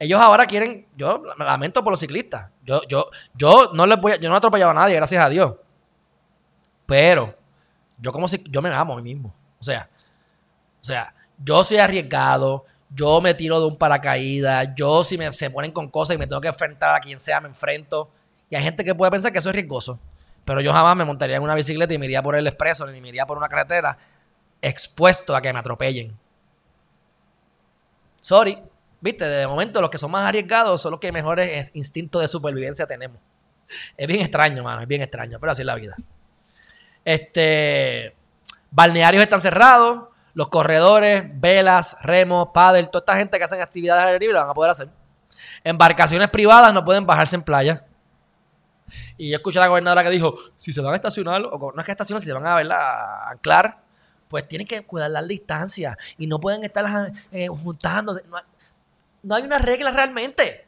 ellos 0.00 0.20
ahora 0.20 0.46
quieren, 0.46 0.86
yo 0.96 1.22
lamento 1.38 1.82
por 1.82 1.92
los 1.92 2.00
ciclistas. 2.00 2.50
Yo, 2.62 2.80
yo, 2.88 3.08
yo 3.34 3.70
no 3.72 3.86
les 3.86 4.00
voy 4.00 4.12
yo 4.20 4.28
no 4.28 4.34
he 4.34 4.38
atropellado 4.38 4.70
a 4.70 4.74
nadie, 4.74 4.94
gracias 4.94 5.24
a 5.24 5.28
Dios. 5.28 5.54
Pero 6.86 7.34
yo 7.98 8.12
como 8.12 8.28
si 8.28 8.42
yo 8.48 8.62
me 8.62 8.72
amo 8.72 8.94
a 8.94 8.96
mí 8.96 9.02
mismo. 9.02 9.34
O 9.60 9.64
sea, 9.64 9.88
o 10.80 10.84
sea, 10.84 11.14
yo 11.42 11.64
soy 11.64 11.78
arriesgado, 11.78 12.64
yo 12.90 13.20
me 13.20 13.34
tiro 13.34 13.60
de 13.60 13.66
un 13.66 13.76
paracaídas, 13.76 14.68
yo 14.76 15.02
si 15.04 15.18
me, 15.18 15.32
se 15.32 15.50
ponen 15.50 15.72
con 15.72 15.88
cosas 15.88 16.16
y 16.16 16.18
me 16.18 16.26
tengo 16.26 16.40
que 16.40 16.48
enfrentar 16.48 16.94
a 16.94 17.00
quien 17.00 17.18
sea, 17.18 17.40
me 17.40 17.48
enfrento. 17.48 18.10
Y 18.50 18.56
hay 18.56 18.62
gente 18.62 18.84
que 18.84 18.94
puede 18.94 19.10
pensar 19.10 19.32
que 19.32 19.38
eso 19.40 19.50
es 19.50 19.54
riesgoso. 19.54 19.98
Pero 20.44 20.60
yo 20.60 20.72
jamás 20.72 20.96
me 20.96 21.04
montaría 21.04 21.36
en 21.36 21.42
una 21.42 21.54
bicicleta 21.54 21.92
y 21.92 21.98
me 21.98 22.06
iría 22.06 22.22
por 22.22 22.34
el 22.36 22.46
expreso, 22.46 22.86
ni 22.86 23.00
me 23.00 23.08
iría 23.08 23.26
por 23.26 23.36
una 23.36 23.48
carretera 23.48 23.98
expuesto 24.62 25.36
a 25.36 25.42
que 25.42 25.52
me 25.52 25.58
atropellen. 25.58 26.16
Sorry. 28.20 28.58
Viste, 29.00 29.24
de 29.24 29.46
momento 29.46 29.80
los 29.80 29.90
que 29.90 29.98
son 29.98 30.10
más 30.10 30.26
arriesgados 30.28 30.82
son 30.82 30.92
los 30.92 31.00
que 31.00 31.12
mejores 31.12 31.70
instintos 31.74 32.20
de 32.20 32.28
supervivencia 32.28 32.86
tenemos. 32.86 33.18
Es 33.96 34.06
bien 34.06 34.20
extraño, 34.20 34.62
mano, 34.62 34.82
es 34.82 34.88
bien 34.88 35.02
extraño, 35.02 35.38
pero 35.38 35.52
así 35.52 35.62
es 35.62 35.66
la 35.66 35.74
vida. 35.74 35.94
Este, 37.04 38.14
balnearios 38.70 39.22
están 39.22 39.40
cerrados, 39.40 40.08
los 40.34 40.48
corredores, 40.48 41.24
velas, 41.34 41.96
remos, 42.02 42.48
paddle, 42.52 42.86
toda 42.86 43.00
esta 43.00 43.16
gente 43.16 43.38
que 43.38 43.44
hacen 43.44 43.60
actividades 43.60 44.02
al 44.02 44.08
aire 44.08 44.20
libre 44.20 44.38
van 44.38 44.50
a 44.50 44.54
poder 44.54 44.70
hacer. 44.70 44.88
Embarcaciones 45.64 46.28
privadas 46.28 46.72
no 46.72 46.84
pueden 46.84 47.06
bajarse 47.06 47.36
en 47.36 47.42
playa. 47.42 47.84
Y 49.16 49.30
yo 49.30 49.36
escuché 49.36 49.58
a 49.58 49.62
la 49.62 49.68
gobernadora 49.68 50.02
que 50.02 50.10
dijo, 50.10 50.34
si 50.56 50.72
se 50.72 50.80
van 50.80 50.92
a 50.92 50.96
estacionar, 50.96 51.42
o 51.44 51.72
no 51.72 51.78
es 51.78 51.84
que 51.84 51.92
estacionar, 51.92 52.22
si 52.22 52.28
se 52.28 52.32
van 52.32 52.46
a, 52.46 52.54
verla, 52.54 52.76
a 52.76 53.30
anclar, 53.30 53.78
pues 54.28 54.46
tienen 54.46 54.66
que 54.66 54.82
cuidar 54.82 55.10
la 55.10 55.22
distancia 55.22 55.96
y 56.16 56.26
no 56.26 56.38
pueden 56.38 56.64
estar 56.64 57.12
eh, 57.32 57.48
juntando. 57.48 58.14
No 58.14 58.38
hay, 59.30 59.42
una 59.42 59.58
regla 59.58 59.90
realmente. 59.90 60.66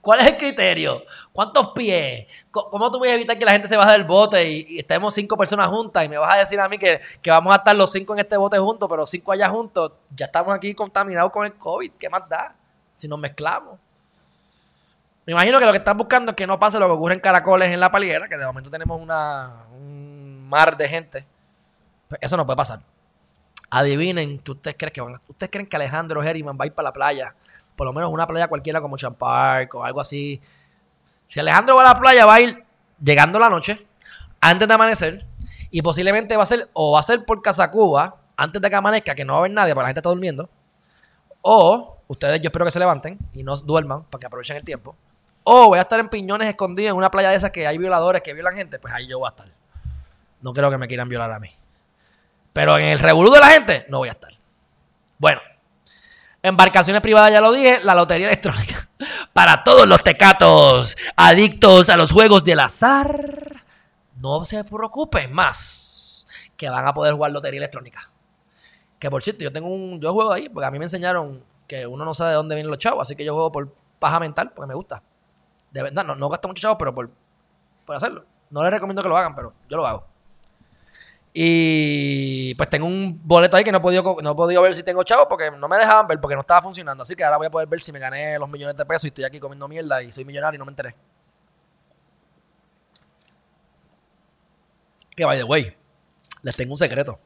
¿Cuál 0.00 0.20
es 0.20 0.26
el 0.26 0.36
criterio? 0.36 1.02
¿Cuántos 1.32 1.68
pies? 1.68 2.26
¿Cómo 2.50 2.90
tú 2.90 3.00
vas 3.00 3.10
a 3.10 3.14
evitar 3.14 3.38
que 3.38 3.44
la 3.44 3.52
gente 3.52 3.68
se 3.68 3.76
baje 3.76 3.92
del 3.92 4.04
bote 4.04 4.48
y, 4.48 4.78
estemos 4.78 5.12
cinco 5.14 5.36
personas 5.36 5.68
juntas 5.68 6.04
y 6.04 6.08
me 6.08 6.18
vas 6.18 6.34
a 6.34 6.38
decir 6.38 6.60
a 6.60 6.68
mí 6.68 6.78
que, 6.78 7.00
que, 7.20 7.30
vamos 7.30 7.52
a 7.52 7.56
estar 7.56 7.74
los 7.74 7.90
cinco 7.90 8.14
en 8.14 8.20
este 8.20 8.36
bote 8.36 8.58
juntos, 8.58 8.88
pero 8.88 9.04
cinco 9.04 9.32
allá 9.32 9.48
juntos? 9.48 9.92
Ya 10.14 10.26
estamos 10.26 10.54
aquí 10.54 10.74
contaminados 10.74 11.32
con 11.32 11.44
el 11.44 11.54
COVID. 11.54 11.92
¿Qué 11.98 12.08
más 12.08 12.28
da 12.28 12.54
si 12.96 13.08
nos 13.08 13.18
mezclamos? 13.18 13.78
Me 15.24 15.32
imagino 15.32 15.58
que 15.58 15.66
lo 15.66 15.72
que 15.72 15.78
están 15.78 15.96
buscando 15.96 16.30
es 16.30 16.36
que 16.36 16.46
no 16.46 16.58
pase 16.58 16.78
lo 16.78 16.86
que 16.86 16.92
ocurre 16.92 17.14
en 17.14 17.20
Caracoles 17.20 17.72
en 17.72 17.80
la 17.80 17.90
paliera, 17.90 18.28
que 18.28 18.36
de 18.36 18.46
momento 18.46 18.70
tenemos 18.70 19.00
una, 19.00 19.64
un 19.72 20.48
mar 20.48 20.76
de 20.76 20.88
gente 20.88 21.26
pues, 22.08 22.20
eso 22.22 22.36
no 22.36 22.46
puede 22.46 22.56
pasar. 22.56 22.80
Adivinen 23.78 24.38
que 24.38 24.52
ustedes 24.52 24.76
creen 24.78 24.92
que 24.92 25.00
van 25.02 25.16
ustedes 25.28 25.50
creen 25.50 25.66
que 25.66 25.76
Alejandro 25.76 26.22
Herriman 26.22 26.56
va 26.58 26.64
a 26.64 26.66
ir 26.66 26.72
para 26.72 26.88
la 26.88 26.92
playa, 26.92 27.34
por 27.76 27.86
lo 27.86 27.92
menos 27.92 28.10
una 28.10 28.26
playa 28.26 28.48
cualquiera 28.48 28.80
como 28.80 28.96
Champark 28.96 29.74
o 29.74 29.84
algo 29.84 30.00
así. 30.00 30.40
Si 31.26 31.40
Alejandro 31.40 31.76
va 31.76 31.82
a 31.82 31.92
la 31.92 32.00
playa 32.00 32.24
va 32.24 32.34
a 32.34 32.40
ir 32.40 32.64
llegando 33.02 33.38
la 33.38 33.50
noche, 33.50 33.86
antes 34.40 34.66
de 34.66 34.72
amanecer, 34.72 35.26
y 35.70 35.82
posiblemente 35.82 36.36
va 36.36 36.44
a 36.44 36.46
ser 36.46 36.70
o 36.72 36.92
va 36.92 37.00
a 37.00 37.02
ser 37.02 37.24
por 37.26 37.42
Casa 37.42 37.70
Cuba 37.70 38.16
antes 38.36 38.62
de 38.62 38.70
que 38.70 38.76
amanezca, 38.76 39.14
que 39.14 39.24
no 39.24 39.34
va 39.34 39.38
a 39.38 39.40
haber 39.40 39.52
nadie, 39.52 39.74
porque 39.74 39.82
la 39.82 39.88
gente 39.88 40.00
está 40.00 40.08
durmiendo, 40.08 40.48
o 41.42 41.98
ustedes 42.08 42.40
yo 42.40 42.48
espero 42.48 42.64
que 42.64 42.70
se 42.70 42.78
levanten 42.78 43.18
y 43.34 43.42
no 43.42 43.54
duerman 43.56 44.04
para 44.04 44.20
que 44.20 44.26
aprovechen 44.26 44.56
el 44.56 44.64
tiempo, 44.64 44.96
o 45.44 45.68
voy 45.68 45.78
a 45.78 45.82
estar 45.82 46.00
en 46.00 46.08
piñones 46.08 46.48
escondidos 46.48 46.92
en 46.92 46.96
una 46.96 47.10
playa 47.10 47.28
de 47.28 47.36
esas 47.36 47.50
que 47.50 47.66
hay 47.66 47.76
violadores 47.76 48.22
que 48.22 48.32
violan 48.32 48.56
gente, 48.56 48.78
pues 48.78 48.94
ahí 48.94 49.06
yo 49.06 49.18
voy 49.18 49.26
a 49.26 49.30
estar. 49.30 49.48
No 50.40 50.54
creo 50.54 50.70
que 50.70 50.78
me 50.78 50.88
quieran 50.88 51.08
violar 51.08 51.30
a 51.30 51.38
mí. 51.38 51.50
Pero 52.56 52.78
en 52.78 52.86
el 52.86 52.98
revolú 52.98 53.30
de 53.30 53.38
la 53.38 53.48
gente 53.48 53.84
no 53.90 53.98
voy 53.98 54.08
a 54.08 54.12
estar. 54.12 54.32
Bueno, 55.18 55.42
embarcaciones 56.42 57.02
privadas 57.02 57.30
ya 57.30 57.42
lo 57.42 57.52
dije, 57.52 57.80
la 57.84 57.94
lotería 57.94 58.28
electrónica. 58.28 58.88
Para 59.34 59.62
todos 59.62 59.86
los 59.86 60.02
tecatos 60.02 60.96
adictos 61.16 61.90
a 61.90 61.98
los 61.98 62.12
juegos 62.12 62.44
del 62.44 62.60
azar, 62.60 63.62
no 64.22 64.42
se 64.46 64.64
preocupen 64.64 65.34
más 65.34 66.24
que 66.56 66.70
van 66.70 66.88
a 66.88 66.94
poder 66.94 67.12
jugar 67.12 67.30
lotería 67.32 67.58
electrónica. 67.58 68.10
Que 68.98 69.10
por 69.10 69.22
cierto, 69.22 69.44
yo 69.44 69.52
tengo 69.52 69.68
un 69.68 70.00
yo 70.00 70.14
juego 70.14 70.32
ahí 70.32 70.48
porque 70.48 70.66
a 70.66 70.70
mí 70.70 70.78
me 70.78 70.86
enseñaron 70.86 71.44
que 71.68 71.86
uno 71.86 72.06
no 72.06 72.14
sabe 72.14 72.30
de 72.30 72.36
dónde 72.36 72.54
vienen 72.54 72.70
los 72.70 72.78
chavos, 72.78 73.02
así 73.02 73.14
que 73.14 73.24
yo 73.26 73.34
juego 73.34 73.52
por 73.52 73.70
paja 73.98 74.18
mental 74.18 74.52
porque 74.56 74.68
me 74.68 74.74
gusta. 74.74 75.02
De 75.72 75.82
verdad, 75.82 76.06
no, 76.06 76.28
gasto 76.30 76.48
mucho 76.48 76.62
chavos, 76.62 76.78
pero 76.78 76.94
por, 76.94 77.10
por 77.84 77.96
hacerlo. 77.96 78.24
No 78.48 78.62
les 78.62 78.72
recomiendo 78.72 79.02
que 79.02 79.10
lo 79.10 79.16
hagan, 79.18 79.34
pero 79.34 79.52
yo 79.68 79.76
lo 79.76 79.86
hago. 79.86 80.15
Y 81.38 82.54
pues 82.54 82.70
tengo 82.70 82.86
un 82.86 83.20
boleto 83.22 83.58
ahí 83.58 83.62
que 83.62 83.70
no 83.70 83.76
he 83.76 83.80
podido, 83.82 84.16
no 84.22 84.50
he 84.50 84.58
ver 84.58 84.74
si 84.74 84.82
tengo 84.82 85.02
chavos 85.02 85.26
porque 85.28 85.50
no 85.50 85.68
me 85.68 85.76
dejaban 85.76 86.06
ver 86.06 86.18
porque 86.18 86.34
no 86.34 86.40
estaba 86.40 86.62
funcionando. 86.62 87.02
Así 87.02 87.14
que 87.14 87.22
ahora 87.24 87.36
voy 87.36 87.46
a 87.48 87.50
poder 87.50 87.68
ver 87.68 87.78
si 87.78 87.92
me 87.92 87.98
gané 87.98 88.38
los 88.38 88.48
millones 88.48 88.74
de 88.74 88.86
pesos 88.86 89.04
y 89.04 89.08
estoy 89.08 89.24
aquí 89.24 89.38
comiendo 89.38 89.68
mierda 89.68 90.02
y 90.02 90.10
soy 90.10 90.24
millonario 90.24 90.56
y 90.56 90.58
no 90.58 90.64
me 90.64 90.70
enteré. 90.70 90.94
Que 95.14 95.26
by 95.26 95.36
the 95.36 95.44
way, 95.44 95.76
les 96.40 96.56
tengo 96.56 96.72
un 96.72 96.78
secreto. 96.78 97.20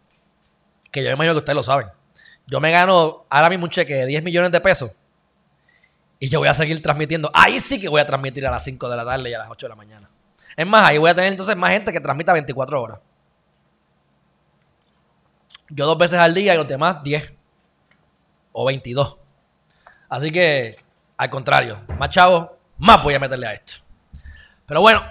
Que 0.90 1.04
yo 1.04 1.10
imagino 1.12 1.32
que 1.34 1.38
ustedes 1.38 1.54
lo 1.54 1.62
saben. 1.62 1.86
Yo 2.48 2.58
me 2.58 2.72
gano 2.72 3.26
ahora 3.30 3.48
mismo 3.48 3.66
un 3.66 3.70
cheque 3.70 3.94
de 3.94 4.06
10 4.06 4.24
millones 4.24 4.50
de 4.50 4.60
pesos. 4.60 4.90
Y 6.18 6.28
yo 6.28 6.40
voy 6.40 6.48
a 6.48 6.54
seguir 6.54 6.82
transmitiendo. 6.82 7.30
Ahí 7.32 7.60
sí 7.60 7.80
que 7.80 7.88
voy 7.88 8.00
a 8.00 8.06
transmitir 8.06 8.44
a 8.44 8.50
las 8.50 8.64
5 8.64 8.88
de 8.88 8.96
la 8.96 9.04
tarde 9.04 9.30
y 9.30 9.34
a 9.34 9.38
las 9.38 9.50
8 9.50 9.66
de 9.66 9.68
la 9.68 9.76
mañana. 9.76 10.10
Es 10.56 10.66
más, 10.66 10.90
ahí 10.90 10.98
voy 10.98 11.10
a 11.10 11.14
tener 11.14 11.30
entonces 11.30 11.56
más 11.56 11.70
gente 11.70 11.92
que 11.92 12.00
transmita 12.00 12.32
24 12.32 12.82
horas. 12.82 12.98
Yo 15.70 15.86
dos 15.86 15.96
veces 15.96 16.18
al 16.18 16.34
día 16.34 16.54
y 16.54 16.56
los 16.56 16.66
demás 16.66 17.02
10 17.02 17.32
o 18.52 18.64
22. 18.64 19.16
Así 20.08 20.30
que, 20.30 20.76
al 21.16 21.30
contrario, 21.30 21.80
más 21.98 22.10
chavos, 22.10 22.48
más 22.78 23.00
voy 23.02 23.14
a 23.14 23.20
meterle 23.20 23.46
a 23.46 23.52
esto. 23.52 23.74
Pero 24.66 24.80
bueno, 24.80 25.02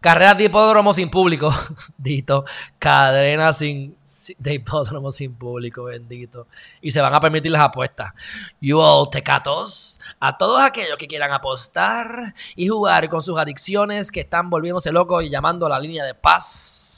carreras 0.00 0.38
de 0.38 0.44
hipódromo 0.44 0.94
sin 0.94 1.10
público, 1.10 1.52
dito. 1.98 2.44
Cadenas 2.78 3.58
sin, 3.58 3.96
de 4.38 4.54
hipódromo 4.54 5.10
sin 5.10 5.34
público, 5.34 5.84
bendito. 5.84 6.46
Y 6.80 6.92
se 6.92 7.00
van 7.00 7.14
a 7.14 7.18
permitir 7.18 7.50
las 7.50 7.62
apuestas. 7.62 8.12
You 8.60 8.78
all 8.78 9.10
tecatos, 9.10 10.00
a 10.20 10.38
todos 10.38 10.62
aquellos 10.62 10.96
que 10.96 11.08
quieran 11.08 11.32
apostar 11.32 12.34
y 12.54 12.68
jugar 12.68 13.08
con 13.08 13.22
sus 13.22 13.36
adicciones 13.36 14.12
que 14.12 14.20
están 14.20 14.48
volviéndose 14.48 14.92
locos 14.92 15.24
y 15.24 15.30
llamando 15.30 15.66
a 15.66 15.70
la 15.70 15.80
línea 15.80 16.04
de 16.04 16.14
paz 16.14 16.95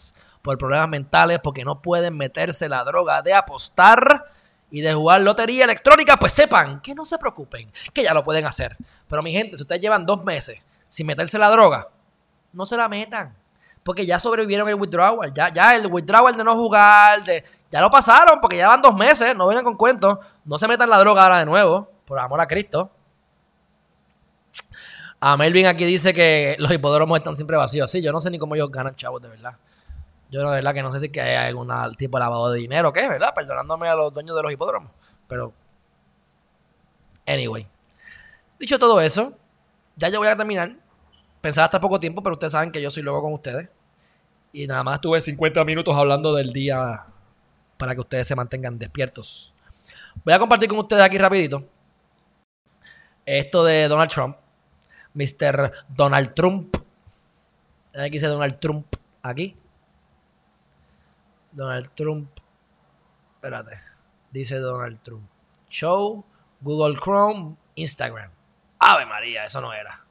por 0.48 0.56
problemas 0.56 0.88
mentales, 0.88 1.40
porque 1.42 1.62
no 1.62 1.82
pueden 1.82 2.16
meterse 2.16 2.70
la 2.70 2.82
droga 2.82 3.20
de 3.20 3.34
apostar 3.34 4.30
y 4.70 4.80
de 4.80 4.94
jugar 4.94 5.20
lotería 5.20 5.64
electrónica, 5.64 6.16
pues 6.16 6.32
sepan 6.32 6.80
que 6.80 6.94
no 6.94 7.04
se 7.04 7.18
preocupen, 7.18 7.70
que 7.92 8.02
ya 8.02 8.14
lo 8.14 8.24
pueden 8.24 8.46
hacer. 8.46 8.74
Pero 9.06 9.22
mi 9.22 9.30
gente, 9.30 9.58
si 9.58 9.62
ustedes 9.64 9.82
llevan 9.82 10.06
dos 10.06 10.24
meses 10.24 10.58
sin 10.88 11.06
meterse 11.06 11.36
la 11.36 11.50
droga, 11.50 11.88
no 12.54 12.64
se 12.64 12.78
la 12.78 12.88
metan. 12.88 13.36
Porque 13.82 14.06
ya 14.06 14.18
sobrevivieron 14.18 14.66
el 14.70 14.76
withdrawal. 14.76 15.34
Ya, 15.34 15.52
ya 15.52 15.76
el 15.76 15.86
withdrawal 15.86 16.34
de 16.34 16.44
no 16.44 16.56
jugar, 16.56 17.20
ya 17.70 17.80
lo 17.82 17.90
pasaron, 17.90 18.40
porque 18.40 18.56
ya 18.56 18.68
van 18.68 18.80
dos 18.80 18.96
meses, 18.96 19.36
no 19.36 19.48
vengan 19.48 19.64
con 19.64 19.76
cuentos. 19.76 20.18
No 20.46 20.56
se 20.56 20.66
metan 20.66 20.88
la 20.88 20.98
droga 20.98 21.24
ahora 21.24 21.40
de 21.40 21.44
nuevo, 21.44 21.90
por 22.06 22.18
amor 22.18 22.40
a 22.40 22.46
Cristo. 22.46 22.90
A 25.20 25.36
Melvin 25.36 25.66
aquí 25.66 25.84
dice 25.84 26.14
que 26.14 26.56
los 26.58 26.72
hipódromos 26.72 27.18
están 27.18 27.36
siempre 27.36 27.58
vacíos. 27.58 27.90
Sí, 27.90 28.00
yo 28.00 28.12
no 28.12 28.20
sé 28.20 28.30
ni 28.30 28.38
cómo 28.38 28.54
ellos 28.54 28.70
ganan 28.70 28.96
chavos, 28.96 29.20
de 29.20 29.28
verdad. 29.28 29.58
Yo 30.30 30.42
la 30.42 30.50
verdad 30.50 30.74
que 30.74 30.82
no 30.82 30.92
sé 30.92 31.00
si 31.00 31.20
hay 31.20 31.34
algún 31.36 31.70
tipo 31.96 32.18
de 32.18 32.20
lavado 32.20 32.50
de 32.52 32.60
dinero 32.60 32.90
o 32.90 32.92
qué, 32.92 33.08
¿verdad? 33.08 33.32
Perdonándome 33.34 33.88
a 33.88 33.94
los 33.94 34.12
dueños 34.12 34.36
de 34.36 34.42
los 34.42 34.52
hipódromos. 34.52 34.90
Pero, 35.26 35.52
anyway. 37.26 37.66
Dicho 38.58 38.78
todo 38.78 39.00
eso, 39.00 39.32
ya 39.96 40.08
yo 40.08 40.18
voy 40.18 40.28
a 40.28 40.36
terminar. 40.36 40.74
Pensaba 41.40 41.66
hasta 41.66 41.80
poco 41.80 41.98
tiempo, 42.00 42.22
pero 42.22 42.34
ustedes 42.34 42.52
saben 42.52 42.72
que 42.72 42.82
yo 42.82 42.90
soy 42.90 43.02
luego 43.02 43.22
con 43.22 43.32
ustedes. 43.32 43.68
Y 44.52 44.66
nada 44.66 44.82
más 44.82 45.00
tuve 45.00 45.20
50 45.20 45.64
minutos 45.64 45.94
hablando 45.94 46.34
del 46.34 46.52
día 46.52 47.04
para 47.76 47.94
que 47.94 48.00
ustedes 48.00 48.26
se 48.26 48.34
mantengan 48.34 48.78
despiertos. 48.78 49.54
Voy 50.24 50.34
a 50.34 50.38
compartir 50.38 50.68
con 50.68 50.78
ustedes 50.78 51.02
aquí 51.02 51.16
rapidito 51.16 51.64
esto 53.36 53.64
de 53.64 53.88
Donald 53.88 54.10
Trump. 54.10 54.36
Mr. 55.14 55.72
Donald 55.88 56.34
Trump. 56.34 56.76
Aquí 57.94 58.12
dice 58.12 58.26
Donald 58.26 58.58
Trump 58.58 58.86
aquí. 59.22 59.56
Donald 61.52 61.88
Trump. 61.94 62.30
Espérate. 63.34 63.80
Dice 64.30 64.58
Donald 64.58 65.00
Trump. 65.02 65.28
Show, 65.68 66.24
Google 66.60 66.96
Chrome, 66.96 67.56
Instagram. 67.74 68.30
Ave 68.78 69.06
María, 69.06 69.44
eso 69.44 69.60
no 69.60 69.72
era. 69.72 70.04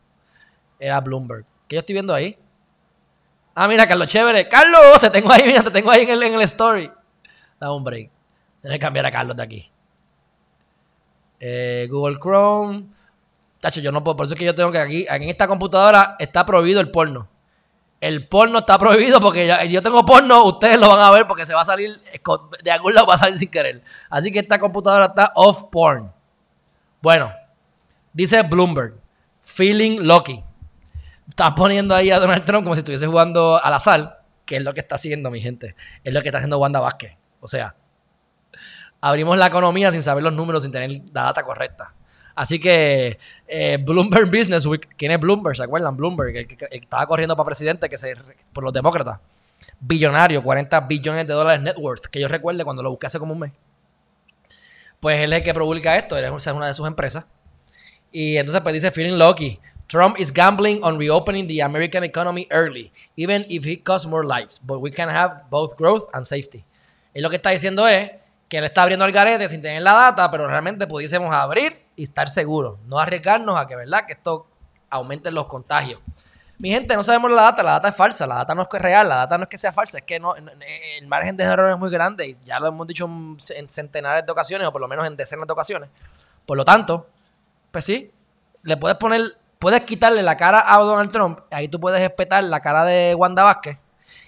Era 0.79 1.01
Bloomberg. 1.01 1.45
¿Qué 1.67 1.75
yo 1.75 1.79
estoy 1.79 1.93
viendo 1.93 2.13
ahí? 2.13 2.37
Ah, 3.55 3.67
mira, 3.67 3.87
Carlos 3.87 4.07
Chévere. 4.07 4.47
Carlos, 4.47 5.01
te 5.01 5.09
tengo 5.09 5.31
ahí, 5.31 5.43
mira, 5.45 5.63
te 5.63 5.71
tengo 5.71 5.89
ahí 5.89 6.03
en 6.03 6.09
el, 6.09 6.23
en 6.23 6.35
el 6.35 6.41
story. 6.41 6.91
Da 7.59 7.73
un 7.73 7.83
break. 7.83 8.11
Déjame 8.61 8.79
cambiar 8.79 9.05
a 9.05 9.11
Carlos 9.11 9.35
de 9.35 9.43
aquí. 9.43 9.71
Eh, 11.39 11.87
Google 11.89 12.19
Chrome. 12.19 12.85
Tacho, 13.59 13.81
yo 13.81 13.91
no 13.91 14.03
puedo. 14.03 14.15
Por 14.15 14.25
eso 14.25 14.35
es 14.35 14.39
que 14.39 14.45
yo 14.45 14.55
tengo 14.55 14.71
que 14.71 14.79
aquí. 14.79 15.05
En 15.09 15.23
esta 15.23 15.47
computadora 15.47 16.15
está 16.19 16.45
prohibido 16.45 16.79
el 16.79 16.91
porno. 16.91 17.27
El 17.99 18.27
porno 18.27 18.59
está 18.59 18.77
prohibido 18.77 19.19
porque 19.19 19.67
yo 19.69 19.81
tengo 19.81 20.05
porno, 20.05 20.43
ustedes 20.43 20.79
lo 20.79 20.87
van 20.87 20.99
a 20.99 21.09
ver 21.09 21.25
porque 21.25 21.45
se 21.45 21.53
va 21.55 21.61
a 21.61 21.65
salir, 21.65 21.99
de 22.63 22.71
algún 22.71 22.93
lado 22.93 23.07
va 23.07 23.15
a 23.15 23.17
salir 23.17 23.37
sin 23.37 23.49
querer. 23.49 23.83
Así 24.09 24.31
que 24.31 24.39
esta 24.39 24.59
computadora 24.59 25.07
está 25.07 25.31
off 25.33 25.63
porn. 25.71 26.11
Bueno, 27.01 27.31
dice 28.13 28.43
Bloomberg, 28.43 28.95
feeling 29.41 30.01
lucky. 30.01 30.43
Está 31.27 31.55
poniendo 31.55 31.95
ahí 31.95 32.11
a 32.11 32.19
Donald 32.19 32.45
Trump 32.45 32.63
como 32.63 32.75
si 32.75 32.79
estuviese 32.79 33.07
jugando 33.07 33.59
al 33.63 33.73
azar, 33.73 34.23
que 34.45 34.57
es 34.57 34.63
lo 34.63 34.73
que 34.73 34.79
está 34.81 34.95
haciendo 34.95 35.31
mi 35.31 35.41
gente. 35.41 35.75
Es 36.03 36.13
lo 36.13 36.21
que 36.21 36.29
está 36.29 36.37
haciendo 36.37 36.59
Wanda 36.59 36.79
Vázquez. 36.79 37.17
O 37.39 37.47
sea, 37.47 37.75
abrimos 39.01 39.37
la 39.37 39.47
economía 39.47 39.91
sin 39.91 40.03
saber 40.03 40.23
los 40.23 40.33
números, 40.33 40.63
sin 40.63 40.71
tener 40.71 41.01
la 41.13 41.23
data 41.23 41.43
correcta. 41.43 41.93
Así 42.37 42.59
que 42.59 43.17
eh, 43.47 43.79
Bloomberg 43.81 44.27
Business 44.29 44.67
Week, 44.67 44.87
¿quién 44.95 45.11
es 45.11 45.19
Bloomberg? 45.19 45.55
¿Se 45.55 45.63
acuerdan? 45.63 45.97
Bloomberg, 45.97 46.37
el 46.37 46.47
que, 46.47 46.67
estaba 46.69 47.07
corriendo 47.07 47.35
para 47.35 47.47
presidente 47.47 47.89
que 47.89 47.97
se, 47.97 48.13
por 48.53 48.63
los 48.63 48.71
demócratas. 48.71 49.17
Billonario, 49.79 50.43
40 50.43 50.81
billones 50.81 51.25
de 51.25 51.33
dólares 51.33 51.63
net 51.63 51.75
worth, 51.79 52.05
que 52.05 52.21
yo 52.21 52.27
recuerde 52.27 52.63
cuando 52.63 52.83
lo 52.83 52.91
busqué 52.91 53.07
hace 53.07 53.17
como 53.17 53.33
un 53.33 53.39
mes. 53.39 53.51
Pues 54.99 55.19
él 55.19 55.33
es 55.33 55.39
el 55.39 55.45
que 55.45 55.53
publica 55.55 55.97
esto, 55.97 56.15
él 56.15 56.25
es 56.25 56.47
una 56.47 56.67
de 56.67 56.75
sus 56.75 56.85
empresas. 56.85 57.25
Y 58.11 58.37
entonces 58.37 58.61
pues 58.61 58.73
dice, 58.75 58.91
feeling 58.91 59.17
lucky. 59.17 59.59
Trump 59.87 60.19
is 60.19 60.31
gambling 60.31 60.79
on 60.83 60.99
reopening 60.99 61.47
the 61.47 61.63
American 61.63 62.03
economy 62.03 62.45
early, 62.51 62.91
even 63.15 63.47
if 63.49 63.65
it 63.65 63.83
costs 63.83 64.07
more 64.07 64.23
lives. 64.23 64.61
But 64.63 64.79
we 64.79 64.91
can 64.91 65.09
have 65.09 65.49
both 65.49 65.75
growth 65.75 66.05
and 66.13 66.23
safety. 66.23 66.63
Y 67.15 67.21
lo 67.21 67.31
que 67.31 67.37
está 67.37 67.49
diciendo 67.49 67.87
es 67.87 68.11
que 68.47 68.59
él 68.59 68.63
está 68.63 68.83
abriendo 68.83 69.05
el 69.05 69.11
garete 69.11 69.49
sin 69.49 69.63
tener 69.63 69.81
la 69.81 69.93
data, 69.93 70.29
pero 70.29 70.47
realmente 70.47 70.85
pudiésemos 70.85 71.33
abrir 71.33 71.86
y 71.97 72.03
estar 72.03 72.29
seguros. 72.29 72.79
No 72.85 72.99
arriesgarnos 72.99 73.59
a 73.59 73.67
que, 73.67 73.75
¿verdad? 73.75 74.05
Que 74.07 74.13
esto 74.13 74.47
aumente 74.89 75.29
los 75.31 75.47
contagios. 75.47 75.99
Mi 76.59 76.71
gente, 76.71 76.95
no 76.95 77.03
sabemos 77.03 77.29
la 77.31 77.43
data, 77.43 77.61
la 77.61 77.71
data 77.73 77.89
es 77.89 77.95
falsa, 77.95 78.25
la 78.25 78.35
data 78.35 78.55
no 78.55 78.63
es 78.63 78.67
real, 78.81 79.07
la 79.07 79.15
data 79.17 79.37
no 79.37 79.43
es 79.43 79.49
que 79.49 79.57
sea 79.59 79.71
falsa, 79.71 79.99
es 79.99 80.03
que 80.05 80.19
no, 80.19 80.33
el 80.35 81.07
margen 81.07 81.37
de 81.37 81.43
error 81.43 81.71
es 81.71 81.77
muy 81.77 81.91
grande 81.91 82.29
y 82.29 82.37
ya 82.45 82.59
lo 82.59 82.67
hemos 82.67 82.87
dicho 82.87 83.05
en 83.05 83.69
centenares 83.69 84.25
de 84.25 84.31
ocasiones 84.31 84.67
o 84.67 84.71
por 84.71 84.81
lo 84.81 84.87
menos 84.87 85.05
en 85.05 85.15
decenas 85.15 85.45
de 85.45 85.53
ocasiones. 85.53 85.89
Por 86.47 86.57
lo 86.57 86.65
tanto, 86.65 87.07
pues 87.71 87.85
sí, 87.85 88.11
le 88.63 88.75
puedes 88.75 88.97
poner, 88.97 89.21
puedes 89.59 89.81
quitarle 89.81 90.23
la 90.23 90.35
cara 90.35 90.63
a 90.65 90.79
Donald 90.79 91.11
Trump, 91.11 91.41
ahí 91.51 91.67
tú 91.67 91.79
puedes 91.79 92.01
espetar 92.01 92.43
la 92.43 92.59
cara 92.59 92.85
de 92.85 93.13
Wanda 93.13 93.43
Vázquez 93.43 93.77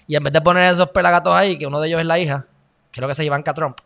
y 0.06 0.14
en 0.14 0.22
vez 0.22 0.32
de 0.32 0.40
poner 0.40 0.72
esos 0.72 0.90
pelagatos 0.90 1.34
ahí, 1.34 1.58
que 1.58 1.66
uno 1.66 1.80
de 1.80 1.88
ellos 1.88 2.00
es 2.00 2.06
la 2.06 2.18
hija, 2.20 2.46
creo 2.92 3.08
que 3.08 3.14
se 3.14 3.24
Ivanka 3.24 3.54
Trump, 3.54 3.80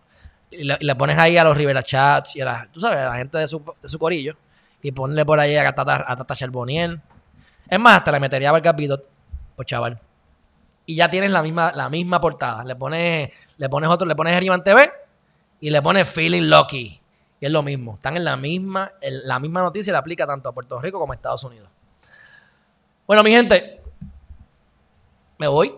y 0.51 0.65
le, 0.65 0.95
pones 0.95 1.19
ahí 1.19 1.37
a 1.37 1.45
los 1.45 1.57
Rivera 1.57 1.83
Chats 1.83 2.37
y 2.37 2.41
a 2.41 2.45
la, 2.45 2.69
tú 2.73 2.81
sabes, 2.81 2.99
a 2.99 3.07
la 3.07 3.17
gente 3.17 3.39
de 3.39 3.47
su, 3.47 3.99
corillo 3.99 4.37
y 4.83 4.93
ponle 4.93 5.25
por 5.25 5.41
ahí 5.41 5.57
a 5.57 5.75
Tata, 5.75 6.05
a 6.07 6.35
Charboniel 6.35 7.01
es 7.69 7.81
más, 7.81 7.97
hasta 7.97 8.13
le 8.13 8.21
metería 8.21 8.55
a 8.55 8.63
capítulo, 8.63 9.03
pues 9.57 9.67
chaval. 9.67 9.99
Y 10.87 10.97
ya 10.97 11.09
tienes 11.09 11.31
la 11.31 11.43
misma, 11.43 11.73
la 11.75 11.89
misma 11.89 12.21
portada. 12.21 12.63
Le 12.65 12.77
pones, 12.77 13.31
le 13.57 13.69
pones 13.69 13.89
otro, 13.89 14.07
le 14.07 14.15
pones 14.15 14.35
Heriman 14.35 14.63
TV 14.63 14.93
y 15.61 15.71
le 15.71 15.81
pones 15.81 16.09
Feeling 16.09 16.43
Lucky. 16.43 17.01
Y 17.41 17.47
es 17.47 17.51
lo 17.51 17.63
mismo. 17.63 17.95
Están 17.95 18.17
en 18.17 18.25
la 18.25 18.37
misma, 18.37 18.93
la 19.01 19.39
misma 19.39 19.63
noticia 19.63 19.91
y 19.91 19.93
la 19.93 19.99
aplica 19.99 20.27
tanto 20.27 20.51
a 20.51 20.53
Puerto 20.53 20.79
Rico 20.79 20.99
como 20.99 21.13
a 21.13 21.17
Estados 21.17 21.43
Unidos. 21.45 21.71
Bueno, 23.07 23.23
mi 23.23 23.31
gente, 23.31 23.83
me 25.39 25.49
voy. 25.49 25.75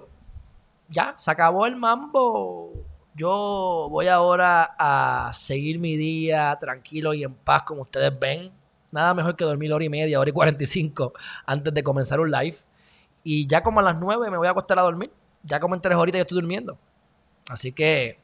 Ya, 0.89 1.14
se 1.17 1.31
acabó 1.31 1.67
el 1.67 1.77
mambo. 1.77 2.73
Yo 3.17 3.89
voy 3.91 4.09
ahora 4.09 4.75
a 4.79 5.33
seguir 5.33 5.79
mi 5.79 5.97
día 5.97 6.55
tranquilo 6.61 7.14
y 7.14 7.25
en 7.25 7.33
paz, 7.33 7.62
como 7.62 7.83
ustedes 7.83 8.17
ven. 8.19 8.53
Nada 8.91 9.14
mejor 9.14 9.35
que 9.35 9.45
dormir 9.45 9.73
hora 9.73 9.83
y 9.83 9.89
media, 9.89 10.21
hora 10.21 10.29
y 10.29 10.35
45 10.35 11.14
antes 11.47 11.73
de 11.73 11.83
comenzar 11.83 12.21
un 12.21 12.31
live. 12.31 12.59
Y 13.25 13.47
ya 13.47 13.62
como 13.62 13.81
a 13.81 13.83
las 13.83 13.97
9 13.97 14.31
me 14.31 14.37
voy 14.37 14.47
a 14.47 14.51
acostar 14.51 14.79
a 14.79 14.83
dormir. 14.83 15.11
Ya 15.43 15.59
como 15.61 15.75
en 15.75 15.81
3 15.81 15.97
horitas 15.97 16.19
yo 16.19 16.23
estoy 16.23 16.41
durmiendo. 16.43 16.77
Así 17.49 17.73
que, 17.73 18.21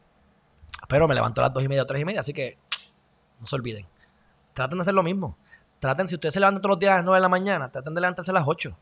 pero 0.89 1.09
me 1.09 1.15
levanto 1.15 1.41
a 1.41 1.45
las 1.45 1.55
2 1.55 1.65
y 1.65 1.69
media 1.69 1.85
o 1.85 1.87
3 1.87 2.03
y 2.03 2.05
media, 2.05 2.21
así 2.21 2.35
que 2.35 2.59
no 3.41 3.47
se 3.47 3.57
olviden. 3.57 3.87
Traten 4.53 4.77
de 4.77 4.83
hacer 4.83 4.93
lo 4.93 5.03
mismo. 5.03 5.39
Traten, 5.79 6.07
si 6.07 6.17
ustedes 6.17 6.35
se 6.35 6.41
levantan 6.41 6.61
todos 6.61 6.75
los 6.75 6.81
días 6.81 6.93
a 6.93 6.97
las 6.97 7.05
9 7.07 7.17
de 7.17 7.23
la 7.23 7.29
mañana, 7.31 7.73
traten 7.73 7.95
de 7.95 8.01
levantarse 8.03 8.31
a 8.31 8.35
las 8.35 8.45
8. 8.47 8.77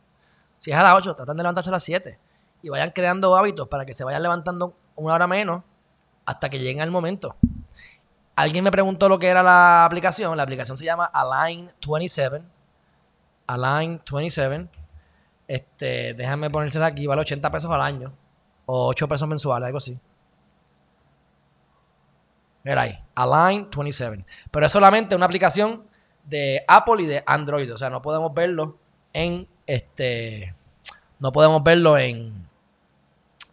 Si 0.59 0.73
es 0.73 0.77
a 0.77 0.83
las 0.83 0.97
8, 0.97 1.15
traten 1.15 1.37
de 1.37 1.43
levantarse 1.45 1.71
a 1.71 1.73
las 1.73 1.85
7. 1.85 2.19
Y 2.63 2.69
vayan 2.69 2.91
creando 2.91 3.37
hábitos 3.37 3.69
para 3.69 3.87
que 3.87 3.93
se 3.93 4.03
vayan 4.03 4.23
levantando 4.23 4.75
una 4.97 5.15
hora 5.15 5.29
menos 5.29 5.63
hasta 6.31 6.49
que 6.49 6.61
lleguen 6.61 6.81
al 6.81 6.93
momento. 6.93 7.35
Alguien 8.37 8.63
me 8.63 8.71
preguntó 8.71 9.09
lo 9.09 9.19
que 9.19 9.27
era 9.27 9.43
la 9.43 9.85
aplicación. 9.85 10.37
La 10.37 10.45
aplicación 10.45 10.79
se 10.79 10.85
llama 10.85 11.07
Align 11.07 11.73
27. 11.85 12.41
Align 13.49 14.01
27. 14.11 14.69
Este, 15.49 16.15
déjame 16.15 16.49
ponérsela 16.49 16.87
aquí, 16.87 17.09
vale 17.09 17.23
80 17.23 17.51
pesos 17.51 17.71
al 17.71 17.81
año. 17.81 18.13
O 18.67 18.87
8 18.87 19.09
pesos 19.09 19.29
mensuales, 19.29 19.67
algo 19.67 19.79
así. 19.79 19.99
Mira 22.63 22.83
ahí, 22.83 22.99
Align 23.17 23.69
27. 23.77 24.25
Pero 24.53 24.67
es 24.67 24.71
solamente 24.71 25.17
una 25.17 25.27
aplicación 25.27 25.85
de 26.25 26.63
Apple 26.69 27.03
y 27.03 27.07
de 27.07 27.25
Android. 27.27 27.75
O 27.75 27.77
sea, 27.77 27.91
no 27.91 28.01
podemos 28.01 28.33
verlo 28.33 28.79
en 29.13 29.49
este. 29.67 30.55
No 31.19 31.33
podemos 31.33 31.65
verlo 31.65 31.99
en, 31.99 32.49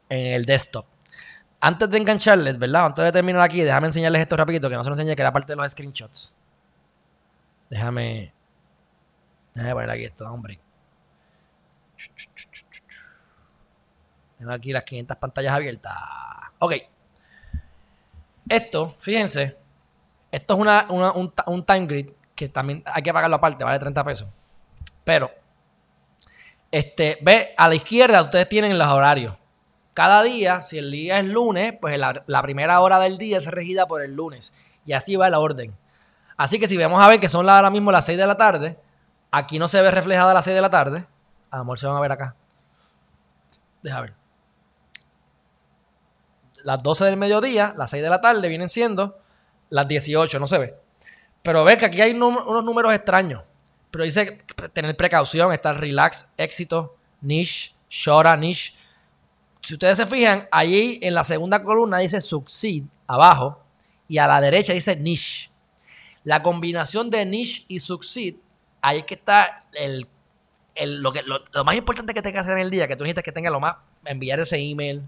en 0.09 0.34
el 0.34 0.45
desktop. 0.45 0.86
Antes 1.60 1.89
de 1.89 1.97
engancharles, 1.97 2.58
¿verdad? 2.60 2.86
Antes 2.86 3.03
de 3.03 3.12
terminar 3.12 3.41
aquí, 3.41 3.62
déjame 3.62 3.88
enseñarles 3.88 4.22
esto 4.22 4.38
rapidito, 4.38 4.70
que 4.70 4.76
no 4.76 4.84
se 4.84 4.89
lo 4.89 4.95
enseñé, 4.95 5.16
que 5.16 5.22
era 5.22 5.34
parte 5.34 5.53
de 5.53 5.55
los 5.55 5.72
screenshots. 5.72 6.34
Déjame... 7.70 8.34
Déjame 9.53 9.74
poner 9.74 9.89
aquí 9.89 10.03
esto, 10.03 10.32
hombre. 10.32 10.60
Tengo 14.38 14.51
aquí 14.51 14.72
las 14.72 14.84
500 14.84 15.18
pantallas 15.18 15.53
abiertas. 15.53 15.93
Ok. 16.60 16.74
Esto, 18.47 18.95
fíjense. 18.99 19.58
Esto 20.32 20.53
es 20.53 20.60
una, 20.60 20.86
un, 20.89 21.34
un 21.47 21.66
time 21.66 21.88
grid 21.88 22.10
que 22.36 22.49
también 22.49 22.84
hay 22.86 23.01
que 23.01 23.12
pagarlo 23.12 23.36
aparte, 23.36 23.64
vale 23.64 23.80
30 23.80 24.03
pesos. 24.03 24.30
Pero, 25.03 25.32
este, 26.70 27.18
ve, 27.22 27.55
a 27.58 27.68
la 27.68 27.76
izquierda 27.76 28.22
ustedes 28.22 28.47
tienen 28.47 28.78
los 28.78 28.88
horarios. 28.88 29.36
Cada 29.98 30.22
día, 30.22 30.62
si 30.62 30.78
el 30.78 30.91
día 30.91 31.18
es 31.18 31.26
lunes, 31.26 31.74
pues 31.82 31.98
la, 31.98 32.41
primera 32.43 32.82
hora 32.82 33.00
del 33.00 33.18
día 33.18 33.39
es 33.39 33.48
regida 33.48 33.88
por 33.88 34.04
el 34.04 34.14
lunes. 34.14 34.54
Y 34.86 34.93
así 34.93 35.16
va 35.16 35.28
la 35.28 35.39
orden. 35.39 35.76
Así 36.38 36.60
que 36.60 36.68
si 36.68 36.78
vamos 36.78 37.04
a 37.04 37.08
ver 37.08 37.20
que 37.20 37.28
son 37.28 37.50
ahora 37.50 37.72
mismo 37.72 37.91
las 37.91 38.06
6 38.06 38.16
de 38.16 38.28
la 38.28 38.38
tarde, 38.38 38.78
aquí 39.32 39.58
no 39.58 39.68
se 39.68 39.82
ve 39.82 39.89
reflejada 39.89 40.36
las 40.36 40.45
6 40.45 40.54
de 40.54 40.62
la 40.62 40.70
tarde. 40.70 41.08
A 41.50 41.64
lo 41.64 41.76
se 41.76 41.88
van 41.88 41.95
a 41.95 42.00
ver 42.00 42.12
acá. 42.12 42.36
Deja 43.82 44.02
ver. 44.02 44.14
Las 46.64 46.84
12 46.84 47.06
del 47.06 47.18
mediodía, 47.18 47.74
las 47.76 47.89
6 47.89 48.04
de 48.04 48.10
la 48.12 48.22
tarde 48.22 48.48
vienen 48.50 48.70
siendo 48.70 49.18
las 49.72 49.88
18, 49.88 50.39
no 50.39 50.45
se 50.45 50.60
ve. 50.60 50.76
Pero 51.41 51.64
ve 51.64 51.76
que 51.76 51.88
aquí 51.88 52.02
hay 52.02 52.12
unos 52.12 52.64
números 52.64 52.93
extraños. 52.93 53.41
Pero 53.89 54.04
dice 54.04 54.43
tener 54.74 54.95
precaución, 54.95 55.52
estar 55.54 55.80
relax, 55.80 56.28
éxito, 56.38 56.98
niche, 57.20 57.74
shora, 57.89 58.38
niche. 58.38 58.78
Si 59.62 59.74
ustedes 59.74 59.97
se 59.97 60.05
fijan, 60.05 60.47
allí 60.51 60.99
en 61.01 61.14
la 61.14 61.24
segunda 61.24 61.62
columna 61.64 61.97
dice 61.97 62.22
succeed 62.22 62.84
abajo 63.05 63.64
y 64.08 64.18
a 64.18 64.28
la 64.28 64.39
derecha 64.41 64.74
dice 64.74 64.95
niche. 64.95 65.49
La 66.24 66.41
combinación 66.41 67.10
de 67.10 67.26
niche 67.26 67.66
y 67.68 67.80
succeed, 67.80 68.36
ahí 68.82 69.03
que 69.03 69.16
está 69.16 69.66
el, 69.74 70.08
lo, 71.01 71.12
que, 71.12 71.22
lo, 71.24 71.64
más 71.64 71.76
importante 71.76 72.14
que 72.14 72.22
tengas 72.22 72.43
que 72.43 72.49
hacer 72.49 72.58
en 72.58 72.66
el 72.66 72.70
día, 72.70 72.88
que 72.88 72.95
tú 72.95 73.03
necesitas 73.03 73.24
que 73.24 73.32
tenga 73.32 73.49
lo 73.49 73.60
más, 73.60 73.76
enviar 74.05 74.39
ese 74.39 74.58
email, 74.58 75.03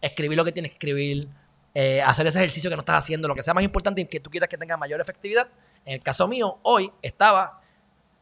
escribir 0.00 0.36
lo 0.36 0.44
que 0.44 0.52
tienes 0.52 0.70
que 0.70 0.74
escribir, 0.74 1.28
eh, 1.74 2.02
hacer 2.02 2.26
ese 2.26 2.38
ejercicio 2.38 2.70
que 2.70 2.76
no 2.76 2.80
estás 2.80 2.96
haciendo, 2.96 3.28
lo 3.28 3.34
que 3.34 3.42
sea 3.42 3.54
más 3.54 3.64
importante 3.64 4.00
y 4.00 4.06
que 4.06 4.20
tú 4.20 4.30
quieras 4.30 4.48
que 4.48 4.58
tenga 4.58 4.76
mayor 4.76 5.00
efectividad. 5.00 5.48
En 5.84 5.94
el 5.94 6.02
caso 6.02 6.26
mío, 6.26 6.58
hoy 6.62 6.90
estaba 7.02 7.60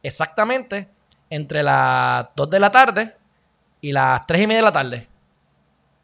exactamente 0.01 0.89
entre 1.29 1.63
las 1.63 2.27
2 2.35 2.49
de 2.49 2.59
la 2.59 2.71
tarde 2.71 3.15
y 3.81 3.91
las 3.91 4.25
3 4.27 4.41
y 4.41 4.47
media 4.47 4.57
de 4.57 4.65
la 4.65 4.71
tarde 4.71 5.07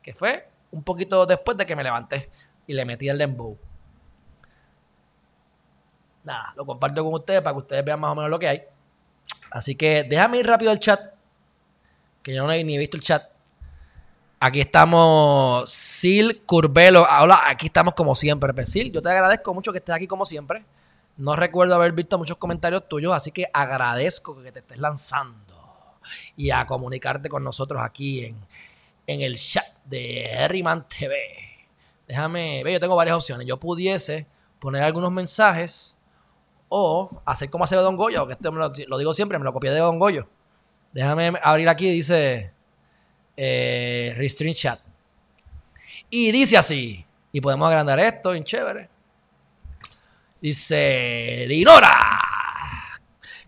que 0.05 0.13
fue 0.13 0.47
un 0.69 0.83
poquito 0.83 1.25
después 1.25 1.57
de 1.57 1.65
que 1.65 1.75
me 1.75 1.83
levanté 1.83 2.29
y 2.67 2.73
le 2.73 2.85
metí 2.85 3.09
el 3.09 3.17
dembow. 3.17 3.57
Nada, 6.23 6.53
lo 6.55 6.63
comparto 6.63 7.03
con 7.03 7.15
ustedes 7.15 7.41
para 7.41 7.53
que 7.53 7.57
ustedes 7.57 7.83
vean 7.83 7.99
más 7.99 8.11
o 8.11 8.15
menos 8.15 8.29
lo 8.29 8.37
que 8.37 8.47
hay. 8.47 8.63
Así 9.49 9.73
que 9.73 10.05
déjame 10.07 10.37
ir 10.37 10.45
rápido 10.45 10.69
al 10.69 10.79
chat, 10.79 11.01
que 12.21 12.35
yo 12.35 12.45
no 12.45 12.51
he 12.51 12.63
ni 12.63 12.77
visto 12.77 12.97
el 12.97 13.03
chat. 13.03 13.23
Aquí 14.39 14.61
estamos, 14.61 15.71
Sil 15.73 16.45
Curbelo. 16.45 17.01
Hola, 17.01 17.41
aquí 17.47 17.65
estamos 17.65 17.95
como 17.95 18.13
siempre. 18.13 18.53
Pues, 18.53 18.69
Sil, 18.69 18.91
yo 18.91 19.01
te 19.01 19.09
agradezco 19.09 19.55
mucho 19.55 19.71
que 19.71 19.79
estés 19.79 19.95
aquí 19.95 20.05
como 20.05 20.23
siempre. 20.23 20.63
No 21.17 21.35
recuerdo 21.35 21.73
haber 21.73 21.93
visto 21.93 22.19
muchos 22.19 22.37
comentarios 22.37 22.87
tuyos, 22.87 23.11
así 23.11 23.31
que 23.31 23.47
agradezco 23.51 24.39
que 24.43 24.51
te 24.51 24.59
estés 24.59 24.77
lanzando 24.77 25.97
y 26.35 26.51
a 26.51 26.67
comunicarte 26.67 27.27
con 27.27 27.43
nosotros 27.43 27.81
aquí 27.81 28.25
en, 28.25 28.35
en 29.07 29.21
el 29.21 29.37
chat 29.37 29.65
de 29.85 30.23
Herriman 30.23 30.87
TV. 30.87 31.15
Déjame 32.07 32.63
ver, 32.63 32.73
yo 32.73 32.79
tengo 32.79 32.95
varias 32.95 33.15
opciones. 33.15 33.47
Yo 33.47 33.57
pudiese 33.57 34.27
poner 34.59 34.83
algunos 34.83 35.11
mensajes 35.11 35.97
o 36.69 37.21
hacer 37.25 37.49
como 37.49 37.63
hace 37.63 37.75
Don 37.75 37.95
Goyo, 37.95 38.25
que 38.27 38.33
esto 38.33 38.51
lo, 38.51 38.97
digo 38.97 39.13
siempre, 39.13 39.37
me 39.37 39.45
lo 39.45 39.53
copié 39.53 39.71
de 39.71 39.79
Don 39.79 39.99
Goyo. 39.99 40.27
Déjame 40.91 41.33
abrir 41.41 41.69
aquí, 41.69 41.89
dice 41.89 42.51
eh, 43.37 44.13
Restream 44.17 44.53
Chat. 44.53 44.79
Y 46.09 46.31
dice 46.31 46.57
así, 46.57 47.05
y 47.31 47.41
podemos 47.41 47.67
agrandar 47.67 47.99
esto, 47.99 48.31
bien 48.31 48.43
chévere. 48.43 48.89
Dice 50.41 51.45
Dinora. 51.49 52.15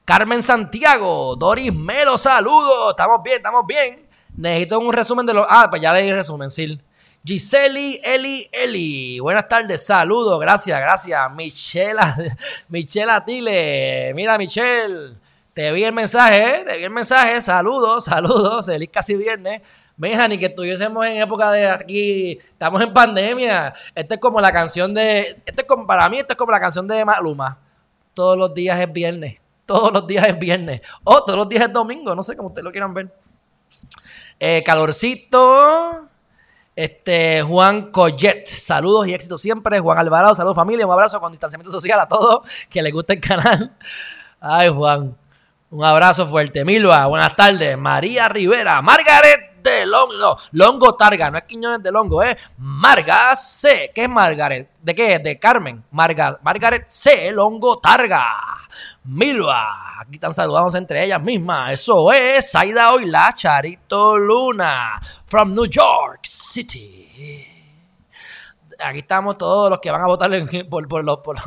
Carmen 0.03 0.41
Santiago, 0.41 1.35
Doris 1.35 1.73
Melo, 1.73 2.17
saludos. 2.17 2.91
Estamos 2.91 3.21
bien, 3.21 3.37
estamos 3.37 3.65
bien. 3.67 4.06
Necesito 4.37 4.79
un 4.79 4.93
resumen 4.93 5.25
de 5.25 5.33
los. 5.33 5.45
Ah, 5.49 5.67
pues 5.69 5.81
ya 5.81 5.91
leí 5.91 6.07
el 6.09 6.15
resumen, 6.15 6.49
sí. 6.49 6.79
Giseli, 7.25 7.99
Eli, 8.03 8.47
Eli. 8.51 9.19
Buenas 9.19 9.47
tardes, 9.47 9.85
saludos, 9.85 10.39
gracias, 10.39 10.79
gracias. 10.79 11.31
Michela, 11.33 12.15
Michela 12.69 13.25
Tile. 13.25 14.13
Mira, 14.13 14.37
Michelle, 14.37 15.15
te 15.53 15.71
vi 15.71 15.83
el 15.83 15.91
mensaje, 15.91 16.61
¿eh? 16.61 16.63
te 16.65 16.77
vi 16.77 16.83
el 16.85 16.91
mensaje. 16.91 17.41
Saludos, 17.41 18.05
saludos. 18.05 18.67
Feliz 18.67 18.89
casi 18.93 19.15
viernes. 19.15 19.61
Mija, 19.97 20.27
ni 20.27 20.37
que 20.37 20.45
estuviésemos 20.45 21.03
en 21.07 21.17
época 21.17 21.51
de 21.51 21.67
aquí, 21.67 22.37
estamos 22.37 22.79
en 22.83 22.93
pandemia. 22.93 23.73
Esta 23.95 24.13
es 24.13 24.21
como 24.21 24.39
la 24.39 24.51
canción 24.51 24.93
de, 24.93 25.41
este 25.43 25.63
es 25.63 25.67
para 25.87 26.07
mí, 26.07 26.19
esto 26.19 26.33
es 26.33 26.37
como 26.37 26.51
la 26.51 26.59
canción 26.59 26.87
de 26.87 27.03
Maluma. 27.03 27.57
Todos 28.13 28.37
los 28.37 28.53
días 28.53 28.79
es 28.79 28.93
viernes, 28.93 29.39
todos 29.65 29.91
los 29.91 30.05
días 30.05 30.27
es 30.27 30.37
viernes, 30.37 30.81
o 31.03 31.23
todos 31.23 31.39
los 31.39 31.49
días 31.49 31.63
es 31.63 31.73
domingo, 31.73 32.13
no 32.13 32.21
sé 32.21 32.37
cómo 32.37 32.49
ustedes 32.49 32.63
lo 32.63 32.71
quieran 32.71 32.93
ver. 32.93 33.11
Eh, 34.39 34.63
calorcito. 34.65 36.07
Este, 36.75 37.41
Juan 37.41 37.91
Collet, 37.91 38.45
saludos 38.45 39.07
y 39.07 39.13
éxito 39.13 39.37
siempre. 39.37 39.79
Juan 39.79 39.97
Alvarado, 39.97 40.35
saludos 40.35 40.55
familia, 40.55 40.85
un 40.85 40.93
abrazo 40.93 41.19
con 41.19 41.31
distanciamiento 41.31 41.71
social 41.71 41.99
a 41.99 42.07
todos 42.07 42.47
que 42.69 42.83
les 42.83 42.93
guste 42.93 43.13
el 43.13 43.19
canal. 43.19 43.75
Ay, 44.39 44.69
Juan, 44.69 45.17
un 45.71 45.83
abrazo 45.83 46.27
fuerte. 46.27 46.63
Milva, 46.63 47.07
buenas 47.07 47.35
tardes. 47.35 47.75
María 47.79 48.29
Rivera, 48.29 48.79
Margaret 48.83 49.63
de 49.63 49.87
Longo, 49.87 50.37
Longo 50.51 50.95
Targa, 50.95 51.31
no 51.31 51.39
es 51.39 51.45
Quiñones 51.45 51.81
de 51.81 51.91
Longo, 51.91 52.21
es 52.21 52.37
Marga 52.57 53.35
C. 53.35 53.91
¿Qué 53.93 54.03
es 54.03 54.09
Margaret? 54.09 54.69
¿De 54.79 54.93
qué? 54.93 55.17
De 55.17 55.39
Carmen. 55.39 55.83
Marga, 55.89 56.37
Margaret 56.43 56.85
C. 56.89 57.31
Longo 57.31 57.79
Targa. 57.79 58.56
Milva, 59.07 60.01
aquí 60.01 60.15
están 60.15 60.33
saludándose 60.33 60.77
entre 60.77 61.03
ellas 61.03 61.21
mismas. 61.21 61.73
Eso 61.73 62.11
es 62.11 62.51
Saida 62.51 62.93
Oila, 62.93 63.31
Charito 63.33 64.17
Luna, 64.17 64.99
from 65.25 65.53
New 65.53 65.65
York 65.65 66.25
City 66.25 66.97
aquí 68.79 68.99
estamos 68.99 69.37
todos 69.37 69.69
los 69.69 69.79
que 69.79 69.91
van 69.91 70.01
a 70.01 70.07
votar 70.07 70.29
por, 70.69 70.87
por, 70.87 71.39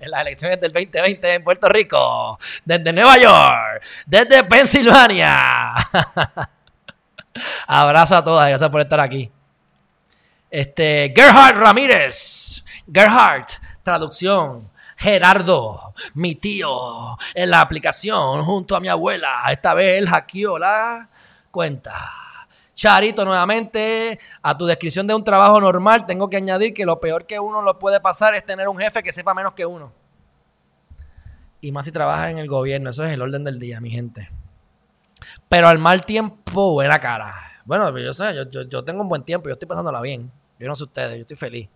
en 0.00 0.10
las 0.10 0.20
elecciones 0.20 0.60
del 0.60 0.72
2020 0.72 1.34
en 1.34 1.44
Puerto 1.44 1.68
Rico, 1.68 2.38
desde 2.64 2.92
Nueva 2.92 3.18
York, 3.18 3.84
desde 4.06 4.44
Pensilvania. 4.44 5.74
Abrazo 7.66 8.16
a 8.16 8.24
todas, 8.24 8.48
gracias 8.48 8.70
por 8.70 8.80
estar 8.80 9.00
aquí. 9.00 9.30
Este, 10.50 11.12
Gerhard 11.14 11.58
Ramírez. 11.58 12.64
Gerhard, 12.92 13.46
traducción. 13.82 14.68
Gerardo, 14.98 15.94
mi 16.14 16.34
tío, 16.34 16.76
en 17.32 17.50
la 17.50 17.60
aplicación 17.60 18.42
junto 18.42 18.74
a 18.74 18.80
mi 18.80 18.88
abuela. 18.88 19.44
Esta 19.48 19.72
vez 19.72 19.96
él 19.96 20.08
hackeó 20.08 20.58
la 20.58 21.08
cuenta. 21.52 21.94
Charito, 22.74 23.24
nuevamente, 23.24 24.18
a 24.42 24.58
tu 24.58 24.66
descripción 24.66 25.06
de 25.06 25.14
un 25.14 25.22
trabajo 25.22 25.60
normal, 25.60 26.04
tengo 26.04 26.28
que 26.28 26.36
añadir 26.36 26.74
que 26.74 26.84
lo 26.84 26.98
peor 26.98 27.26
que 27.26 27.38
uno 27.38 27.62
lo 27.62 27.78
puede 27.78 28.00
pasar 28.00 28.34
es 28.34 28.44
tener 28.44 28.68
un 28.68 28.76
jefe 28.76 29.04
que 29.04 29.12
sepa 29.12 29.34
menos 29.34 29.52
que 29.52 29.64
uno. 29.64 29.92
Y 31.60 31.70
más 31.70 31.84
si 31.84 31.92
trabajas 31.92 32.30
en 32.30 32.38
el 32.38 32.48
gobierno, 32.48 32.90
eso 32.90 33.04
es 33.04 33.12
el 33.12 33.22
orden 33.22 33.44
del 33.44 33.60
día, 33.60 33.80
mi 33.80 33.90
gente. 33.90 34.28
Pero 35.48 35.68
al 35.68 35.78
mal 35.78 36.00
tiempo, 36.00 36.72
buena 36.72 36.98
cara. 36.98 37.34
Bueno, 37.64 37.96
yo 37.96 38.12
sé, 38.12 38.34
yo, 38.50 38.84
tengo 38.84 39.02
un 39.02 39.08
buen 39.08 39.22
tiempo, 39.22 39.48
yo 39.48 39.52
estoy 39.52 39.68
pasándola 39.68 40.00
bien. 40.00 40.32
Yo 40.58 40.66
no 40.66 40.74
sé 40.74 40.82
ustedes, 40.82 41.14
yo 41.14 41.20
estoy 41.20 41.36
feliz. 41.36 41.68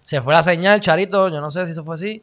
Se 0.00 0.20
fue 0.20 0.32
la 0.32 0.44
señal, 0.44 0.80
Charito, 0.80 1.28
yo 1.28 1.40
no 1.40 1.50
sé 1.50 1.66
si 1.66 1.72
eso 1.72 1.82
fue 1.82 1.96
así. 1.96 2.22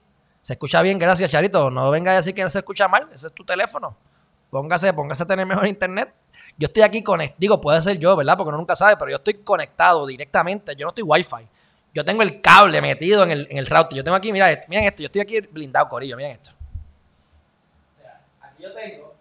Se 0.50 0.54
escucha 0.54 0.82
bien, 0.82 0.98
gracias, 0.98 1.30
Charito. 1.30 1.70
No 1.70 1.92
venga 1.92 2.12
a 2.12 2.16
decir 2.16 2.34
que 2.34 2.42
no 2.42 2.50
se 2.50 2.58
escucha 2.58 2.88
mal, 2.88 3.08
ese 3.14 3.28
es 3.28 3.34
tu 3.34 3.46
teléfono. 3.46 3.96
Póngase, 4.50 4.92
póngase 4.94 5.22
a 5.22 5.28
tener 5.28 5.46
mejor 5.46 5.68
internet. 5.68 6.12
Yo 6.58 6.66
estoy 6.66 6.82
aquí 6.82 7.04
conectado, 7.04 7.38
digo, 7.38 7.62
puede 7.62 7.80
ser 7.84 8.00
yo, 8.00 8.16
¿verdad? 8.16 8.36
Porque 8.36 8.50
uno 8.50 8.58
nunca 8.58 8.76
sabe, 8.76 8.98
pero 8.98 9.12
yo 9.12 9.18
estoy 9.18 9.36
conectado 9.36 10.08
directamente, 10.08 10.76
yo 10.76 10.86
no 10.86 10.90
estoy 10.90 11.04
wifi. 11.04 11.48
Yo 11.94 12.04
tengo 12.04 12.24
el 12.24 12.42
cable 12.42 12.82
metido 12.82 13.24
en 13.26 13.30
el, 13.30 13.48
en 13.52 13.60
el 13.60 13.68
router. 13.68 13.96
Yo 13.96 14.04
tengo 14.04 14.18
aquí, 14.18 14.34
mira, 14.34 14.48
miren 14.68 14.86
esto, 14.86 15.04
yo 15.04 15.06
estoy 15.06 15.22
aquí 15.22 15.40
blindado, 15.40 15.88
Corillo, 15.88 16.18
miren 16.18 16.32
esto. 16.32 16.50
O 16.50 18.02
sea, 18.02 18.20
aquí 18.42 18.64
yo 18.64 18.74
tengo 18.74 19.14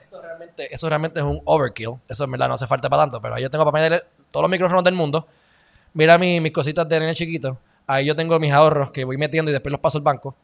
Esto, 0.00 0.22
realmente, 0.22 0.72
eso 0.72 0.88
realmente 0.88 1.18
es 1.18 1.26
un 1.26 1.42
overkill. 1.44 1.94
Eso 2.08 2.22
en 2.22 2.30
verdad 2.30 2.46
no 2.46 2.54
hace 2.54 2.68
falta 2.68 2.88
para 2.88 3.02
tanto, 3.02 3.20
pero 3.20 3.34
ahí 3.34 3.42
yo 3.42 3.50
tengo 3.50 3.64
para 3.64 3.82
meter 3.82 4.06
todos 4.30 4.44
los 4.44 4.50
micrófonos 4.52 4.84
del 4.84 4.94
mundo. 4.94 5.26
Mira 5.94 6.16
mis 6.18 6.52
cositas 6.52 6.88
de 6.88 7.00
nene 7.00 7.16
chiquito. 7.16 7.58
Ahí 7.86 8.06
yo 8.06 8.16
tengo 8.16 8.38
mis 8.38 8.52
ahorros 8.52 8.90
que 8.90 9.04
voy 9.04 9.16
metiendo 9.16 9.50
y 9.50 9.52
después 9.52 9.70
los 9.70 9.80
paso 9.80 9.98
al 9.98 10.04
banco. 10.04 10.34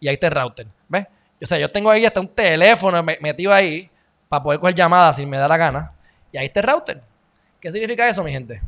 Y 0.00 0.08
ahí 0.08 0.14
está 0.14 0.26
el 0.28 0.34
router. 0.34 0.66
¿Ves? 0.88 1.06
O 1.42 1.46
sea, 1.46 1.58
yo 1.58 1.68
tengo 1.68 1.90
ahí 1.90 2.04
hasta 2.04 2.20
un 2.20 2.28
teléfono 2.28 3.02
metido 3.02 3.52
ahí 3.52 3.90
para 4.28 4.42
poder 4.42 4.60
coger 4.60 4.74
llamadas 4.74 5.16
si 5.16 5.26
me 5.26 5.38
da 5.38 5.48
la 5.48 5.56
gana. 5.56 5.92
Y 6.30 6.38
ahí 6.38 6.46
está 6.46 6.60
el 6.60 6.66
router. 6.66 7.02
¿Qué 7.60 7.70
significa 7.70 8.06
eso, 8.08 8.22
mi 8.22 8.32
gente? 8.32 8.60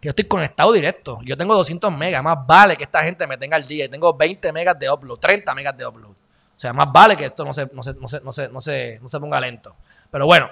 Que 0.00 0.06
yo 0.06 0.10
estoy 0.10 0.24
conectado 0.24 0.72
directo. 0.72 1.20
Yo 1.24 1.36
tengo 1.36 1.54
200 1.54 1.92
megas. 1.92 2.22
Más 2.22 2.46
vale 2.46 2.76
que 2.76 2.84
esta 2.84 3.02
gente 3.02 3.26
me 3.26 3.36
tenga 3.36 3.56
al 3.56 3.66
día. 3.66 3.84
Y 3.84 3.88
tengo 3.88 4.14
20 4.14 4.52
megas 4.52 4.78
de 4.78 4.90
upload, 4.90 5.18
30 5.18 5.54
megas 5.54 5.76
de 5.76 5.86
upload. 5.86 6.10
O 6.12 6.58
sea, 6.60 6.72
más 6.72 6.92
vale 6.92 7.16
que 7.16 7.24
esto 7.24 7.44
no 7.44 7.52
se, 7.52 7.68
no 7.72 7.82
se, 7.82 7.94
no 7.94 8.06
se, 8.06 8.20
no 8.20 8.32
se, 8.32 8.48
no 8.48 8.60
se, 8.60 8.98
no 9.02 9.08
se 9.08 9.20
ponga 9.20 9.40
lento. 9.40 9.74
Pero 10.10 10.26
bueno. 10.26 10.48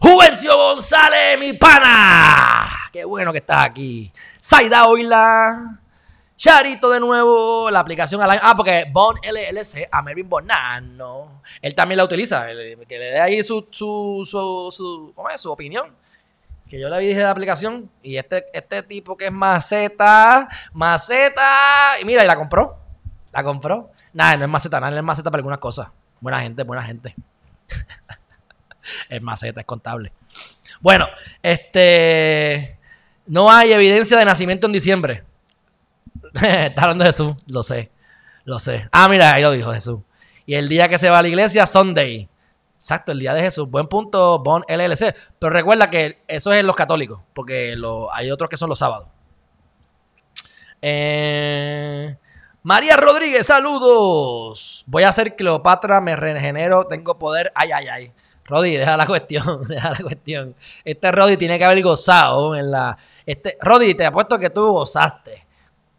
Juvencio 0.00 0.56
González, 0.56 1.38
mi 1.38 1.52
pana. 1.54 2.68
Qué 2.92 3.04
bueno 3.04 3.32
que 3.32 3.38
estás 3.38 3.66
aquí. 3.66 4.12
Saida 4.38 4.86
Oila. 4.86 5.79
Charito 6.40 6.88
de 6.88 7.00
nuevo, 7.00 7.70
la 7.70 7.80
aplicación 7.80 8.22
al 8.22 8.40
Ah, 8.42 8.54
porque 8.56 8.86
Bon 8.90 9.14
LLC 9.22 9.86
a 9.92 10.00
Mervin 10.00 10.26
Bonano. 10.26 11.42
Él 11.60 11.74
también 11.74 11.98
la 11.98 12.04
utiliza. 12.04 12.46
Que 12.46 12.98
le 12.98 13.04
dé 13.10 13.20
ahí 13.20 13.42
su, 13.42 13.68
su, 13.70 14.22
su, 14.24 14.74
su, 14.74 15.12
¿cómo 15.14 15.28
es? 15.28 15.38
su 15.38 15.52
opinión. 15.52 15.94
Que 16.66 16.80
yo 16.80 16.88
le 16.88 16.98
dije 17.00 17.20
la 17.20 17.32
aplicación. 17.32 17.90
Y 18.02 18.16
este, 18.16 18.46
este 18.54 18.82
tipo 18.84 19.18
que 19.18 19.26
es 19.26 19.32
maceta, 19.32 20.48
maceta. 20.72 22.00
Y 22.00 22.06
mira, 22.06 22.24
y 22.24 22.26
la 22.26 22.36
compró. 22.36 22.78
La 23.32 23.44
compró. 23.44 23.90
Nada, 24.14 24.38
no 24.38 24.44
es 24.46 24.50
maceta, 24.50 24.80
nada, 24.80 24.96
es 24.96 25.04
maceta 25.04 25.30
para 25.30 25.40
algunas 25.40 25.58
cosas. 25.58 25.88
Buena 26.20 26.40
gente, 26.40 26.62
buena 26.62 26.82
gente. 26.82 27.14
es 29.10 29.20
maceta, 29.20 29.60
es 29.60 29.66
contable. 29.66 30.10
Bueno, 30.80 31.06
este. 31.42 32.78
No 33.26 33.52
hay 33.52 33.72
evidencia 33.72 34.16
de 34.16 34.24
nacimiento 34.24 34.66
en 34.66 34.72
diciembre. 34.72 35.24
Está 36.42 36.82
hablando 36.82 37.04
de 37.04 37.10
Jesús, 37.10 37.34
lo 37.46 37.62
sé. 37.62 37.90
Lo 38.44 38.58
sé. 38.58 38.88
Ah, 38.92 39.08
mira, 39.08 39.34
ahí 39.34 39.42
lo 39.42 39.52
dijo 39.52 39.72
Jesús. 39.72 40.00
Y 40.46 40.54
el 40.54 40.68
día 40.68 40.88
que 40.88 40.98
se 40.98 41.10
va 41.10 41.18
a 41.18 41.22
la 41.22 41.28
iglesia, 41.28 41.66
Sunday. 41.66 42.28
Exacto, 42.76 43.12
el 43.12 43.18
día 43.18 43.34
de 43.34 43.42
Jesús. 43.42 43.68
Buen 43.68 43.86
punto, 43.86 44.38
Bon 44.38 44.64
LLC. 44.66 45.14
Pero 45.38 45.52
recuerda 45.52 45.90
que 45.90 46.22
eso 46.26 46.52
es 46.52 46.60
en 46.60 46.66
los 46.66 46.76
católicos, 46.76 47.20
porque 47.34 47.76
hay 48.12 48.30
otros 48.30 48.48
que 48.48 48.56
son 48.56 48.68
los 48.68 48.78
sábados. 48.78 49.08
Eh, 50.80 52.16
María 52.62 52.96
Rodríguez, 52.96 53.46
saludos. 53.46 54.84
Voy 54.86 55.02
a 55.02 55.10
hacer 55.10 55.36
Cleopatra, 55.36 56.00
me 56.00 56.16
regenero, 56.16 56.86
tengo 56.86 57.18
poder. 57.18 57.52
Ay, 57.54 57.70
ay, 57.72 57.86
ay. 57.88 58.12
Rodi, 58.44 58.76
deja 58.76 58.96
la 58.96 59.06
cuestión, 59.06 59.62
deja 59.68 59.90
la 59.90 59.98
cuestión. 59.98 60.56
Este 60.84 61.12
Rodi 61.12 61.36
tiene 61.36 61.58
que 61.58 61.64
haber 61.64 61.82
gozado 61.82 62.56
en 62.56 62.70
la. 62.70 62.96
Este, 63.26 63.58
Rodi, 63.60 63.94
te 63.94 64.06
apuesto 64.06 64.38
que 64.38 64.50
tú 64.50 64.72
gozaste 64.72 65.49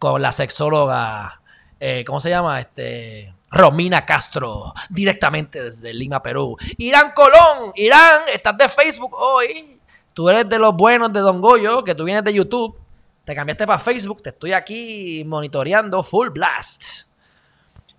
con 0.02 0.20
la 0.20 0.32
sexóloga. 0.32 1.42
Eh, 1.80 2.04
¿Cómo 2.08 2.20
se 2.20 2.32
llama? 2.32 2.60
Este. 2.60 3.32
Romina 3.52 4.04
Castro, 4.04 4.74
directamente 4.90 5.62
desde 5.62 5.94
Lima, 5.94 6.24
Perú. 6.24 6.56
Irán 6.78 7.12
Colón, 7.14 7.74
Irán, 7.76 8.24
estás 8.34 8.58
de 8.58 8.68
Facebook 8.68 9.14
hoy. 9.14 9.80
Tú 10.14 10.28
eres 10.30 10.50
de 10.50 10.58
los 10.58 10.74
buenos 10.76 11.14
de 11.14 11.20
Don 11.20 11.40
Goyo, 11.40 11.84
que 11.84 11.94
tú 11.94 12.06
vienes 12.06 12.24
de 12.24 12.34
YouTube. 12.34 12.80
Te 13.26 13.36
cambiaste 13.36 13.68
para 13.68 13.78
Facebook, 13.78 14.24
te 14.24 14.30
estoy 14.30 14.54
aquí 14.54 15.24
monitoreando 15.26 16.02
full 16.02 16.30
blast. 16.30 16.84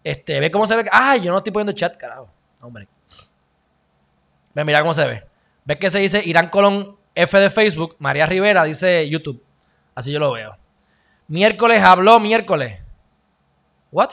Este, 0.02 0.40
ve 0.40 0.50
cómo 0.50 0.66
se 0.66 0.74
ve. 0.74 0.86
Ay, 0.90 1.20
yo 1.20 1.30
no 1.30 1.38
estoy 1.38 1.52
poniendo 1.52 1.72
chat, 1.72 1.96
carajo. 1.96 2.28
Hombre. 2.62 2.88
Ve, 4.54 4.64
mira 4.64 4.80
cómo 4.80 4.94
se 4.94 5.06
ve. 5.06 5.24
Ves 5.64 5.76
que 5.76 5.90
se 5.90 5.98
dice 6.00 6.22
Irán 6.24 6.48
Colón 6.48 6.96
F 7.14 7.38
de 7.38 7.50
Facebook, 7.50 7.94
María 8.00 8.26
Rivera 8.26 8.64
dice 8.64 9.08
YouTube. 9.08 9.40
Así 9.94 10.10
yo 10.10 10.18
lo 10.18 10.32
veo. 10.32 10.61
Miércoles 11.32 11.80
habló 11.82 12.20
miércoles. 12.20 12.78
¿What? 13.90 14.10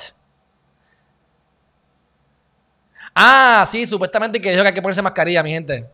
Ah, 3.14 3.66
sí, 3.68 3.86
supuestamente 3.86 4.40
que 4.40 4.52
dijo 4.52 4.62
que 4.62 4.70
hay 4.70 4.74
que 4.74 4.82
ponerse 4.82 5.02
mascarilla, 5.02 5.44
mi 5.44 5.52
gente 5.52 5.90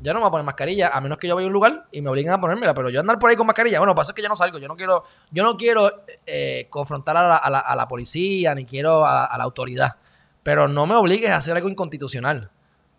yo 0.00 0.12
no 0.12 0.20
me 0.20 0.22
voy 0.22 0.28
a 0.28 0.30
poner 0.30 0.44
mascarilla, 0.44 0.88
a 0.88 1.00
menos 1.00 1.18
que 1.18 1.26
yo 1.26 1.34
vaya 1.34 1.46
a 1.46 1.48
un 1.48 1.52
lugar 1.52 1.86
y 1.90 2.00
me 2.00 2.10
obliguen 2.10 2.32
a 2.32 2.40
ponérmela, 2.40 2.72
pero 2.72 2.88
yo 2.88 3.00
andar 3.00 3.18
por 3.18 3.30
ahí 3.30 3.36
con 3.36 3.46
mascarilla, 3.46 3.78
bueno, 3.78 3.94
pasa 3.94 4.12
es 4.12 4.14
que 4.14 4.22
yo 4.22 4.28
no 4.28 4.36
salgo, 4.36 4.58
yo 4.58 4.68
no 4.68 4.76
quiero, 4.76 5.02
yo 5.30 5.42
no 5.42 5.56
quiero 5.56 6.04
eh, 6.24 6.66
confrontar 6.70 7.16
a 7.16 7.74
la, 7.76 7.88
policía, 7.88 8.54
ni 8.54 8.64
quiero 8.64 9.04
a, 9.04 9.36
la 9.36 9.44
autoridad, 9.44 9.96
pero 10.42 10.68
no 10.68 10.86
me 10.86 10.94
obligues 10.94 11.30
a 11.30 11.36
hacer 11.36 11.56
algo 11.56 11.68
inconstitucional, 11.68 12.50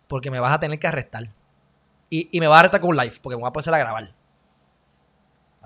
porque 0.08 0.30
me 0.30 0.40
vas 0.40 0.52
a 0.52 0.60
tener 0.60 0.78
que 0.78 0.86
arrestar. 0.86 1.30
Y, 2.10 2.38
me 2.38 2.48
vas 2.48 2.56
a 2.56 2.60
arrestar 2.60 2.80
con 2.80 2.90
un 2.90 2.96
live, 2.96 3.14
porque 3.22 3.36
me 3.36 3.40
voy 3.40 3.48
a 3.48 3.52
poner 3.52 3.74
a 3.74 3.78
grabar. 3.78 4.12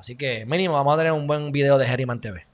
Así 0.04 0.16
que 0.16 0.44
mínimo 0.44 0.74
vamos 0.74 0.92
a 0.92 0.98
tener 0.98 1.12
un 1.12 1.26
buen 1.26 1.50
video 1.50 1.78
de 1.78 1.86
Herriman 1.86 2.20
TV. 2.20 2.46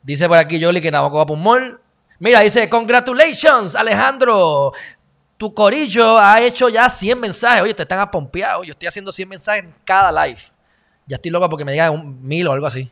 Dice 0.00 0.28
por 0.28 0.38
aquí 0.38 0.62
Jolly 0.62 0.80
que 0.80 0.92
Nabokov 0.92 1.28
va 1.28 1.34
un 1.34 1.42
mall. 1.42 1.80
Mira, 2.20 2.38
dice, 2.38 2.68
congratulations, 2.68 3.74
Alejandro 3.74 4.70
tu 5.36 5.52
corillo 5.52 6.20
ha 6.20 6.40
hecho 6.40 6.68
ya 6.68 6.88
100 6.88 7.18
mensajes. 7.18 7.62
Oye, 7.62 7.74
te 7.74 7.82
están 7.82 7.98
apompeados. 7.98 8.64
Yo 8.64 8.70
estoy 8.70 8.86
haciendo 8.86 9.10
100 9.10 9.28
mensajes 9.28 9.64
en 9.64 9.74
cada 9.84 10.24
live. 10.24 10.40
Ya 11.04 11.16
estoy 11.16 11.32
loco 11.32 11.50
porque 11.50 11.64
me 11.64 11.72
digan 11.72 11.92
un 11.92 12.24
mil 12.24 12.46
o 12.46 12.52
algo 12.52 12.68
así. 12.68 12.88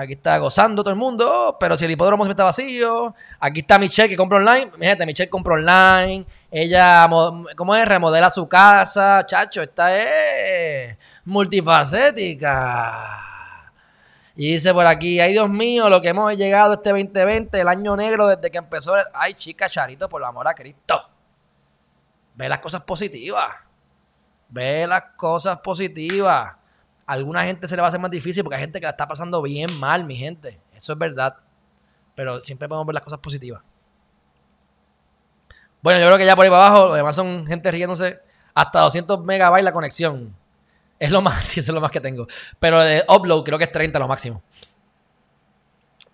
Aquí 0.00 0.14
está 0.14 0.38
gozando 0.38 0.82
todo 0.82 0.94
el 0.94 0.98
mundo, 0.98 1.58
pero 1.60 1.76
si 1.76 1.84
el 1.84 1.90
hipódromo 1.90 2.24
siempre 2.24 2.32
está 2.32 2.44
vacío. 2.44 3.14
Aquí 3.38 3.60
está 3.60 3.78
Michelle 3.78 4.08
que 4.08 4.16
compra 4.16 4.38
online. 4.38 4.70
Fíjate, 4.78 5.04
Michelle 5.04 5.28
compra 5.28 5.56
online. 5.56 6.24
Ella, 6.50 7.06
¿cómo 7.54 7.76
es? 7.76 7.86
Remodela 7.86 8.30
su 8.30 8.48
casa. 8.48 9.26
Chacho, 9.26 9.60
esta 9.60 9.94
es 9.94 10.96
multifacética. 11.26 13.26
Y 14.36 14.52
dice 14.52 14.72
por 14.72 14.86
aquí, 14.86 15.20
ay 15.20 15.32
Dios 15.32 15.50
mío, 15.50 15.90
lo 15.90 16.00
que 16.00 16.08
hemos 16.08 16.34
llegado 16.34 16.72
este 16.72 16.88
2020, 16.88 17.60
el 17.60 17.68
año 17.68 17.94
negro 17.94 18.26
desde 18.26 18.50
que 18.50 18.56
empezó. 18.56 18.94
Ay, 19.12 19.34
chica, 19.34 19.68
Charito, 19.68 20.08
por 20.08 20.22
el 20.22 20.28
amor 20.28 20.48
a 20.48 20.54
Cristo. 20.54 21.10
Ve 22.36 22.48
las 22.48 22.60
cosas 22.60 22.80
positivas. 22.84 23.54
Ve 24.48 24.86
las 24.86 25.02
cosas 25.14 25.58
positivas 25.58 26.54
alguna 27.10 27.44
gente 27.44 27.66
se 27.66 27.74
le 27.74 27.82
va 27.82 27.86
a 27.86 27.88
hacer 27.88 27.98
más 27.98 28.10
difícil 28.10 28.44
porque 28.44 28.54
hay 28.54 28.60
gente 28.60 28.78
que 28.78 28.86
la 28.86 28.90
está 28.90 29.08
pasando 29.08 29.42
bien 29.42 29.76
mal, 29.80 30.04
mi 30.04 30.14
gente. 30.14 30.60
Eso 30.72 30.92
es 30.92 30.98
verdad. 30.98 31.36
Pero 32.14 32.40
siempre 32.40 32.68
podemos 32.68 32.86
ver 32.86 32.94
las 32.94 33.02
cosas 33.02 33.18
positivas. 33.18 33.62
Bueno, 35.82 35.98
yo 35.98 36.06
creo 36.06 36.18
que 36.18 36.26
ya 36.26 36.36
por 36.36 36.44
ahí 36.44 36.50
para 36.50 36.66
abajo, 36.66 36.86
los 36.86 36.94
demás 36.94 37.16
son 37.16 37.44
gente 37.48 37.68
riéndose. 37.72 38.20
Hasta 38.54 38.80
200 38.82 39.24
megabytes 39.24 39.64
la 39.64 39.72
conexión. 39.72 40.36
Es 41.00 41.10
lo 41.10 41.20
más, 41.22 41.44
sí, 41.44 41.58
eso 41.58 41.72
es 41.72 41.74
lo 41.74 41.80
más 41.80 41.90
que 41.90 42.00
tengo. 42.00 42.28
Pero 42.60 42.78
de 42.78 43.04
upload 43.08 43.42
creo 43.42 43.58
que 43.58 43.64
es 43.64 43.72
30 43.72 43.98
lo 43.98 44.06
máximo. 44.06 44.42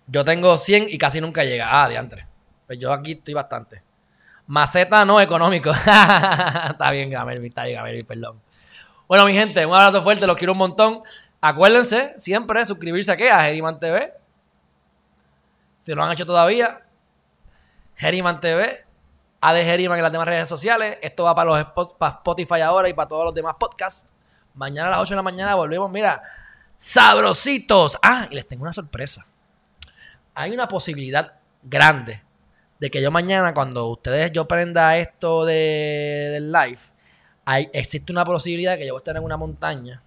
Yo 0.07 0.25
tengo 0.25 0.57
100 0.57 0.87
y 0.89 0.97
casi 0.97 1.21
nunca 1.21 1.43
llega. 1.43 1.83
Ah, 1.83 1.87
diantre. 1.87 2.25
Pues 2.65 2.79
yo 2.79 2.91
aquí 2.91 3.11
estoy 3.11 3.35
bastante. 3.35 3.83
Maceta 4.47 5.05
no 5.05 5.21
económico. 5.21 5.69
está 5.77 6.89
bien, 6.91 7.11
Gamer, 7.11 7.45
está 7.45 7.65
bien, 7.65 7.77
Gamer, 7.77 8.05
perdón. 8.05 8.41
Bueno, 9.07 9.25
mi 9.25 9.33
gente, 9.33 9.65
un 9.65 9.73
abrazo 9.73 10.01
fuerte, 10.01 10.27
los 10.27 10.35
quiero 10.35 10.51
un 10.51 10.57
montón. 10.57 11.01
Acuérdense 11.39 12.13
siempre 12.17 12.65
suscribirse 12.65 13.11
aquí 13.11 13.27
a 13.27 13.41
Geriman 13.41 13.79
TV. 13.79 14.13
Si 15.77 15.91
no 15.91 15.97
lo 15.97 16.03
han 16.03 16.11
hecho 16.11 16.25
todavía, 16.25 16.81
Geriman 17.95 18.41
TV, 18.41 18.85
A 19.39 19.53
de 19.53 19.63
Geriman 19.63 19.97
en 19.97 20.03
las 20.03 20.11
demás 20.11 20.27
redes 20.27 20.49
sociales. 20.49 20.97
Esto 21.01 21.23
va 21.23 21.33
para 21.33 21.63
los 21.63 21.93
para 21.97 22.11
Spotify 22.15 22.61
ahora 22.61 22.89
y 22.89 22.93
para 22.93 23.07
todos 23.07 23.25
los 23.25 23.33
demás 23.33 23.55
podcasts. 23.57 24.13
Mañana 24.53 24.87
a 24.87 24.91
las 24.91 24.99
8 24.99 25.11
de 25.11 25.15
la 25.15 25.23
mañana 25.23 25.55
volvemos, 25.55 25.89
mira, 25.89 26.21
sabrositos. 26.75 27.97
Ah, 28.01 28.27
y 28.29 28.35
les 28.35 28.47
tengo 28.47 28.63
una 28.63 28.73
sorpresa. 28.73 29.25
Hay 30.35 30.51
una 30.51 30.67
posibilidad 30.67 31.33
grande 31.63 32.21
de 32.79 32.91
que 32.91 33.01
yo 33.01 33.09
mañana, 33.09 33.53
cuando 33.53 33.87
ustedes 33.87 34.31
yo 34.31 34.47
prenda 34.47 34.97
esto 34.97 35.45
de, 35.45 36.29
del 36.33 36.51
live, 36.51 36.79
existe 37.55 38.11
una 38.11 38.25
posibilidad 38.25 38.77
que 38.77 38.85
yo 38.85 38.93
voy 38.93 38.99
a 38.99 39.01
estar 39.01 39.15
en 39.15 39.23
una 39.23 39.37
montaña. 39.37 40.03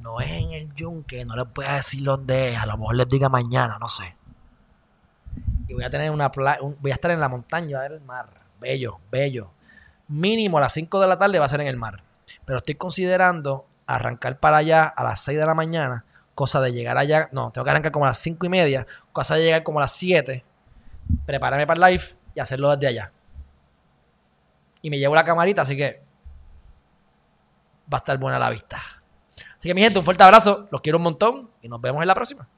No 0.00 0.20
es 0.20 0.30
en 0.30 0.52
el 0.52 0.74
yunque, 0.74 1.24
no 1.24 1.36
les 1.36 1.52
voy 1.52 1.66
a 1.66 1.74
decir 1.74 2.02
dónde 2.02 2.52
es. 2.52 2.58
A 2.58 2.66
lo 2.66 2.78
mejor 2.78 2.94
les 2.94 3.08
diga 3.08 3.28
mañana, 3.28 3.78
no 3.78 3.88
sé. 3.88 4.16
Y 5.68 5.74
voy 5.74 5.84
a 5.84 5.90
tener 5.90 6.10
una 6.10 6.28
voy 6.28 6.90
a 6.90 6.94
estar 6.94 7.10
en 7.10 7.20
la 7.20 7.28
montaña, 7.28 7.80
a 7.80 7.86
el 7.86 8.00
mar. 8.00 8.28
Bello, 8.60 8.98
bello. 9.10 9.50
Mínimo 10.08 10.58
a 10.58 10.62
las 10.62 10.72
5 10.72 11.00
de 11.00 11.06
la 11.06 11.18
tarde 11.18 11.38
va 11.38 11.44
a 11.44 11.48
ser 11.48 11.60
en 11.60 11.66
el 11.66 11.76
mar. 11.76 12.02
Pero 12.44 12.58
estoy 12.58 12.74
considerando 12.74 13.66
arrancar 13.86 14.38
para 14.38 14.58
allá 14.58 14.84
a 14.84 15.04
las 15.04 15.20
6 15.20 15.38
de 15.38 15.46
la 15.46 15.54
mañana. 15.54 16.04
Cosa 16.34 16.60
de 16.60 16.72
llegar 16.72 16.96
allá. 16.96 17.28
No, 17.32 17.50
tengo 17.50 17.64
que 17.64 17.70
arrancar 17.70 17.92
como 17.92 18.06
a 18.06 18.08
las 18.08 18.18
5 18.18 18.46
y 18.46 18.48
media. 18.48 18.86
Cosa 19.12 19.34
de 19.34 19.44
llegar 19.44 19.62
como 19.62 19.80
a 19.80 19.82
las 19.82 19.92
7. 19.92 20.44
Prepararme 21.26 21.66
para 21.66 21.86
el 21.88 21.92
live 21.94 22.04
y 22.34 22.40
hacerlo 22.40 22.74
desde 22.74 22.88
allá. 22.88 23.12
Y 24.82 24.90
me 24.90 24.98
llevo 24.98 25.14
la 25.14 25.24
camarita, 25.24 25.62
así 25.62 25.76
que 25.76 26.09
va 27.92 27.98
a 27.98 28.00
estar 28.00 28.18
buena 28.18 28.38
la 28.38 28.50
vista. 28.50 28.78
Así 29.56 29.68
que 29.68 29.74
mi 29.74 29.82
gente, 29.82 29.98
un 29.98 30.04
fuerte 30.04 30.22
abrazo, 30.22 30.68
los 30.70 30.80
quiero 30.80 30.98
un 30.98 31.04
montón 31.04 31.50
y 31.62 31.68
nos 31.68 31.80
vemos 31.80 32.02
en 32.02 32.08
la 32.08 32.14
próxima. 32.14 32.48